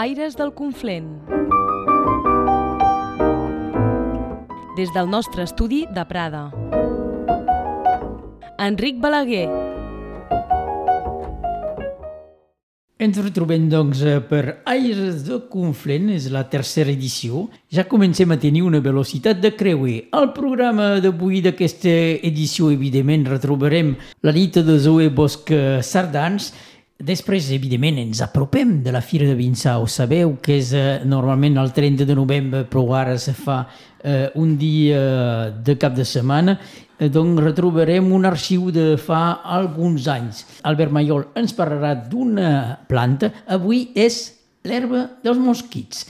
Aires 0.00 0.34
del 0.34 0.54
Conflent. 0.54 1.08
Des 4.74 4.88
del 4.94 5.10
nostre 5.12 5.44
estudi 5.44 5.82
de 5.92 6.04
Prada. 6.08 6.46
Enric 8.56 8.96
Balaguer. 8.96 9.44
Ens 13.00 13.16
retrobem, 13.20 13.68
doncs, 13.68 14.00
eh, 14.00 14.22
per 14.24 14.62
Aires 14.64 15.20
de 15.26 15.42
Conflent, 15.52 16.08
és 16.16 16.30
la 16.32 16.46
tercera 16.48 16.90
edició. 16.92 17.50
Ja 17.68 17.84
comencem 17.84 18.30
a 18.32 18.38
tenir 18.40 18.62
una 18.62 18.80
velocitat 18.80 19.40
de 19.40 19.52
creuer. 19.56 20.08
Al 20.12 20.32
programa 20.32 21.00
d'avui 21.00 21.42
d'aquesta 21.44 21.92
edició, 22.24 22.70
evidentment, 22.70 23.28
retrobarem 23.28 23.96
la 24.22 24.32
nit 24.32 24.56
de 24.64 24.78
Zoe 24.78 25.08
Bosch 25.08 25.52
Sardans, 25.82 26.54
Després, 27.00 27.46
evidentment, 27.54 27.96
ens 28.02 28.20
apropem 28.20 28.82
de 28.84 28.92
la 28.92 29.00
Fira 29.00 29.24
de 29.24 29.32
Vinçà. 29.32 29.78
Ho 29.80 29.86
sabeu 29.88 30.34
que 30.44 30.58
és 30.60 30.74
eh, 30.76 31.00
normalment 31.08 31.56
el 31.56 31.70
30 31.72 32.04
de 32.04 32.16
novembre, 32.16 32.66
però 32.68 32.82
ara 32.98 33.14
se 33.16 33.32
fa 33.32 33.62
eh, 34.04 34.28
un 34.36 34.52
dia 34.60 35.00
de 35.64 35.78
cap 35.80 35.94
de 35.96 36.04
setmana. 36.04 36.58
Eh, 37.00 37.08
doncs 37.08 37.40
retrobarem 37.40 38.10
un 38.12 38.28
arxiu 38.28 38.68
de 38.74 38.98
fa 39.00 39.40
alguns 39.40 40.10
anys. 40.12 40.42
Albert 40.68 40.92
Mayol 40.92 41.24
ens 41.40 41.56
parlarà 41.56 41.94
d'una 42.10 42.82
planta. 42.90 43.30
Avui 43.48 43.86
és 43.96 44.20
l'herba 44.68 45.06
dels 45.24 45.40
mosquits. 45.40 46.04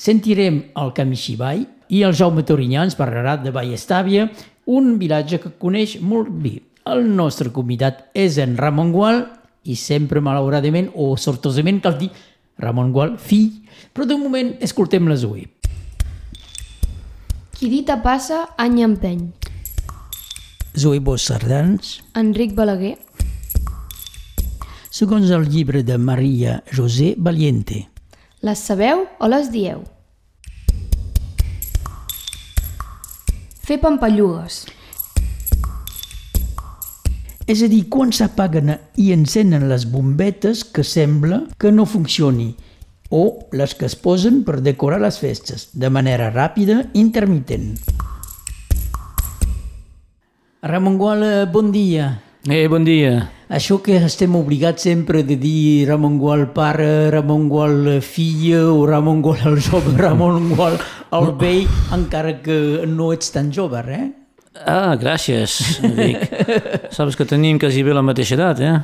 Sentirem 0.00 0.62
el 0.80 0.94
Camixivall 0.96 1.66
i 1.92 2.00
el 2.06 2.16
Jaume 2.16 2.46
Torinyà 2.48 2.86
ens 2.88 2.96
parlarà 2.96 3.36
de 3.42 3.52
Vallestàvia, 3.52 4.30
un 4.72 4.94
vilatge 4.96 5.42
que 5.42 5.52
coneix 5.60 5.98
molt 6.00 6.32
bé. 6.32 6.54
El 6.88 7.04
nostre 7.12 7.52
convidat 7.52 8.06
és 8.16 8.40
en 8.40 8.56
Ramon 8.56 8.94
Gual, 8.94 9.20
i 9.64 9.76
sempre, 9.76 10.22
malauradament, 10.24 10.90
o 10.94 11.16
sortosament, 11.16 11.80
cal 11.84 11.98
dir 12.00 12.10
Ramon 12.60 12.92
Gual, 12.92 13.16
fill, 13.18 13.62
però 13.92 14.06
de 14.06 14.16
moment 14.20 14.54
escoltem 14.60 15.08
la 15.08 15.16
Zoe. 15.16 15.46
Qui 17.56 17.68
dita 17.68 17.98
passa, 18.00 18.46
any 18.56 18.80
empeny. 18.84 19.28
Zoe 20.78 21.00
Bosch 21.00 21.26
Sardans, 21.28 21.98
Enric 22.16 22.54
Balaguer. 22.54 22.96
segons 24.90 25.30
el 25.30 25.46
llibre 25.48 25.82
de 25.82 25.96
Maria 25.98 26.62
José 26.76 27.14
Valiente. 27.16 27.88
Les 28.42 28.58
sabeu 28.58 29.06
o 29.18 29.28
les 29.28 29.50
dieu? 29.52 29.84
Fer 33.64 33.78
pampallugues. 33.80 34.64
És 37.48 37.62
a 37.64 37.68
dir, 37.72 37.86
quan 37.88 38.12
s'apaguen 38.12 38.74
i 39.00 39.10
encenen 39.14 39.68
les 39.70 39.86
bombetes 39.90 40.64
que 40.64 40.84
sembla 40.84 41.46
que 41.58 41.72
no 41.72 41.86
funcioni 41.88 42.52
o 43.10 43.48
les 43.52 43.74
que 43.74 43.88
es 43.88 43.96
posen 43.96 44.44
per 44.46 44.60
decorar 44.62 45.00
les 45.02 45.18
festes, 45.18 45.70
de 45.72 45.90
manera 45.90 46.30
ràpida 46.30 46.84
i 46.92 47.00
intermitent. 47.00 47.74
Ramon 50.62 50.98
Gual, 51.00 51.24
bon 51.50 51.72
dia. 51.72 52.20
Eh, 52.48 52.68
bon 52.68 52.84
dia. 52.84 53.30
Això 53.50 53.80
que 53.82 53.96
estem 53.98 54.36
obligats 54.38 54.84
sempre 54.86 55.24
de 55.26 55.34
dir 55.40 55.88
Ramon 55.88 56.20
Gual 56.20 56.46
pare, 56.54 57.10
Ramon 57.10 57.48
Gual 57.50 57.98
filla 58.04 58.62
o 58.70 58.86
Ramon 58.86 59.24
Gual 59.24 59.42
el 59.50 59.58
jove, 59.64 59.96
Ramon 59.98 60.52
Gual 60.54 60.78
el 61.18 61.32
vell, 61.40 61.66
encara 61.92 62.38
que 62.44 62.86
no 62.86 63.10
ets 63.12 63.32
tan 63.34 63.50
jove, 63.50 63.82
eh? 63.90 64.19
Ah, 64.66 64.94
gràcies, 65.00 65.54
Enric. 65.86 66.24
Saps 66.96 67.16
que 67.16 67.24
tenim 67.28 67.58
quasi 67.62 67.82
bé 67.86 67.94
la 67.96 68.02
mateixa 68.04 68.34
edat, 68.36 68.60
eh? 68.60 68.74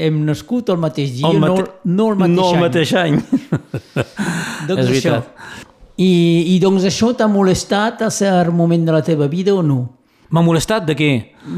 Hem 0.00 0.22
nascut 0.24 0.70
el 0.72 0.78
mateix 0.80 1.10
dia, 1.18 1.28
El 1.28 1.38
no, 1.42 1.54
mate- 1.54 1.70
no 1.84 2.06
el 2.12 2.16
mateix 2.16 2.36
no 2.36 2.46
el 2.48 2.54
any. 2.56 2.62
mateix 2.64 2.94
any. 2.96 3.18
Doncs 4.68 4.80
És 4.80 4.88
això. 4.88 4.88
veritat. 4.88 5.54
I, 5.98 6.10
I 6.54 6.58
doncs 6.62 6.84
això 6.86 7.10
t'ha 7.18 7.26
molestat 7.30 8.02
a 8.06 8.10
cert 8.14 8.52
moment 8.54 8.84
de 8.86 8.92
la 8.94 9.00
teva 9.02 9.26
vida 9.28 9.54
o 9.54 9.62
no? 9.66 9.78
M'ha 10.30 10.42
molestat 10.44 10.84
de 10.86 10.94
què? 10.94 11.10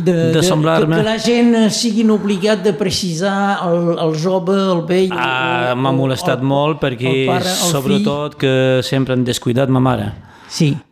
De, 0.06 0.12
de 0.32 0.42
semblar-me... 0.46 0.94
Que, 0.94 1.02
que 1.02 1.06
la 1.08 1.16
gent 1.18 1.56
siguin 1.74 2.10
obligat 2.14 2.60
de 2.62 2.72
precisar 2.78 3.58
el, 3.66 3.96
el 3.98 4.14
jove, 4.22 4.54
el 4.76 4.84
vell... 4.86 5.10
Ah, 5.16 5.74
m'ha 5.76 5.90
molestat 5.92 6.38
el- 6.38 6.46
molt 6.52 6.78
perquè, 6.82 7.10
el 7.24 7.26
pare, 7.32 7.50
el 7.50 7.72
sobretot, 7.74 8.36
que 8.38 8.52
sempre 8.86 9.16
han 9.18 9.24
descuidat 9.26 9.68
ma 9.74 9.82
mare. 9.82 10.06
Fill. 10.48 10.76
Sí. 10.76 10.89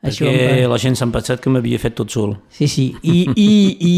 Perquè 0.00 0.66
la 0.68 0.78
gent 0.80 0.96
s'han 0.96 1.12
pensat 1.12 1.42
que 1.42 1.52
m'havia 1.52 1.80
fet 1.80 1.98
tot 1.98 2.12
sol. 2.12 2.38
Sí, 2.48 2.68
sí. 2.68 2.86
I, 3.02 3.26
i, 3.36 3.50
i 3.84 3.96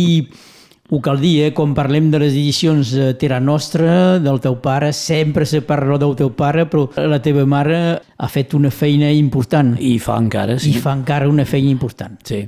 ho 0.92 0.98
cal 1.00 1.20
dir, 1.22 1.36
eh? 1.46 1.52
quan 1.56 1.76
parlem 1.76 2.10
de 2.12 2.18
les 2.20 2.34
edicions 2.34 2.90
de 2.92 3.12
Terra 3.20 3.38
Nostra, 3.40 4.18
del 4.20 4.42
teu 4.44 4.58
pare, 4.60 4.90
sempre 4.92 5.46
se 5.48 5.62
parla 5.64 5.96
del 5.96 6.16
teu 6.18 6.32
pare, 6.36 6.66
però 6.68 6.88
la 7.08 7.20
teva 7.24 7.46
mare 7.48 7.78
ha 8.02 8.28
fet 8.28 8.52
una 8.58 8.68
feina 8.68 9.08
important 9.14 9.76
I 9.80 9.94
fa 10.02 10.18
encara, 10.20 10.58
i 10.58 10.66
sí. 10.66 10.74
fa 10.82 10.92
encara 10.98 11.30
una 11.30 11.46
feina 11.48 11.70
important. 11.70 12.18
Sí. 12.28 12.42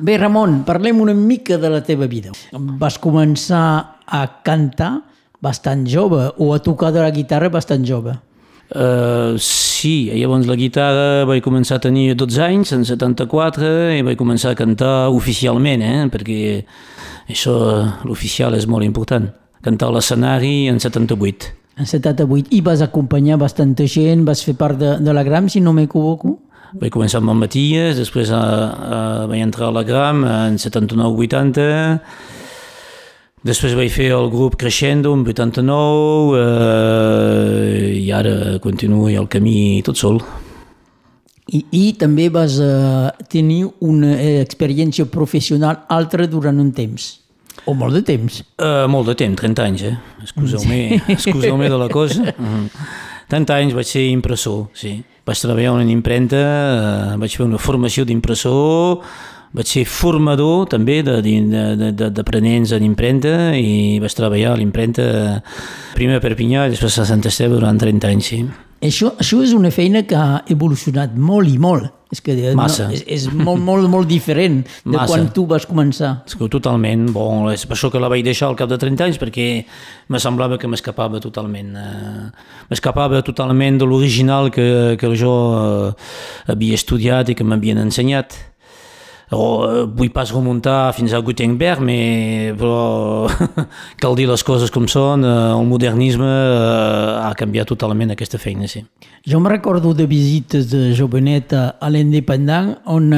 Bé, 0.00 0.16
Ramon, 0.16 0.62
parlem 0.64 1.04
una 1.04 1.14
mica 1.14 1.58
de 1.60 1.70
la 1.70 1.84
teva 1.84 2.08
vida. 2.10 2.32
Vas 2.80 2.96
començar 2.98 4.00
a 4.06 4.24
cantar 4.42 4.94
bastant 5.44 5.84
jove 5.86 6.32
o 6.38 6.54
a 6.54 6.58
tocar 6.64 6.90
de 6.90 7.04
la 7.04 7.12
guitarra 7.12 7.52
bastant 7.52 7.84
jove. 7.86 8.16
Uh, 8.70 9.34
sí, 9.42 10.12
llavors 10.14 10.46
la 10.46 10.54
guitarra 10.54 11.24
vaig 11.26 11.42
començar 11.42 11.80
a 11.80 11.82
tenir 11.82 12.14
12 12.14 12.42
anys, 12.44 12.70
en 12.76 12.84
74, 12.86 13.70
i 13.98 14.04
vaig 14.06 14.18
començar 14.18 14.52
a 14.52 14.58
cantar 14.58 15.10
oficialment, 15.10 15.82
eh? 15.82 16.04
perquè 16.12 16.42
això, 17.26 17.56
l'oficial 18.06 18.54
és 18.54 18.68
molt 18.70 18.86
important. 18.86 19.26
Cantar 19.66 19.90
a 19.90 19.96
l'escenari 19.96 20.68
en 20.70 20.78
78. 20.78 21.50
En 21.80 21.88
78. 21.88 22.52
I 22.54 22.60
vas 22.62 22.84
acompanyar 22.84 23.40
bastanta 23.42 23.88
gent, 23.90 24.22
vas 24.28 24.44
fer 24.46 24.54
part 24.54 24.78
de, 24.78 24.94
de 25.02 25.16
la 25.16 25.26
Gram, 25.26 25.50
si 25.50 25.60
no 25.64 25.74
m'equivoco. 25.74 26.38
Vaig 26.78 26.92
començar 26.94 27.18
amb 27.18 27.32
el 27.32 27.40
Matías, 27.40 27.98
després 27.98 28.30
a, 28.30 28.38
a, 28.38 28.98
vaig 29.26 29.42
entrar 29.42 29.72
a 29.72 29.74
la 29.74 29.82
Gram 29.82 30.22
en 30.22 30.60
79-80, 30.62 31.66
després 33.46 33.76
vaig 33.78 33.90
fer 33.92 34.10
el 34.16 34.28
grup 34.32 34.56
Crescendo 34.60 35.14
en 35.16 35.24
89 35.24 36.40
eh, 36.40 37.98
i 38.00 38.10
ara 38.12 38.58
continuo 38.60 39.08
el 39.08 39.28
camí 39.28 39.82
tot 39.86 39.96
sol. 39.96 40.20
I, 41.50 41.64
i 41.74 41.84
també 41.98 42.28
vas 42.30 42.60
eh, 42.62 43.08
tenir 43.32 43.64
una 43.82 44.14
eh, 44.14 44.38
experiència 44.44 45.08
professional 45.10 45.84
altra 45.90 46.28
durant 46.30 46.60
un 46.62 46.70
temps. 46.76 47.16
O 47.66 47.74
molt 47.74 47.96
de 47.96 48.02
temps. 48.06 48.40
Uh, 48.56 48.86
molt 48.88 49.10
de 49.10 49.16
temps, 49.18 49.36
30 49.36 49.64
anys, 49.66 49.82
eh? 49.90 49.96
Excuseu-me 50.22 50.78
excuseu 51.16 51.58
de 51.58 51.78
la 51.78 51.88
cosa. 51.88 52.34
Mm. 52.40 52.68
30 53.30 53.54
anys 53.54 53.74
vaig 53.76 53.86
ser 53.86 54.08
impressor, 54.10 54.64
sí. 54.74 55.04
Vaig 55.22 55.38
treballar 55.38 55.76
en 55.76 55.84
una 55.84 55.92
impremta, 55.92 56.40
uh, 56.40 57.18
vaig 57.20 57.36
fer 57.36 57.44
una 57.46 57.60
formació 57.62 58.02
d'impressor, 58.02 59.04
vaig 59.56 59.66
ser 59.66 59.84
formador 59.88 60.68
també 60.70 61.00
d'aprenents 61.02 61.78
de, 61.80 61.92
de, 61.98 62.10
d'aprenents 62.14 62.74
en 62.76 62.86
impremta 62.86 63.36
i 63.58 63.98
vaig 64.02 64.14
treballar 64.14 64.54
a 64.54 64.58
l'impremta 64.60 65.06
primer 65.96 66.20
a 66.20 66.24
Perpinyà 66.24 66.68
i 66.68 66.74
després 66.76 67.00
a 67.02 67.06
Sant 67.08 67.24
Esteve 67.26 67.56
durant 67.58 67.78
30 67.78 68.12
anys, 68.12 68.30
sí. 68.30 68.44
Això, 68.80 69.10
això 69.20 69.42
és 69.44 69.50
una 69.52 69.68
feina 69.74 70.06
que 70.08 70.16
ha 70.16 70.40
evolucionat 70.48 71.16
molt 71.18 71.50
i 71.50 71.58
molt. 71.60 71.90
És 72.10 72.18
que 72.24 72.32
eh, 72.32 72.54
Massa. 72.58 72.88
No, 72.88 72.96
és, 72.96 73.04
és 73.06 73.26
molt, 73.30 73.60
molt, 73.62 73.86
molt 73.92 74.08
diferent 74.10 74.62
de 74.64 74.94
Massa. 74.96 75.06
quan 75.12 75.28
tu 75.36 75.44
vas 75.46 75.66
començar. 75.68 76.14
És 76.26 76.34
que 76.34 76.48
totalment, 76.50 77.04
bon, 77.14 77.44
és 77.52 77.62
per 77.68 77.76
això 77.76 77.90
que 77.92 78.00
la 78.02 78.08
vaig 78.10 78.24
deixar 78.26 78.48
al 78.48 78.56
cap 78.58 78.70
de 78.72 78.78
30 78.80 79.04
anys, 79.06 79.20
perquè 79.20 79.46
me 80.10 80.18
semblava 80.22 80.58
que 80.58 80.70
m'escapava 80.70 81.20
totalment. 81.22 81.76
Eh, 81.78 82.24
m'escapava 82.72 83.20
totalment 83.26 83.78
de 83.78 83.86
l'original 83.86 84.50
que, 84.54 84.96
que 84.98 85.12
jo 85.20 85.34
eh, 85.60 86.08
havia 86.50 86.80
estudiat 86.80 87.30
i 87.30 87.36
que 87.38 87.46
m'havien 87.46 87.84
ensenyat. 87.84 88.34
O, 89.30 89.62
eh, 89.62 89.82
vull 89.86 90.10
pas 90.10 90.30
remuntar 90.34 90.90
fins 90.96 91.12
a 91.14 91.20
Gutenberg, 91.22 91.78
mais, 91.86 92.50
però 92.58 93.30
cal 94.02 94.16
dir 94.18 94.26
les 94.26 94.42
coses 94.42 94.72
com 94.74 94.88
són, 94.90 95.22
eh, 95.22 95.34
el 95.54 95.68
modernisme 95.70 96.26
eh, 96.26 97.28
ha 97.28 97.30
canviat 97.38 97.70
totalment 97.70 98.10
aquesta 98.10 98.40
feina, 98.42 98.66
sí. 98.66 98.82
Jo 99.30 99.38
me 99.38 99.52
recordo 99.52 99.92
de 99.94 100.08
visites 100.10 100.66
de 100.72 100.90
jovenet 100.98 101.52
a 101.54 101.90
l'Independent 101.92 102.72
on 102.90 103.12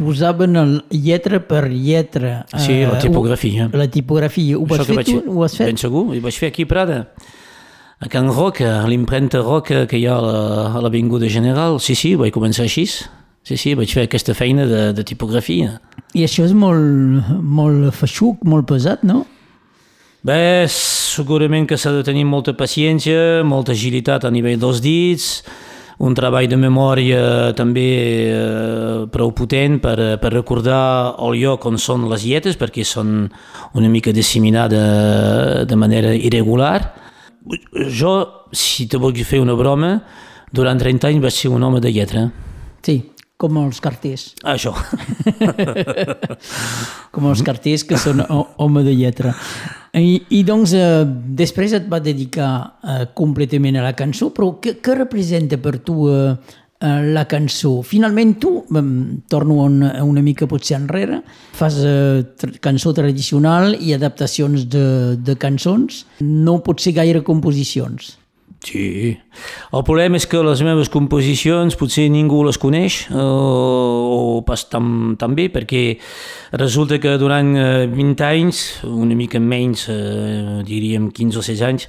posaven 0.00 0.56
el 0.56 0.72
lletra 0.90 1.38
per 1.44 1.66
lletra. 1.68 2.40
Sí, 2.56 2.80
la 2.88 2.98
tipografia. 2.98 3.68
La 3.72 3.86
tipografia. 3.92 4.56
Ho 4.56 4.64
vas 4.66 4.82
fer 4.88 4.96
vaig 4.96 5.10
tu? 5.12 5.20
Ho 5.30 5.44
has 5.44 5.54
fet? 5.58 5.68
Ben 5.68 5.78
segur, 5.78 6.08
i 6.16 6.22
vaig 6.24 6.40
fer 6.40 6.50
aquí 6.50 6.64
a 6.66 6.70
Prada. 6.72 6.98
A 8.00 8.10
Can 8.12 8.32
Roca, 8.32 8.80
a 8.80 8.88
l'impremta 8.88 9.44
Roca 9.44 9.84
que 9.86 10.00
hi 10.00 10.08
ha 10.08 10.16
a 10.16 10.82
l'Avinguda 10.82 11.30
General. 11.30 11.78
Sí, 11.84 11.94
sí, 11.94 12.16
vaig 12.18 12.34
començar 12.34 12.66
així. 12.66 12.88
Sí, 13.46 13.54
sí, 13.54 13.76
vaig 13.78 13.92
fer 13.94 14.08
aquesta 14.08 14.34
feina 14.34 14.64
de, 14.66 14.80
de 14.96 15.02
tipografia. 15.06 15.76
I 16.18 16.24
això 16.26 16.42
és 16.48 16.54
molt, 16.56 17.28
molt 17.46 17.94
feixuc, 17.94 18.42
molt 18.42 18.66
pesat, 18.66 19.04
no? 19.06 19.20
Bé, 20.26 20.66
segurament 20.72 21.68
que 21.70 21.78
s'ha 21.78 21.92
de 21.94 22.02
tenir 22.02 22.24
molta 22.26 22.56
paciència, 22.58 23.44
molta 23.46 23.76
agilitat 23.76 24.26
a 24.26 24.32
nivell 24.34 24.58
dels 24.58 24.82
dits, 24.82 25.28
un 26.02 26.18
treball 26.18 26.48
de 26.50 26.58
memòria 26.58 27.22
també 27.56 27.86
eh, 28.34 29.06
prou 29.14 29.30
potent 29.32 29.78
per, 29.80 29.96
per 30.20 30.34
recordar 30.34 31.14
el 31.22 31.38
lloc 31.38 31.70
on 31.70 31.78
són 31.80 32.10
les 32.10 32.26
lletres, 32.26 32.58
perquè 32.58 32.84
són 32.84 33.28
una 33.78 33.88
mica 33.88 34.12
disseminades 34.12 35.64
de 35.70 35.78
manera 35.78 36.12
irregular. 36.18 36.80
jo, 37.88 38.14
si 38.50 38.88
te 38.90 38.98
vull 38.98 39.22
fer 39.22 39.38
una 39.38 39.54
broma, 39.54 40.00
durant 40.50 40.78
30 40.78 41.14
anys 41.14 41.22
vaig 41.22 41.32
ser 41.32 41.54
un 41.54 41.62
home 41.62 41.80
de 41.80 41.92
lletra. 41.94 42.30
Sí, 42.82 43.04
com 43.36 43.56
els 43.60 43.80
carters. 43.84 44.30
Això. 44.48 44.72
com 47.14 47.28
els 47.30 47.42
carters 47.44 47.84
que 47.84 47.98
són 48.00 48.22
home 48.26 48.84
de 48.86 48.94
lletra. 48.96 49.34
I, 49.96 50.20
i 50.36 50.42
doncs 50.44 50.74
eh, 50.76 51.04
després 51.38 51.72
et 51.76 51.88
va 51.88 52.00
dedicar 52.04 52.50
eh, 52.84 53.02
completament 53.16 53.78
a 53.80 53.84
la 53.86 53.94
cançó, 53.96 54.30
però 54.34 54.54
què, 54.60 54.76
què 54.84 54.96
representa 54.96 55.60
per 55.60 55.78
tu 55.84 56.08
eh, 56.12 56.34
eh, 56.80 56.98
la 57.16 57.24
cançó? 57.28 57.78
Finalment 57.84 58.34
tu, 58.40 58.52
eh, 58.64 58.84
torno 59.32 59.62
una, 59.64 59.94
una 60.04 60.24
mica 60.24 60.48
potser 60.48 60.76
enrere, 60.80 61.22
fas 61.56 61.80
eh, 61.80 62.26
tra 62.36 62.52
cançó 62.68 62.92
tradicional 62.96 63.76
i 63.80 63.96
adaptacions 63.96 64.68
de, 64.72 64.86
de 65.16 65.36
cançons, 65.40 66.04
no 66.24 66.60
pot 66.64 66.84
ser 66.84 66.96
gaire 67.00 67.24
composicions. 67.24 68.16
Sí. 68.66 69.14
El 69.70 69.84
problema 69.86 70.18
és 70.18 70.26
que 70.26 70.40
les 70.42 70.62
meves 70.66 70.90
composicions 70.90 71.76
potser 71.78 72.08
ningú 72.10 72.40
les 72.46 72.58
coneix 72.58 73.04
o, 73.14 73.22
o 73.22 74.40
pas 74.46 74.64
tan, 74.72 75.14
tan 75.20 75.36
bé 75.38 75.46
perquè 75.54 75.84
resulta 76.58 76.98
que 77.02 77.14
durant 77.20 77.52
20 77.92 78.26
anys, 78.26 78.64
una 78.90 79.14
mica 79.14 79.38
menys, 79.38 79.86
eh, 79.92 80.62
diríem 80.66 81.12
15 81.14 81.38
o 81.38 81.44
16 81.46 81.66
anys, 81.68 81.86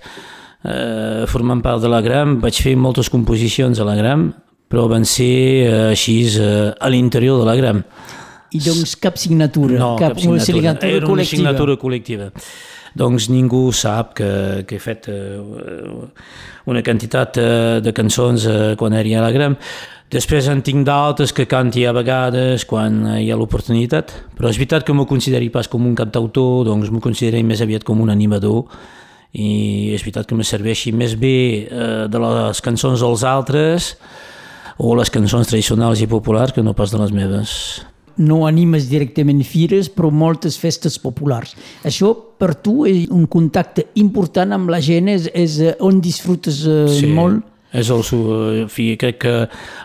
eh, 0.67 1.25
formant 1.31 1.65
part 1.65 1.81
de 1.81 1.89
la 1.89 2.03
GRAM, 2.05 2.37
vaig 2.45 2.61
fer 2.61 2.75
moltes 2.77 3.09
composicions 3.09 3.81
a 3.81 3.87
la 3.87 3.97
GRAM, 3.97 4.29
però 4.69 4.85
van 4.91 5.05
ser 5.07 5.33
eh, 5.65 5.73
així 5.95 6.19
eh, 6.37 6.69
a 6.77 6.93
l'interior 6.93 7.41
de 7.41 7.49
la 7.49 7.57
GRAM. 7.57 7.83
I 8.55 8.61
doncs 8.63 8.95
cap 9.01 9.17
signatura, 9.19 9.75
no, 9.81 9.95
cap, 9.99 10.13
cap 10.13 10.21
signatura. 10.21 10.37
Una 10.37 10.45
signatura 10.45 10.93
Era 10.93 11.05
col·lectiva. 11.05 11.13
una 11.17 11.25
signatura 11.25 11.81
col·lectiva 11.81 12.31
doncs 12.97 13.29
ningú 13.29 13.67
sap 13.75 14.15
que, 14.17 14.29
que 14.67 14.77
he 14.77 14.81
fet 14.81 15.07
eh, 15.11 15.37
una 16.67 16.83
quantitat 16.83 17.37
eh, 17.41 17.77
de 17.83 17.93
cançons 17.95 18.47
eh, 18.49 18.73
quan 18.79 18.97
era 18.97 19.19
a 19.19 19.27
la 19.27 19.31
Gram. 19.35 19.57
Després 20.11 20.47
en 20.47 20.61
tinc 20.63 20.85
d'altres 20.87 21.33
que 21.35 21.45
canti 21.51 21.83
a 21.83 21.91
vegades 21.91 22.63
quan 22.65 23.01
hi 23.19 23.27
ha 23.31 23.35
l'oportunitat, 23.35 24.13
però 24.37 24.47
és 24.47 24.59
veritat 24.59 24.85
que 24.87 24.95
m'ho 24.95 25.07
consideri 25.07 25.49
pas 25.51 25.67
com 25.67 25.83
un 25.83 25.97
cantautor, 25.99 26.63
doncs 26.69 26.93
m'ho 26.93 27.03
consideri 27.03 27.43
més 27.43 27.61
aviat 27.61 27.83
com 27.83 27.99
un 27.99 28.13
animador 28.13 28.63
i 29.35 29.91
és 29.93 30.01
veritat 30.05 30.29
que 30.29 30.37
me 30.37 30.47
serveixi 30.47 30.93
més 30.95 31.17
bé 31.19 31.67
eh, 31.67 32.07
de 32.07 32.23
les 32.23 32.63
cançons 32.63 33.03
dels 33.03 33.27
altres 33.27 33.93
o 34.77 34.95
les 34.95 35.11
cançons 35.11 35.47
tradicionals 35.49 36.01
i 36.01 36.07
populars 36.07 36.55
que 36.55 36.63
no 36.63 36.75
pas 36.77 36.93
de 36.93 37.01
les 37.01 37.11
meves 37.11 37.53
no 38.17 38.45
animes 38.47 38.89
directament 38.89 39.43
fires, 39.45 39.89
però 39.93 40.11
moltes 40.11 40.57
festes 40.59 40.97
populars. 41.01 41.55
Això 41.87 42.13
per 42.37 42.53
tu 42.61 42.85
és 42.89 43.05
un 43.13 43.27
contacte 43.31 43.87
important 44.01 44.53
amb 44.55 44.71
la 44.73 44.81
gent, 44.83 45.09
és, 45.13 45.29
és 45.33 45.59
on 45.83 46.01
disfrutes 46.03 46.63
eh, 46.65 46.83
sí. 46.99 47.11
molt? 47.13 47.45
És 47.77 47.89
el, 47.91 48.03
en 48.63 48.69
fi, 48.71 48.93
crec 48.99 49.17
que 49.25 49.33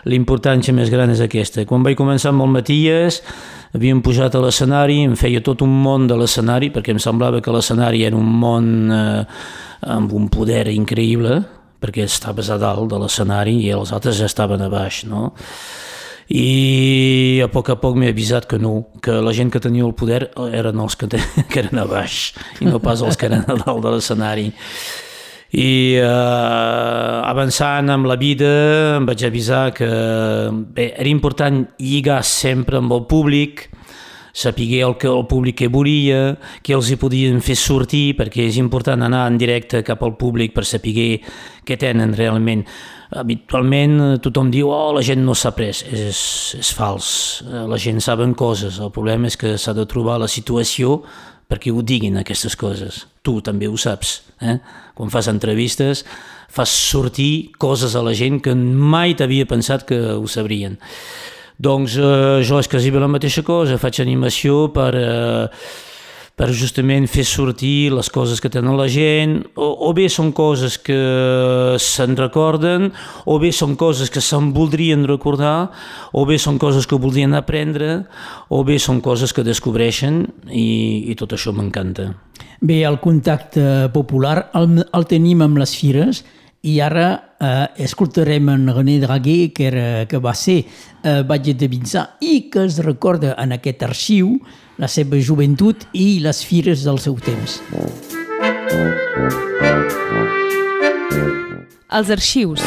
l'importància 0.09 0.73
més 0.73 0.89
gran 0.89 1.11
és 1.11 1.21
aquesta. 1.21 1.65
Quan 1.67 1.83
vaig 1.83 1.97
començar 1.99 2.31
amb 2.31 2.45
el 2.45 2.53
Maties, 2.53 3.19
havíem 3.75 3.99
pujat 4.05 4.37
a 4.37 4.43
l'escenari, 4.43 5.01
em 5.03 5.17
feia 5.19 5.43
tot 5.43 5.61
un 5.65 5.73
món 5.83 6.07
de 6.07 6.17
l'escenari, 6.17 6.71
perquè 6.73 6.95
em 6.95 7.01
semblava 7.03 7.41
que 7.43 7.53
l'escenari 7.53 8.05
era 8.07 8.17
un 8.17 8.29
món 8.39 8.71
eh, 8.93 9.25
amb 9.93 10.13
un 10.15 10.29
poder 10.31 10.69
increïble, 10.71 11.41
perquè 11.83 12.05
estaves 12.07 12.47
a 12.53 12.57
dalt 12.61 12.87
de 12.93 13.01
l'escenari 13.01 13.57
i 13.65 13.73
els 13.75 13.91
altres 13.91 14.21
estaven 14.23 14.63
a 14.63 14.69
baix, 14.71 15.03
no? 15.09 15.33
I 16.33 17.41
a 17.45 17.47
poc 17.53 17.69
a 17.69 17.75
poc 17.77 17.97
m'he 17.99 18.09
avisat 18.09 18.47
que 18.49 18.57
no, 18.57 18.87
que 19.05 19.19
la 19.21 19.35
gent 19.37 19.51
que 19.53 19.61
tenia 19.61 19.85
el 19.85 19.93
poder 19.93 20.31
eren 20.49 20.79
els 20.81 20.95
que, 20.97 21.05
que 21.51 21.61
eren 21.61 21.77
a 21.77 21.85
baix 21.85 22.33
i 22.57 22.65
no 22.65 22.81
pas 22.81 23.03
els 23.05 23.19
que 23.19 23.29
eren 23.29 23.45
a 23.45 23.57
dalt 23.59 23.83
de 23.85 23.91
l'escenari. 23.93 24.47
I 25.53 25.99
eh, 26.01 27.29
avançant 27.29 27.91
amb 27.93 28.09
la 28.09 28.17
vida 28.17 28.49
em 28.97 29.05
vaig 29.05 29.21
avisar 29.27 29.67
que 29.77 29.89
bé, 30.73 30.89
era 30.97 31.11
important 31.11 31.67
lligar 31.77 32.23
sempre 32.25 32.81
amb 32.81 32.97
el 32.97 33.05
públic, 33.05 33.67
saber 34.33 34.81
el 34.81 34.97
que 34.97 35.07
el 35.07 35.27
públic 35.29 35.59
que 35.61 35.69
volia, 35.69 36.39
que 36.65 36.73
els 36.73 36.89
hi 36.89 36.97
podien 36.97 37.37
fer 37.45 37.59
sortir, 37.61 38.15
perquè 38.17 38.47
és 38.49 38.57
important 38.57 39.05
anar 39.05 39.27
en 39.29 39.37
directe 39.37 39.83
cap 39.85 40.01
al 40.01 40.17
públic 40.17 40.57
per 40.57 40.65
saber 40.65 41.21
què 41.61 41.77
tenen 41.77 42.17
realment 42.17 42.65
habitualment 43.19 43.99
eh, 44.01 44.09
tothom 44.23 44.51
diu 44.53 44.71
oh, 44.73 44.91
la 44.95 45.03
gent 45.05 45.23
no 45.25 45.35
sap 45.37 45.59
res, 45.61 45.83
és, 45.87 46.19
és 46.59 46.71
fals, 46.75 47.07
eh, 47.47 47.65
la 47.69 47.79
gent 47.81 48.01
saben 48.03 48.35
coses, 48.37 48.79
el 48.83 48.91
problema 48.95 49.29
és 49.29 49.37
que 49.39 49.55
s'ha 49.57 49.75
de 49.77 49.85
trobar 49.89 50.19
la 50.21 50.29
situació 50.31 51.01
perquè 51.49 51.73
ho 51.73 51.83
diguin 51.85 52.17
aquestes 52.21 52.55
coses, 52.57 53.03
tu 53.21 53.37
també 53.45 53.69
ho 53.69 53.77
saps, 53.77 54.21
eh? 54.41 54.57
quan 54.97 55.11
fas 55.13 55.29
entrevistes 55.31 56.03
fas 56.53 56.69
sortir 56.69 57.53
coses 57.57 57.95
a 57.97 58.03
la 58.05 58.13
gent 58.13 58.39
que 58.45 58.53
mai 58.53 59.15
t'havia 59.17 59.47
pensat 59.49 59.87
que 59.89 59.97
ho 60.13 60.27
sabrien. 60.29 60.77
Doncs 61.57 61.97
eh, 61.97 62.43
jo 62.45 62.59
és 62.61 62.69
quasi 62.69 62.91
la 62.93 63.09
mateixa 63.09 63.45
cosa, 63.45 63.81
faig 63.81 64.01
animació 64.03 64.67
per... 64.73 64.91
Eh, 64.97 65.89
per 66.33 66.49
justament 66.57 67.05
fer 67.05 67.25
sortir 67.29 67.91
les 67.93 68.09
coses 68.09 68.41
que 68.41 68.49
tenen 68.49 68.73
la 68.77 68.87
gent, 68.89 69.35
o, 69.53 69.67
o 69.87 69.91
bé 69.93 70.07
són 70.09 70.31
coses 70.33 70.79
que 70.81 70.97
se'n 71.77 72.17
recorden, 72.17 72.89
o 73.29 73.37
bé 73.41 73.51
són 73.53 73.75
coses 73.77 74.09
que 74.09 74.21
se'n 74.23 74.49
voldrien 74.55 75.05
recordar, 75.09 75.69
o 76.11 76.25
bé 76.25 76.39
són 76.41 76.57
coses 76.61 76.89
que 76.89 76.97
voldrien 76.97 77.37
aprendre, 77.37 78.03
o 78.49 78.63
bé 78.65 78.79
són 78.81 79.01
coses 79.05 79.33
que 79.33 79.45
descobreixen 79.45 80.23
i, 80.49 81.11
i 81.13 81.17
tot 81.19 81.37
això 81.37 81.53
m'encanta. 81.53 82.09
Bé, 82.63 82.81
el 82.87 82.97
contacte 83.03 83.91
popular 83.93 84.47
el, 84.57 84.79
el 84.81 85.05
tenim 85.09 85.43
amb 85.45 85.61
les 85.61 85.75
fires 85.77 86.23
i 86.63 86.77
ara 86.81 87.07
eh, 87.43 87.85
escoltarem 87.85 88.49
en 88.53 88.69
René 88.71 88.97
Draguer, 89.03 89.51
que, 89.53 89.67
era, 89.67 89.87
que 90.09 90.17
va 90.23 90.33
ser 90.33 90.61
eh, 90.63 91.21
batlle 91.27 91.53
de 91.59 91.67
Vinçà 91.69 92.07
i 92.23 92.47
que 92.49 92.63
es 92.65 92.79
recorda 92.81 93.35
en 93.37 93.53
aquest 93.57 93.83
arxiu 93.83 94.37
la 94.83 94.89
seva 94.91 95.15
joventut 95.23 95.85
i 95.95 96.19
les 96.19 96.41
fires 96.43 96.83
del 96.83 96.99
seu 96.99 97.15
temps. 97.23 97.61
Els 101.93 102.09
arxius. 102.11 102.63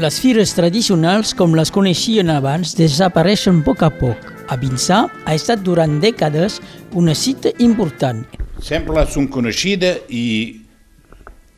Les 0.00 0.20
fires 0.22 0.52
tradicionals, 0.56 1.34
com 1.36 1.56
les 1.58 1.72
coneixien 1.74 2.30
abans, 2.32 2.76
desapareixen 2.78 3.58
a 3.60 3.66
poc 3.66 3.82
a 3.82 3.90
poc. 3.90 4.30
A 4.50 4.56
Vinçà 4.60 5.02
ha 5.10 5.34
estat 5.34 5.64
durant 5.66 5.98
dècades 6.02 6.60
una 6.94 7.14
cita 7.14 7.50
important. 7.58 8.22
Sempre 8.62 9.02
són 9.10 9.26
coneixida 9.34 9.96
i 10.08 10.24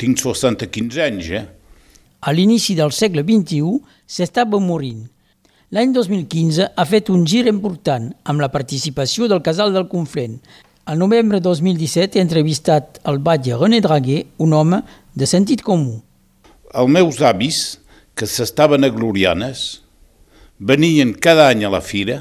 tinc 0.01 0.19
65 0.23 1.03
anys, 1.05 1.31
eh? 1.31 1.45
A 2.23 2.33
l'inici 2.33 2.79
del 2.79 2.93
segle 2.95 3.25
XXI 3.27 3.83
s'estava 4.07 4.61
morint 4.63 5.12
L'any 5.73 5.95
2015 5.97 6.67
ha 6.77 6.85
fet 6.85 7.09
un 7.09 7.23
gir 7.25 7.47
important 7.49 8.11
amb 8.29 8.43
la 8.45 8.51
participació 8.53 9.25
del 9.25 9.41
Casal 9.41 9.71
del 9.73 9.87
Conflent. 9.89 10.35
Al 10.85 10.99
novembre 11.01 11.41
2017 11.41 12.19
he 12.19 12.25
entrevistat 12.27 12.99
el 13.09 13.17
batlle 13.25 13.57
René 13.57 13.79
Draguer, 13.81 14.19
un 14.45 14.53
home 14.53 14.83
de 15.17 15.31
sentit 15.31 15.65
comú. 15.65 15.95
Els 16.77 16.93
meus 16.93 17.23
avis, 17.25 17.63
que 18.13 18.29
s'estaven 18.29 18.85
a 18.85 18.93
Glorianes, 18.93 19.81
venien 20.61 21.17
cada 21.17 21.49
any 21.49 21.65
a 21.65 21.73
la 21.73 21.81
fira 21.81 22.21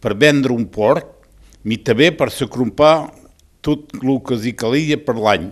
per 0.00 0.16
vendre 0.16 0.56
un 0.56 0.64
porc, 0.64 1.12
i 1.60 1.76
també 1.84 2.08
per 2.16 2.32
s'acrompar 2.32 3.10
tot 3.60 3.98
el 4.00 4.16
que 4.24 4.40
s'hi 4.40 4.56
calia 4.56 4.96
per 4.96 5.20
l'any. 5.20 5.50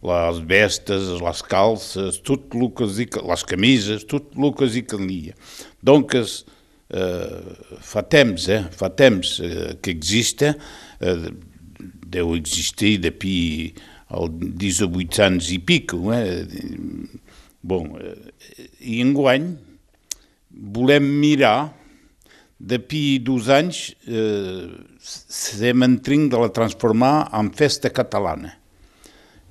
Les 0.00 0.40
vestes, 0.48 1.18
les 1.20 1.44
calces, 1.44 2.22
tot 2.24 2.56
el 2.56 2.70
que 2.72 2.88
s'hi 2.88 3.10
les 3.34 3.50
camises, 3.52 4.08
tot 4.08 4.32
el 4.32 4.54
que 4.56 4.72
s'hi 4.72 4.88
calia. 4.88 5.36
Donc, 5.82 6.14
eh, 6.14 6.26
fa 7.80 8.02
temps, 8.02 8.48
eh, 8.48 8.64
fa 8.70 8.90
temps 8.90 9.40
eh, 9.40 9.76
que 9.82 9.90
existe, 9.90 10.54
eh, 11.00 11.30
deu 12.08 12.34
existir 12.34 12.98
depuis 12.98 13.74
el 14.10 14.30
1800 14.30 15.52
i 15.52 15.58
pico. 15.58 16.12
Eh? 16.12 16.46
Bon, 17.60 17.92
eh, 18.00 18.68
I 18.80 19.02
enguany 19.04 19.52
volem 20.48 21.04
mirar 21.20 21.78
Depuis 22.58 23.20
dos 23.22 23.46
anys 23.54 23.92
eh, 24.10 24.66
estem 24.98 25.84
en 25.86 25.94
de 26.02 26.38
la 26.42 26.50
transformar 26.50 27.30
en 27.38 27.52
festa 27.54 27.88
catalana 27.94 28.56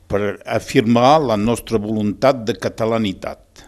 per 0.08 0.40
afirmar 0.44 1.20
la 1.24 1.38
nostra 1.38 1.78
voluntat 1.80 2.44
de 2.44 2.54
catalanitat. 2.60 3.64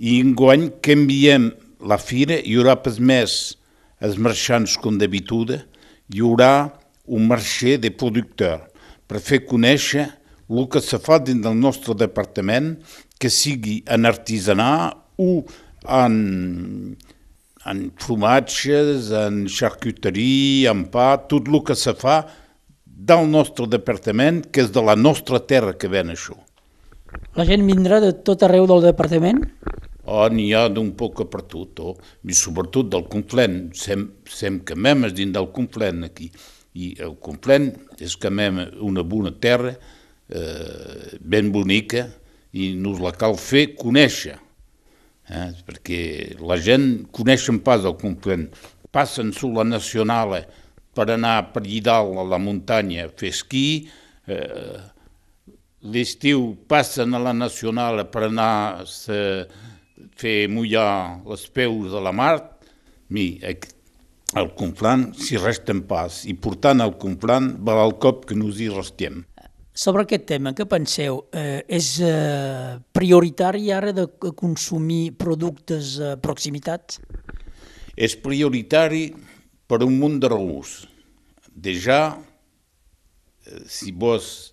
I 0.00 0.20
enguany 0.24 0.70
canviem 0.80 1.50
la 1.84 1.98
fira 2.00 2.38
hi 2.40 2.54
haurà 2.56 2.78
pas 2.80 2.96
més 2.96 3.34
els 4.00 4.16
marxants 4.16 4.78
com 4.80 4.96
d'habitude, 4.96 5.58
hi 6.08 6.22
haurà 6.24 6.70
un 7.04 7.26
marché 7.28 7.76
de 7.76 7.90
producteurs 7.92 8.64
per 9.10 9.20
fer 9.20 9.42
conèixer 9.44 10.06
el 10.50 10.66
que 10.72 10.80
se 10.80 10.98
fa 11.04 11.18
dins 11.20 11.44
del 11.44 11.58
nostre 11.60 11.94
departament, 11.98 12.78
que 13.20 13.28
sigui 13.30 13.80
en 13.92 14.08
artisanà 14.08 14.70
o 15.20 15.28
en, 15.84 16.16
en 17.68 17.82
formatges, 18.00 19.10
en 19.14 19.44
charcuteria, 19.52 20.72
en 20.72 20.86
pa, 20.90 21.12
tot 21.30 21.50
el 21.50 21.60
que 21.66 21.76
se 21.78 21.94
fa 21.98 22.22
del 22.84 23.28
nostre 23.30 23.68
departament, 23.70 24.46
que 24.48 24.64
és 24.64 24.72
de 24.72 24.82
la 24.84 24.96
nostra 24.96 25.42
terra 25.44 25.76
que 25.76 25.92
ven 25.92 26.14
això. 26.16 26.38
La 27.38 27.46
gent 27.46 27.66
vindrà 27.66 28.00
de 28.02 28.14
tot 28.26 28.42
arreu 28.46 28.66
del 28.70 28.88
departament? 28.88 29.44
Oh, 30.04 30.26
n'hi 30.32 30.50
ha 30.56 30.68
d'un 30.72 30.92
poc 30.96 31.24
per 31.30 31.42
tot, 31.50 31.80
oh. 31.84 31.96
i 32.24 32.36
sobretot 32.36 32.88
del 32.92 33.06
Conflent. 33.10 33.58
Sem, 33.76 34.06
sem 34.28 34.60
que 34.66 34.76
mem 34.76 35.08
és 35.08 35.16
dins 35.16 35.34
del 35.36 35.50
Conflent 35.56 36.06
aquí. 36.08 36.30
I 36.80 36.94
el 37.04 37.16
Conflent 37.22 37.72
és 38.00 38.16
que 38.16 38.30
mem 38.32 38.62
una 38.86 39.04
bona 39.04 39.34
terra, 39.36 39.74
eh, 40.30 41.18
ben 41.20 41.50
bonica, 41.52 42.06
i 42.52 42.72
nos 42.74 43.02
la 43.02 43.12
cal 43.14 43.36
fer 43.38 43.70
conèixer. 43.78 44.38
Eh? 45.30 45.48
Perquè 45.66 46.00
la 46.42 46.58
gent 46.58 47.06
coneixen 47.14 47.60
pas 47.66 47.84
el 47.84 47.98
Conflent. 48.00 48.48
Passen 48.90 49.30
sur 49.36 49.52
la 49.54 49.66
nacional 49.66 50.40
per 50.96 51.06
anar 51.14 51.52
per 51.54 51.62
allà 51.62 51.82
dalt 51.86 52.18
a 52.18 52.24
la 52.26 52.38
muntanya 52.42 53.06
a 53.06 53.12
fer 53.14 53.30
esquí, 53.30 53.88
eh, 54.26 54.80
l'estiu 55.80 56.56
passen 56.68 57.14
a 57.14 57.20
la 57.22 57.32
nacional 57.32 58.02
per 58.10 58.26
anar 58.26 58.82
a 58.82 58.86
fer 60.16 60.48
mullar 60.52 61.20
les 61.28 61.46
peus 61.52 61.90
de 61.92 62.00
la 62.02 62.12
mar, 62.12 62.34
mi, 63.10 63.38
el 64.38 64.52
Conflant 64.54 65.08
s'hi 65.18 65.40
resten 65.40 65.82
pas, 65.90 66.22
i 66.30 66.36
portant 66.38 66.82
el 66.84 66.94
Conflant 67.02 67.56
val 67.66 67.82
el 67.88 67.96
cop 68.02 68.26
que 68.28 68.38
nos 68.38 68.60
hi 68.60 68.68
restem. 68.70 69.24
Sobre 69.80 70.04
aquest 70.04 70.26
tema, 70.28 70.52
què 70.54 70.66
penseu? 70.68 71.22
Eh, 71.32 71.62
és 71.78 71.88
eh, 72.04 72.76
prioritari 72.92 73.70
ara 73.72 73.94
de 73.96 74.06
consumir 74.36 75.14
productes 75.18 75.94
a 76.02 76.16
proximitat? 76.20 76.98
És 77.96 78.16
prioritari 78.18 79.08
per 79.70 79.80
un 79.86 79.96
munt 79.98 80.18
de 80.20 80.30
raons. 80.30 80.74
Dejà, 81.50 82.00
eh, 83.46 83.62
si 83.70 83.94
vols 83.94 84.52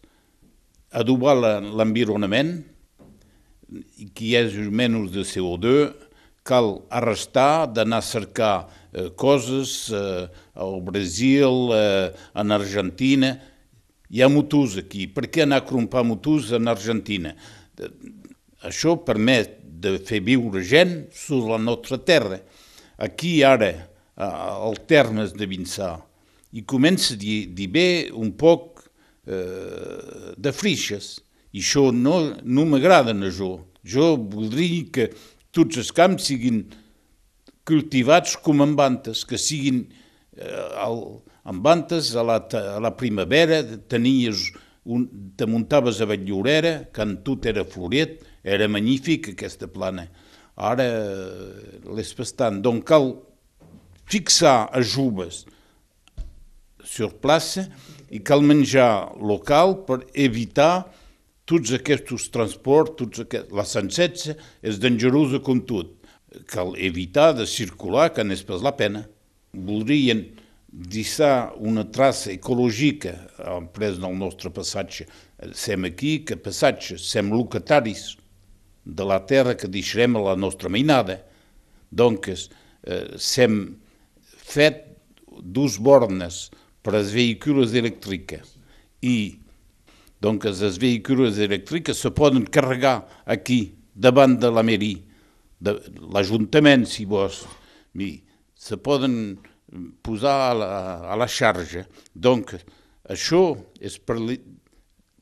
adobar 0.95 1.35
l'environnement, 1.37 2.55
i 2.61 2.76
que 4.13 4.25
hi 4.25 4.35
hagi 4.39 4.67
menys 4.71 5.11
de 5.13 5.25
CO2, 5.27 5.91
cal 6.47 6.81
arrestar 6.93 7.67
d'anar 7.67 7.99
a 7.99 8.07
cercar 8.07 8.55
eh, 8.93 9.09
coses 9.19 9.89
eh, 9.91 10.27
al 10.55 10.79
Brasil, 10.81 11.73
eh, 11.75 12.13
en 12.35 12.55
Argentina. 12.55 13.33
Hi 14.07 14.23
ha 14.23 14.31
motus 14.31 14.77
aquí. 14.79 15.09
Per 15.11 15.27
què 15.27 15.43
anar 15.43 15.61
a 15.61 15.67
crompar 15.67 16.05
motus 16.07 16.53
en 16.55 16.71
Argentina? 16.71 17.33
Això 18.63 18.95
permet 19.03 19.57
de 19.59 19.97
fer 19.99 20.21
viure 20.23 20.63
gent 20.63 21.09
sobre 21.13 21.57
la 21.57 21.61
nostra 21.61 21.99
terra. 21.99 22.39
Aquí 22.97 23.41
ara, 23.45 23.73
al 24.17 24.79
termes 24.89 25.35
de 25.37 25.45
Vinçà, 25.45 25.91
i 26.55 26.63
comença 26.63 27.13
a 27.13 27.19
dir, 27.19 27.51
dir 27.53 27.67
bé 27.69 27.87
un 28.15 28.31
poc 28.39 28.81
eh, 29.27 30.33
de 30.37 30.53
frixes. 30.55 31.17
I 31.57 31.61
això 31.63 31.87
no, 31.93 32.19
no 32.43 32.65
m'agrada 32.69 33.15
a 33.17 33.31
jo. 33.31 33.53
Voldria 33.87 34.83
que 34.93 35.07
tots 35.51 35.79
els 35.81 35.91
camps 35.95 36.27
siguin 36.29 36.67
cultivats 37.67 38.37
com 38.43 38.61
en 38.61 38.75
bantes, 38.77 39.25
que 39.25 39.39
siguin 39.41 39.87
eh, 40.37 40.67
el, 40.85 41.01
en 41.49 41.61
bantes 41.63 42.13
a 42.15 42.23
la, 42.23 42.37
a 42.37 42.79
la 42.83 42.93
primavera, 42.95 43.63
tenies 43.89 44.51
un, 44.87 45.07
te 45.35 45.47
muntaves 45.49 45.99
a 45.99 46.07
Batllorera, 46.07 46.73
quan 46.95 47.17
tot 47.25 47.47
era 47.49 47.65
floret, 47.67 48.21
era 48.43 48.69
magnífic 48.71 49.33
aquesta 49.33 49.67
plana. 49.71 50.07
Ara 50.55 50.85
eh, 50.85 51.79
l'és 51.97 52.13
bastant. 52.17 52.61
Donc 52.63 52.85
cal 52.87 53.11
fixar 54.07 54.69
a 54.71 54.81
joves 54.81 55.43
sur 56.87 57.11
plaça 57.19 57.65
i 58.13 58.21
cal 58.23 58.45
menjar 58.45 59.17
local 59.19 59.81
per 59.87 60.05
evitar 60.15 60.87
tots 61.47 61.71
aquests 61.75 62.27
transports, 62.33 62.95
tots 62.99 63.23
aquests, 63.23 63.53
la 63.55 63.63
116 63.65 64.35
és 64.67 64.81
dangerosa 64.83 65.39
com 65.43 65.61
tot. 65.63 65.93
Cal 66.51 66.75
evitar 66.75 67.31
de 67.37 67.47
circular 67.47 68.09
que 68.13 68.25
n'és 68.27 68.43
pas 68.45 68.61
la 68.65 68.75
pena. 68.75 69.05
Voldrien 69.55 70.25
deixar 70.67 71.53
una 71.63 71.85
traça 71.87 72.33
ecològica 72.33 73.15
pres 73.73 73.97
del 74.01 74.17
nostre 74.19 74.51
passatge. 74.53 75.07
Sem 75.55 75.87
aquí 75.87 76.19
que 76.27 76.35
passatge, 76.35 76.99
sem 76.99 77.31
locataris 77.31 78.17
de 78.83 79.07
la 79.07 79.21
terra 79.25 79.55
que 79.55 79.71
deixarem 79.71 80.17
a 80.17 80.25
la 80.29 80.35
nostra 80.35 80.69
mainada. 80.69 81.21
Donc, 81.91 82.27
eh, 82.27 83.07
sem 83.17 83.77
fet 84.27 84.83
dos 85.41 85.77
bornes 85.77 86.49
per 86.83 86.95
als 86.95 87.11
vehicles 87.11 87.73
elèctrics 87.73 88.55
i 89.01 89.39
doncs 90.21 90.61
els 90.65 90.79
vehicles 90.81 91.37
elèctrics 91.43 92.01
se 92.01 92.11
poden 92.15 92.47
carregar 92.49 93.01
aquí 93.25 93.77
davant 93.93 94.37
de 94.39 94.49
la 94.53 94.63
mairie, 94.65 95.03
de 95.59 95.73
l'Ajuntament, 96.13 96.85
si 96.85 97.05
vols, 97.09 97.43
i 97.97 98.21
se 98.57 98.77
poden 98.77 99.37
posar 100.05 100.35
a 100.49 100.53
la, 100.53 100.71
a 101.13 101.17
la 101.17 101.27
xarxa. 101.29 101.85
Donc, 102.13 102.53
això 103.09 103.57
és 103.81 103.97
per 103.97 104.17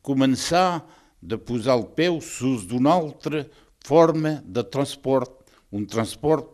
començar 0.06 0.84
de 1.22 1.38
posar 1.42 1.80
el 1.80 1.88
peu 1.98 2.20
sus 2.22 2.66
d'una 2.70 2.94
altra 2.94 3.46
forma 3.86 4.40
de 4.44 4.64
transport, 4.64 5.32
un 5.72 5.86
transport 5.90 6.52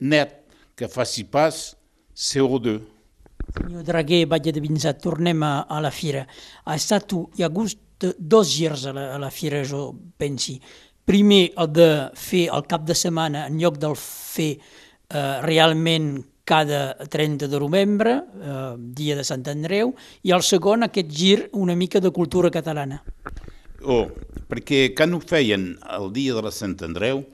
net 0.00 0.34
que 0.76 0.88
faci 0.88 1.24
pas 1.24 1.74
CO2. 2.14 2.80
Senyor 3.54 3.84
Draguer, 3.86 4.26
Batlle 4.28 4.52
de 4.52 4.62
Vinzà, 4.62 4.94
tornem 5.00 5.42
a, 5.42 5.52
a 5.68 5.80
la 5.80 5.90
fira. 5.94 6.24
Ha 6.64 6.76
estat, 6.76 7.14
hi 7.36 7.44
ha 7.44 7.48
hagut 7.48 8.08
dos 8.18 8.50
girs 8.52 8.86
a 8.86 8.94
la, 8.94 9.08
a 9.16 9.18
la 9.18 9.30
fira, 9.34 9.64
jo 9.66 9.92
pensi. 10.18 10.58
Primer, 11.08 11.54
el 11.56 11.70
de 11.72 11.88
fer 12.20 12.48
el 12.52 12.66
cap 12.68 12.84
de 12.84 12.96
setmana 12.96 13.46
en 13.48 13.56
lloc 13.60 13.78
del 13.80 13.96
fer 13.98 14.58
eh, 14.58 15.38
realment 15.44 16.18
cada 16.48 16.96
30 16.96 17.48
de 17.48 17.60
novembre, 17.60 18.12
eh, 18.40 18.74
dia 18.78 19.16
de 19.16 19.24
Sant 19.24 19.44
Andreu, 19.48 19.94
i 20.24 20.32
el 20.36 20.44
segon, 20.44 20.84
aquest 20.84 21.10
gir 21.12 21.48
una 21.52 21.76
mica 21.76 22.00
de 22.00 22.12
cultura 22.12 22.50
catalana. 22.52 23.02
Oh, 23.84 24.06
perquè 24.48 24.94
quan 24.96 25.12
ho 25.14 25.20
feien 25.20 25.74
el 25.96 26.08
dia 26.12 26.36
de 26.36 26.44
la 26.44 26.52
Sant 26.52 26.76
Andreu, 26.84 27.24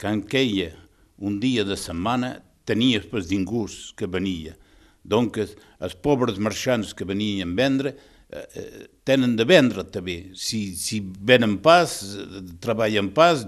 quan 0.00 0.22
queia 0.24 0.72
un 1.20 1.38
dia 1.40 1.64
de 1.68 1.76
setmana, 1.76 2.38
tenies 2.64 3.04
pas 3.10 3.28
ningú 3.30 3.66
que 3.96 4.08
venia. 4.08 4.56
Donc, 5.02 5.38
els, 5.42 5.54
els 5.82 5.94
pobres 5.98 6.38
marxants 6.38 6.92
que 6.94 7.06
venien 7.08 7.50
a 7.50 7.58
vendre 7.58 7.94
eh, 7.94 8.44
eh, 8.54 8.84
tenen 9.04 9.34
de 9.36 9.46
vendre 9.48 9.84
també. 9.84 10.32
Si, 10.38 10.76
si 10.78 11.00
venen 11.02 11.58
pas, 11.64 11.94
treballen 12.62 13.10
pas, 13.14 13.46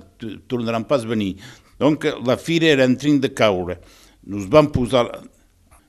tornaran 0.50 0.86
pas 0.90 1.06
a 1.06 1.12
venir. 1.14 1.36
Donc, 1.78 2.06
la 2.26 2.36
fira 2.38 2.72
era 2.72 2.86
en 2.86 2.96
train 2.98 3.20
de 3.22 3.30
caure. 3.34 3.78
Nos 4.26 4.48
van 4.50 4.70
posar, 4.72 5.06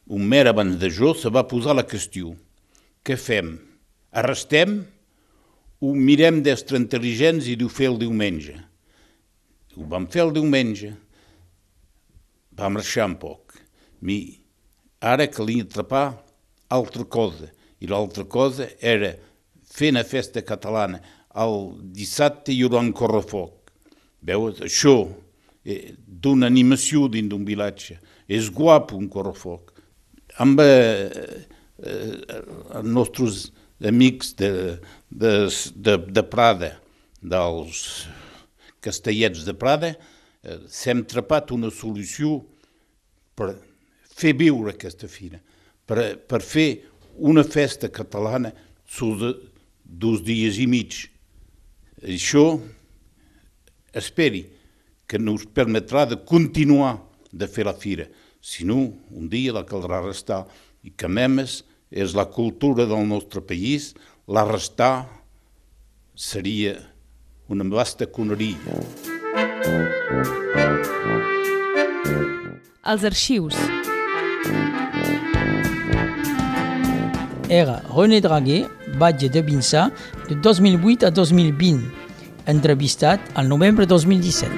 un 0.05 0.25
mer 0.27 0.45
abans 0.47 0.77
de 0.77 0.89
jo, 0.93 1.13
se 1.17 1.31
va 1.33 1.47
posar 1.49 1.77
la 1.77 1.85
qüestió. 1.87 2.35
Què 3.05 3.17
fem? 3.17 3.55
Arrestem 4.15 4.83
ho 5.85 5.91
mirem 5.93 6.39
d'estre 6.43 6.79
intel·ligents 6.79 7.49
i 7.51 7.57
ho 7.59 7.69
fer 7.69 7.89
el 7.91 7.99
diumenge. 8.01 8.55
Ho 9.75 9.87
vam 9.91 10.07
fer 10.11 10.23
el 10.23 10.33
diumenge. 10.35 10.93
Va 12.55 12.71
marxar 12.71 13.09
un 13.09 13.17
poc. 13.19 13.57
Mi, 14.07 14.19
ara 15.05 15.27
calia 15.29 15.63
atrapar 15.63 16.07
altra 16.73 17.05
cosa. 17.05 17.51
I 17.79 17.87
l'altra 17.91 18.25
cosa 18.25 18.69
era 18.79 19.13
fer 19.69 19.91
una 19.93 20.03
festa 20.07 20.41
catalana 20.41 21.01
el 21.35 21.75
dissabte 21.95 22.55
haurà 22.55 22.79
un 22.79 22.93
correfoc. 22.95 23.71
Veus, 24.25 24.61
això 24.63 24.95
eh, 25.65 25.93
d'una 25.97 26.47
animació 26.47 27.09
dins 27.11 27.29
d'un 27.31 27.45
vilatge. 27.45 27.99
És 28.27 28.49
guapo 28.49 28.97
un 28.97 29.09
correfoc. 29.11 29.73
Amb 30.41 30.61
eh, 30.63 31.43
eh, 31.83 32.15
els 32.79 32.87
nostres 32.87 33.49
amics 33.85 34.33
de, 34.39 34.51
de, 35.11 35.35
de, 35.75 35.97
de 36.15 36.23
Prada, 36.31 36.71
dels 37.21 38.07
castellets 38.85 39.45
de 39.45 39.53
Prada, 39.57 39.93
eh, 40.41 40.59
s'hem 40.71 41.03
trapat 41.09 41.51
una 41.53 41.71
solució 41.73 42.39
per 43.35 43.53
fer 44.15 44.33
viure 44.37 44.73
aquesta 44.73 45.09
fira, 45.11 45.39
per, 45.85 46.15
per 46.23 46.41
fer 46.41 46.69
una 47.19 47.43
festa 47.43 47.89
catalana 47.91 48.51
de 48.51 49.33
dos 49.83 50.23
dies 50.23 50.59
i 50.59 50.67
mig. 50.67 50.95
Això 52.03 52.59
esperi 53.95 54.45
que 55.07 55.19
nos 55.19 55.45
permetrà 55.45 56.05
de 56.09 56.17
continuar 56.25 56.97
de 57.31 57.47
fer 57.47 57.65
la 57.67 57.75
fira, 57.75 58.07
si 58.41 58.65
no, 58.65 58.93
un 59.09 59.29
dia 59.29 59.53
la 59.53 59.65
caldrà 59.65 60.01
restar 60.03 60.43
i 60.85 60.91
que 60.93 61.09
memes 61.09 61.63
és 61.89 62.13
la 62.13 62.27
cultura 62.29 62.85
del 62.85 63.07
nostre 63.07 63.41
país, 63.41 63.93
la 64.27 64.45
restar 64.45 65.07
seria 66.15 66.75
una 67.49 67.65
vasta 67.69 68.05
coneria. 68.05 68.79
Els 72.85 73.03
arxius. 73.03 73.57
Era 77.49 77.81
René 77.93 78.21
Draguer, 78.21 78.65
batge 78.99 79.29
de 79.29 79.41
Vinçà, 79.41 79.89
de 80.27 80.35
2008 80.35 81.07
a 81.07 81.11
2020, 81.11 81.83
entrevistat 82.47 83.19
al 83.35 83.47
novembre 83.47 83.85
2017. 83.85 84.51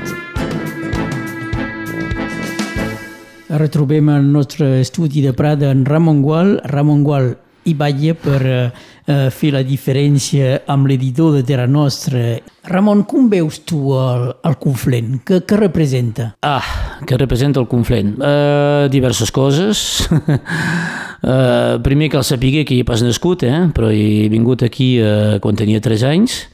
Retrobem 3.57 4.09
el 4.11 4.31
nostre 4.31 4.81
estudi 4.81 5.21
de 5.23 5.33
Prada 5.33 5.71
en 5.71 5.85
Ramon 5.85 6.21
Gual. 6.21 6.57
Ramon 6.65 7.03
Gual 7.03 7.37
hi 7.67 7.73
balla 7.75 8.15
per 8.15 8.39
eh, 8.47 8.71
eh, 9.05 9.27
fer 9.33 9.51
la 9.55 9.63
diferència 9.67 10.63
amb 10.71 10.87
l'editor 10.87 11.35
de 11.35 11.43
Terra 11.47 11.67
Nostra. 11.67 12.37
Ramon, 12.67 13.03
com 13.09 13.27
veus 13.31 13.59
tu 13.67 13.91
el, 13.97 14.29
el 14.47 14.57
Conflent? 14.61 15.17
Què, 15.27 15.41
què 15.47 15.59
representa? 15.59 16.31
Ah, 16.47 16.63
que 17.07 17.19
representa 17.19 17.59
el 17.63 17.67
Conflent? 17.71 18.15
Uh, 18.17 18.87
diverses 18.93 19.31
coses. 19.35 20.07
uh, 20.11 21.77
primer 21.87 22.11
cal 22.13 22.23
saber 22.27 22.63
que 22.63 22.75
hi 22.75 22.83
he 22.83 22.87
pas 22.87 23.03
nascut, 23.03 23.43
eh? 23.47 23.65
però 23.75 23.91
he 23.91 24.27
vingut 24.31 24.63
aquí 24.67 24.95
uh, 25.03 25.37
quan 25.43 25.59
tenia 25.59 25.83
3 25.83 26.07
anys. 26.11 26.45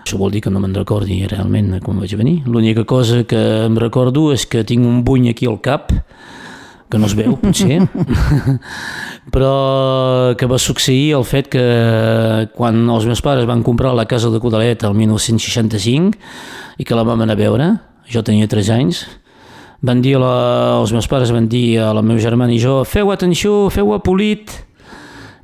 Això 0.00 0.16
vol 0.18 0.32
dir 0.32 0.40
que 0.42 0.50
no 0.50 0.60
me'n 0.62 0.74
recordi 0.74 1.20
realment 1.28 1.76
com 1.84 2.00
vaig 2.00 2.16
venir. 2.16 2.40
L'única 2.48 2.86
cosa 2.88 3.22
que 3.28 3.40
em 3.66 3.76
recordo 3.78 4.30
és 4.32 4.46
que 4.48 4.64
tinc 4.66 4.86
un 4.88 5.04
buny 5.04 5.28
aquí 5.30 5.46
al 5.46 5.60
cap, 5.60 5.92
que 6.90 6.98
no 6.98 7.06
es 7.06 7.14
veu, 7.14 7.36
potser, 7.38 7.78
però 9.34 10.34
que 10.38 10.48
va 10.50 10.58
succeir 10.58 11.14
el 11.14 11.24
fet 11.28 11.50
que 11.52 11.64
quan 12.56 12.82
els 12.90 13.06
meus 13.06 13.22
pares 13.22 13.46
van 13.46 13.62
comprar 13.66 13.94
la 13.94 14.08
casa 14.10 14.32
de 14.32 14.40
Codalet 14.42 14.82
el 14.88 14.96
1965 14.98 16.18
i 16.82 16.86
que 16.86 16.98
la 16.98 17.06
vam 17.06 17.22
anar 17.22 17.38
a 17.38 17.40
veure, 17.40 17.70
jo 18.10 18.24
tenia 18.26 18.50
3 18.50 18.72
anys, 18.74 19.04
van 19.86 20.02
dir, 20.04 20.16
la, 20.20 20.80
els 20.80 20.92
meus 20.92 21.08
pares 21.08 21.32
van 21.32 21.46
dir 21.48 21.78
a 21.80 21.92
la 21.96 22.02
meva 22.04 22.20
germana 22.20 22.52
i 22.52 22.60
jo, 22.60 22.82
feu 22.84 23.12
atenció, 23.14 23.68
feu 23.72 23.94
polit, 24.04 24.52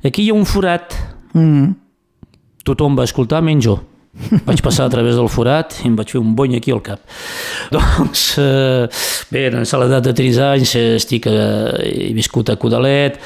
aquí 0.05 0.27
hi 0.27 0.31
ha 0.31 0.37
un 0.37 0.45
forat. 0.45 0.93
Mm. 1.33 1.71
Tothom 2.67 2.97
va 2.99 3.07
escoltar, 3.07 3.41
menys 3.41 3.65
jo. 3.65 3.79
Vaig 4.47 4.61
passar 4.65 4.87
a 4.87 4.91
través 4.91 5.15
del 5.15 5.29
forat 5.29 5.77
i 5.83 5.91
em 5.91 5.95
vaig 5.97 6.11
fer 6.15 6.21
un 6.21 6.33
bony 6.35 6.57
aquí 6.57 6.73
al 6.73 6.81
cap. 6.85 7.03
Doncs, 7.75 8.25
eh, 8.41 8.87
bé, 9.31 9.47
en 9.51 9.61
l'edat 9.61 10.09
de 10.09 10.15
3 10.17 10.41
anys 10.49 10.75
eh, 10.79 10.89
estic, 10.97 11.29
eh, 11.29 12.09
he 12.09 12.11
viscut 12.17 12.49
a 12.49 12.57
Codalet, 12.59 13.19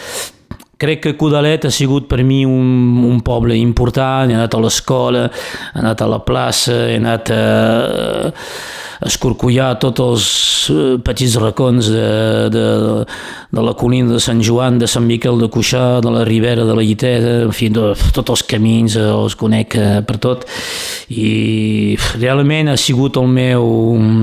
crec 0.81 1.03
que 1.05 1.15
Codalet 1.19 1.67
ha 1.67 1.73
sigut 1.73 2.07
per 2.09 2.23
mi 2.25 2.41
un, 2.47 3.03
un 3.05 3.21
poble 3.25 3.57
important, 3.59 4.31
he 4.31 4.37
anat 4.37 4.57
a 4.57 4.61
l'escola, 4.61 5.27
he 5.29 5.81
anat 5.81 6.01
a 6.01 6.09
la 6.09 6.21
plaça, 6.25 6.77
he 6.89 6.97
anat 6.97 7.29
a, 7.35 7.43
a 9.01 9.09
escorcollar 9.09 9.75
tots 9.81 10.03
els 10.03 10.25
eh, 10.73 10.97
petits 11.05 11.37
racons 11.41 11.89
de, 11.93 12.07
de, 12.53 12.65
de 13.49 13.65
la 13.65 13.73
colina 13.77 14.15
de 14.15 14.21
Sant 14.21 14.41
Joan, 14.45 14.77
de 14.81 14.89
Sant 14.89 15.05
Miquel 15.05 15.41
de 15.41 15.49
Cuixà, 15.53 16.01
de 16.03 16.13
la 16.13 16.25
Ribera 16.27 16.65
de 16.65 16.77
la 16.77 16.85
Lliteda, 16.85 17.37
en 17.47 17.55
fi, 17.55 17.71
de, 17.73 17.93
tots 18.13 18.37
els 18.37 18.45
camins 18.49 18.97
eh, 18.97 19.05
els 19.09 19.37
conec 19.37 19.77
eh, 19.77 19.89
per 20.05 20.17
tot. 20.21 20.45
I 21.13 21.97
realment 22.17 22.73
ha 22.73 22.79
sigut 22.79 23.21
el 23.21 23.29
meu, 23.29 23.67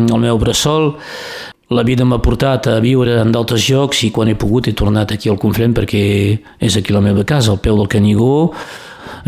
el 0.08 0.26
meu 0.26 0.42
bressol 0.42 0.92
la 1.70 1.82
vida 1.82 2.04
m'ha 2.04 2.18
portat 2.24 2.66
a 2.70 2.78
viure 2.80 3.18
en 3.20 3.32
d'altres 3.32 3.66
llocs 3.68 4.00
i 4.06 4.12
quan 4.14 4.30
he 4.30 4.36
pogut 4.40 4.70
he 4.70 4.72
tornat 4.72 5.12
aquí 5.12 5.28
al 5.28 5.40
Conflent 5.40 5.74
perquè 5.76 6.02
és 6.64 6.76
aquí 6.78 6.94
la 6.96 7.04
meva 7.04 7.26
casa, 7.28 7.52
al 7.52 7.60
peu 7.60 7.76
del 7.76 7.90
Canigó, 7.92 8.54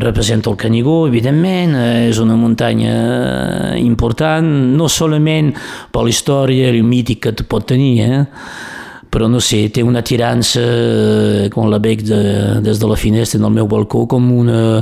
representa 0.00 0.48
el 0.48 0.56
Canigó, 0.56 1.04
evidentment, 1.06 1.76
és 2.08 2.18
una 2.18 2.38
muntanya 2.40 3.76
important, 3.76 4.48
no 4.76 4.88
solament 4.88 5.52
per 5.92 6.06
la 6.06 6.14
història 6.14 6.70
i 6.70 6.80
el 6.80 6.86
mític 6.86 7.26
que 7.26 7.44
pot 7.44 7.66
tenir, 7.68 7.94
eh? 8.08 8.22
però 9.10 9.26
no 9.28 9.40
sé, 9.42 9.66
té 9.74 9.82
una 9.82 10.04
tirança 10.06 10.62
quan 11.52 11.68
la 11.68 11.80
veig 11.82 12.06
de, 12.06 12.22
des 12.64 12.78
de 12.80 12.88
la 12.88 12.96
finestra 12.96 13.40
del 13.42 13.52
meu 13.52 13.68
balcó 13.68 14.06
com 14.08 14.30
una, 14.32 14.80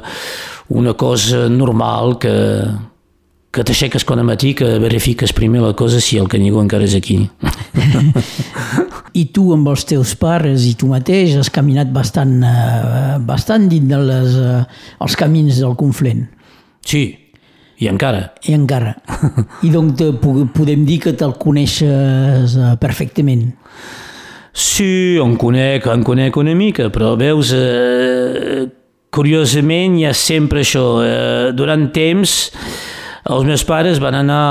una 0.69 0.93
cosa 0.95 1.49
normal 1.49 2.19
que, 2.21 2.37
que 3.59 3.67
t'aixeques 3.67 4.05
quan 4.07 4.23
matí, 4.23 4.53
que 4.55 4.79
verifiques 4.79 5.33
primer 5.35 5.61
la 5.65 5.75
cosa 5.75 5.99
si 6.03 6.19
el 6.21 6.29
Canigó 6.31 6.61
encara 6.63 6.87
és 6.87 6.95
aquí. 6.95 7.25
I 9.19 9.25
tu 9.35 9.49
amb 9.55 9.67
els 9.73 9.83
teus 9.89 10.15
pares 10.21 10.67
i 10.69 10.77
tu 10.79 10.87
mateix 10.93 11.35
has 11.41 11.51
caminat 11.51 11.91
bastant, 11.91 12.37
eh, 12.47 13.17
bastant 13.27 13.67
dins 13.71 13.89
de 13.91 13.99
les, 13.99 14.37
eh, 14.39 14.61
els 15.03 15.17
camins 15.19 15.59
del 15.59 15.75
Conflent. 15.81 16.29
Sí, 16.87 17.03
i 17.83 17.89
encara. 17.91 18.29
I 18.47 18.55
encara. 18.55 18.95
I 19.67 19.73
doncs 19.75 19.99
te, 19.99 20.13
podem 20.55 20.87
dir 20.87 21.01
que 21.03 21.15
te'l 21.19 21.35
coneixes 21.43 22.55
eh, 22.55 22.77
perfectament. 22.79 23.49
Sí, 24.55 25.19
en 25.23 25.35
conec, 25.39 25.91
en 25.91 26.07
conec 26.07 26.39
una 26.39 26.55
mica, 26.59 26.93
però 26.95 27.17
veus, 27.19 27.51
eh, 27.55 28.69
curiosament 29.11 29.99
hi 29.99 30.07
ha 30.07 30.15
sempre 30.15 30.63
això. 30.63 30.87
Eh, 31.03 31.53
durant 31.59 31.91
temps 31.95 32.39
els 33.29 33.45
meus 33.45 33.65
pares 33.69 34.01
van 34.01 34.17
anar 34.17 34.43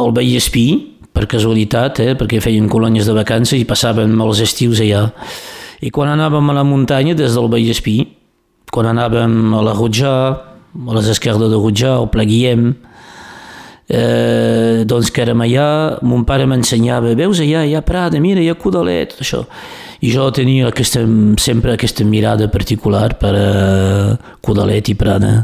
al 0.00 0.12
Vallespí, 0.16 0.66
per 1.12 1.26
casualitat, 1.26 2.00
eh, 2.04 2.14
perquè 2.14 2.40
feien 2.42 2.68
colònies 2.70 3.08
de 3.08 3.16
vacances 3.16 3.58
i 3.58 3.66
passaven 3.68 4.12
els 4.20 4.42
estius 4.44 4.82
allà. 4.84 5.08
I 5.80 5.90
quan 5.90 6.12
anàvem 6.12 6.50
a 6.50 6.58
la 6.60 6.64
muntanya 6.64 7.16
des 7.16 7.34
del 7.34 7.48
Vallespí, 7.48 7.96
quan 8.70 8.86
anàvem 8.86 9.54
a 9.54 9.62
la 9.64 9.74
Rutjà, 9.74 10.14
a 10.70 10.94
les 10.94 11.08
esquerdes 11.08 11.50
de 11.50 11.56
Rutjà, 11.56 11.96
al 11.96 12.10
Pleguiem, 12.12 12.74
eh, 13.88 14.84
doncs 14.86 15.10
que 15.10 15.24
érem 15.24 15.40
allà, 15.40 15.98
mon 16.02 16.24
pare 16.24 16.46
m'ensenyava, 16.46 17.14
veus 17.18 17.40
allà, 17.40 17.64
hi 17.66 17.74
ha 17.74 17.82
Prada, 17.82 18.20
mira, 18.20 18.40
hi 18.40 18.48
ha 18.48 18.54
Codalet, 18.54 19.16
tot 19.16 19.24
això. 19.24 19.44
I 20.00 20.12
jo 20.14 20.30
tenia 20.30 20.68
aquesta, 20.70 21.02
sempre 21.36 21.74
aquesta 21.74 22.04
mirada 22.04 22.48
particular 22.48 23.18
per 23.18 23.34
a 23.36 23.50
Codalet 24.40 24.88
i 24.88 24.94
Prada. 24.94 25.34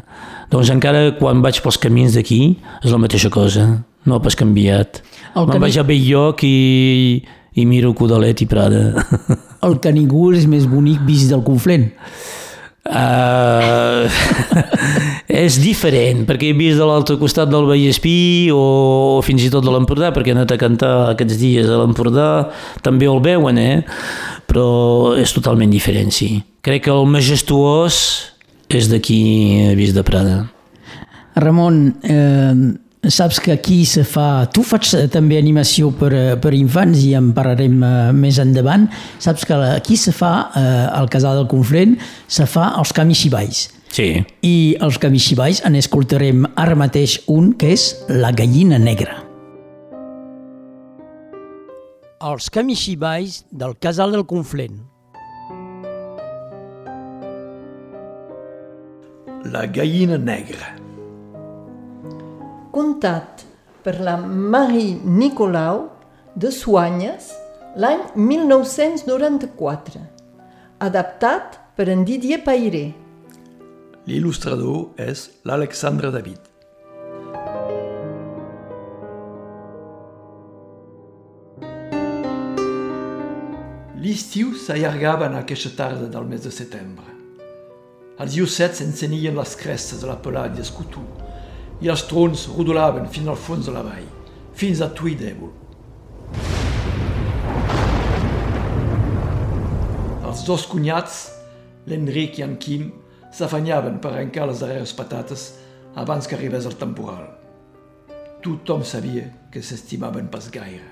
Doncs 0.53 0.71
encara 0.75 1.11
quan 1.19 1.43
vaig 1.45 1.59
pels 1.63 1.79
camins 1.83 2.17
d'aquí 2.17 2.41
és 2.83 2.93
la 2.93 3.01
mateixa 3.03 3.31
cosa, 3.33 3.67
no 4.07 4.17
ha 4.17 4.23
pas 4.23 4.39
canviat. 4.39 5.03
El 5.35 5.45
Me'n 5.45 5.57
camí... 5.57 5.65
vaig 5.67 5.81
a 5.81 5.87
bell 5.87 6.07
lloc 6.07 6.47
i, 6.47 7.21
i 7.59 7.67
miro 7.69 7.93
Codalet 7.99 8.45
i 8.45 8.49
Prada. 8.51 8.87
El 9.67 9.79
Canigó 9.83 10.31
és 10.37 10.47
més 10.51 10.69
bonic 10.71 11.03
vist 11.07 11.33
del 11.33 11.43
Conflent. 11.47 11.91
Uh, 12.87 14.07
és 15.47 15.57
diferent, 15.59 16.23
perquè 16.29 16.53
he 16.53 16.55
vist 16.55 16.79
de 16.79 16.87
l'altre 16.87 17.17
costat 17.19 17.51
del 17.51 17.67
Vallespí 17.67 18.47
o, 18.55 18.61
o 19.19 19.25
fins 19.27 19.43
i 19.43 19.51
tot 19.51 19.67
de 19.67 19.75
l'Empordà, 19.75 20.13
perquè 20.15 20.31
he 20.31 20.37
anat 20.37 20.55
a 20.55 20.61
cantar 20.61 20.93
aquests 21.17 21.41
dies 21.41 21.67
a 21.67 21.81
l'Empordà, 21.81 22.29
també 22.87 23.11
el 23.11 23.19
veuen, 23.25 23.59
eh? 23.59 23.83
però 24.47 25.17
és 25.19 25.35
totalment 25.35 25.73
diferent, 25.75 26.15
sí. 26.15 26.31
Crec 26.63 26.87
que 26.87 26.95
el 26.95 27.11
majestuós 27.11 27.99
és 28.69 28.91
d'aquí 28.91 29.21
vist 29.79 29.95
de 29.95 30.03
Prada. 30.07 30.41
Ramon, 31.37 31.97
eh, 32.03 32.77
Saps 33.07 33.39
que 33.39 33.53
aquí 33.53 33.85
se 33.87 34.03
fa... 34.03 34.49
Tu 34.51 34.65
faig 34.67 34.89
també 35.13 35.37
animació 35.39 35.93
per, 35.95 36.11
per 36.43 36.51
infants 36.57 37.05
i 37.07 37.13
en 37.15 37.31
parlarem 37.37 37.77
uh, 37.79 37.91
més 38.17 38.41
endavant. 38.43 38.89
Saps 39.23 39.47
que 39.47 39.55
aquí 39.55 39.99
se 40.01 40.11
fa, 40.17 40.33
uh, 40.51 40.89
al 40.97 41.07
Casal 41.13 41.39
del 41.39 41.47
Conflent, 41.51 41.95
se 42.27 42.49
fa 42.51 42.73
els 42.81 42.91
camixibais. 42.97 43.67
Sí. 43.95 44.09
I 44.43 44.57
els 44.83 44.99
camixibais 44.99 45.63
en 45.69 45.79
escoltarem 45.79 46.49
ara 46.59 46.75
mateix 46.75 47.21
un 47.31 47.53
que 47.55 47.71
és 47.77 47.93
La 48.11 48.33
gallina 48.35 48.81
negra. 48.83 49.23
Els 52.27 52.51
camixibais 52.51 53.45
del 53.55 53.79
Casal 53.79 54.19
del 54.19 54.27
Conflent. 54.27 54.83
La 59.53 59.67
gallina 59.67 60.17
negra 60.19 60.77
contat 62.77 63.47
per 63.83 64.01
la 64.05 64.17
Marie 64.21 64.99
Nicolau 65.01 65.87
de 66.37 66.51
Soignes 66.53 67.31
l'any 67.81 68.03
1994, 68.21 70.03
adaptat 70.85 71.57
per 71.77 71.89
en 71.93 72.05
Didier 72.05 72.43
Pairé. 72.45 72.91
L'il·lustrador 74.07 74.93
és 75.01 75.25
l'Alexandre 75.49 76.13
David. 76.13 76.53
L'estiu 84.05 84.53
s'allargava 84.61 85.31
en 85.33 85.41
aquesta 85.41 85.73
tarda 85.81 86.13
del 86.13 86.29
mes 86.29 86.45
de 86.45 86.53
setembre. 86.53 87.16
Els 88.17 88.33
llucets 88.33 88.79
encenien 88.81 89.37
les 89.37 89.51
crestes 89.61 90.01
de 90.01 90.09
la 90.09 90.17
pelada 90.25 90.63
escutú 90.63 91.03
i 91.85 91.91
els 91.93 92.07
trons 92.09 92.47
rodolaven 92.49 93.11
fins 93.13 93.29
al 93.29 93.37
fons 93.37 93.67
de 93.69 93.73
la 93.75 93.83
vall, 93.85 94.07
fins 94.57 94.81
a 94.81 94.89
Tuidèvol. 94.89 95.51
Els 100.25 100.45
dos 100.49 100.65
cunyats, 100.71 101.19
l'Enric 101.85 102.39
i 102.41 102.45
en 102.47 102.55
Quim, 102.57 102.87
s'afanyaven 103.37 103.99
per 104.01 104.15
arrencar 104.15 104.47
les 104.49 104.63
darreres 104.65 104.95
patates 104.97 105.51
abans 106.01 106.25
que 106.25 106.39
arribés 106.39 106.65
el 106.65 106.79
temporal. 106.81 107.27
Tothom 108.41 108.81
sabia 108.85 109.27
que 109.53 109.61
s'estimaven 109.61 110.31
pas 110.33 110.49
gaire. 110.55 110.89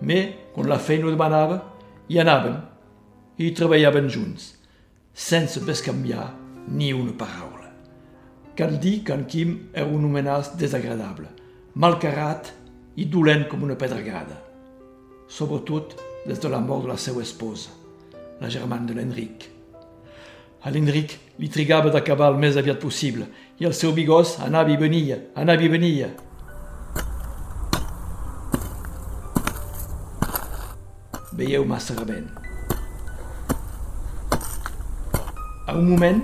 Me, 0.00 0.18
quan 0.54 0.72
la 0.72 0.80
feina 0.80 1.10
ho 1.10 1.12
demanava, 1.12 1.60
hi 2.08 2.22
anaven, 2.24 2.56
i 3.36 3.52
treballaven 3.52 4.08
junts, 4.08 4.54
sense 5.12 5.60
bescanviar 5.60 6.30
ni 6.68 6.92
una 6.96 7.12
paraula. 7.12 7.72
Cal 8.56 8.78
dir 8.80 9.02
que 9.04 9.12
en 9.12 9.26
Quim 9.28 9.56
era 9.74 9.86
un 9.86 10.06
homenàs 10.08 10.54
desagradable, 10.56 11.28
malcarat 11.74 12.48
i 12.96 13.04
dolent 13.04 13.44
com 13.50 13.66
una 13.66 13.76
pedregada, 13.76 14.38
sobretot 15.28 15.98
des 16.26 16.40
de 16.40 16.48
la 16.48 16.62
mort 16.64 16.86
de 16.86 16.94
la 16.94 16.96
seva 16.96 17.20
esposa, 17.22 17.74
la 18.40 18.48
germana 18.48 18.88
de 18.88 18.96
l'Enric. 18.96 19.50
A 20.64 20.72
l'Enric 20.72 21.18
li 21.38 21.52
trigava 21.52 21.92
d'acabar 21.92 22.32
el 22.32 22.40
més 22.40 22.56
aviat 22.56 22.80
possible 22.80 23.28
i 23.60 23.68
el 23.68 23.76
seu 23.76 23.92
bigós 23.92 24.38
anava 24.40 24.72
i 24.72 24.80
venia, 24.80 25.20
anava 25.36 25.62
i 25.62 25.68
venia. 25.68 26.10
Veieu 31.36 31.68
massa 31.68 31.94
rebent. 32.00 32.45
A 35.66 35.74
un 35.74 35.82
moment, 35.82 36.20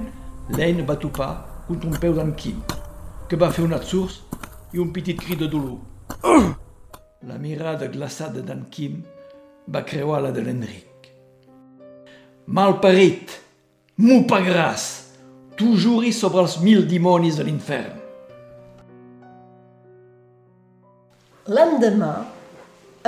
l'Ein 0.54 0.84
va 0.86 0.94
topar 0.94 1.64
contra 1.66 1.88
un 1.90 1.98
peu 1.98 2.12
d'en 2.14 2.30
Quim, 2.30 2.60
que 3.26 3.34
va 3.34 3.48
fer 3.50 3.64
un 3.66 3.72
atzurs 3.74 4.20
i 4.70 4.78
un 4.78 4.92
petit 4.94 5.18
cri 5.18 5.34
de 5.34 5.48
dolor. 5.50 5.80
La 7.26 7.38
mirada 7.42 7.88
glaçada 7.90 8.44
d'en 8.46 8.60
Quim 8.70 9.00
va 9.66 9.82
creuar 9.82 10.20
la 10.22 10.30
de 10.30 10.44
l'Enric. 10.46 11.08
Malparit, 12.46 13.34
mu 13.98 14.20
pagaràs, 14.30 14.86
tu 15.58 15.74
juris 15.74 16.22
sobre 16.22 16.44
els 16.46 16.56
mil 16.62 16.86
dimonis 16.86 17.40
de 17.42 17.48
l'infern. 17.48 17.98
L'endemà, 21.50 22.14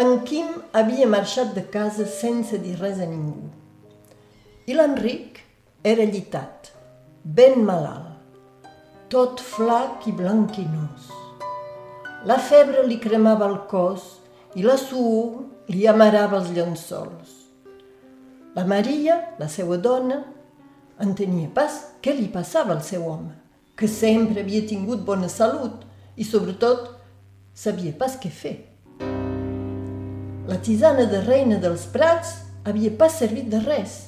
en 0.03 0.17
Quim 0.27 0.51
havia 0.75 1.07
marxat 1.07 1.55
de 1.55 1.63
casa 1.71 2.11
sense 2.11 2.59
dir 2.59 2.75
res 2.83 2.99
a 2.99 3.07
ningú. 3.07 3.47
I 4.67 4.75
l'Enric 4.75 5.44
era 5.85 6.05
llitat, 6.09 6.71
ben 7.23 7.59
malalt, 7.61 8.65
tot 9.13 9.37
flac 9.45 10.07
i 10.09 10.13
blanquinós. 10.17 11.11
La 12.25 12.39
febre 12.41 12.87
li 12.89 12.97
cremava 12.97 13.45
el 13.51 13.59
cos 13.69 14.07
i 14.57 14.63
la 14.65 14.79
suor 14.81 15.43
li 15.69 15.83
amarava 15.85 16.39
els 16.39 16.49
llençols. 16.57 17.35
La 18.57 18.65
Maria, 18.65 19.19
la 19.37 19.45
seva 19.53 19.77
dona, 19.77 20.23
entenia 21.05 21.51
pas 21.53 21.77
què 22.01 22.15
li 22.17 22.31
passava 22.33 22.73
al 22.73 22.81
seu 22.87 23.05
home, 23.05 23.35
que 23.77 23.85
sempre 23.85 24.41
havia 24.41 24.65
tingut 24.65 25.03
bona 25.05 25.29
salut 25.29 25.83
i, 26.17 26.25
sobretot, 26.25 26.95
sabia 27.53 27.93
pas 27.93 28.15
què 28.23 28.31
fer. 28.33 28.55
La 30.49 30.57
tisana 30.65 31.05
de 31.13 31.21
reina 31.29 31.61
dels 31.61 31.85
prats 31.93 32.39
havia 32.65 32.95
pas 32.97 33.21
servit 33.21 33.53
de 33.53 33.61
res 33.67 33.99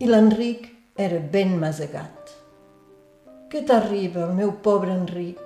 i 0.00 0.08
l'Enric 0.08 0.72
era 0.96 1.18
ben 1.20 1.58
masegat. 1.60 2.32
Què 3.52 3.60
t'arriba, 3.68 4.26
meu 4.32 4.54
pobre 4.64 4.94
Enric? 4.96 5.42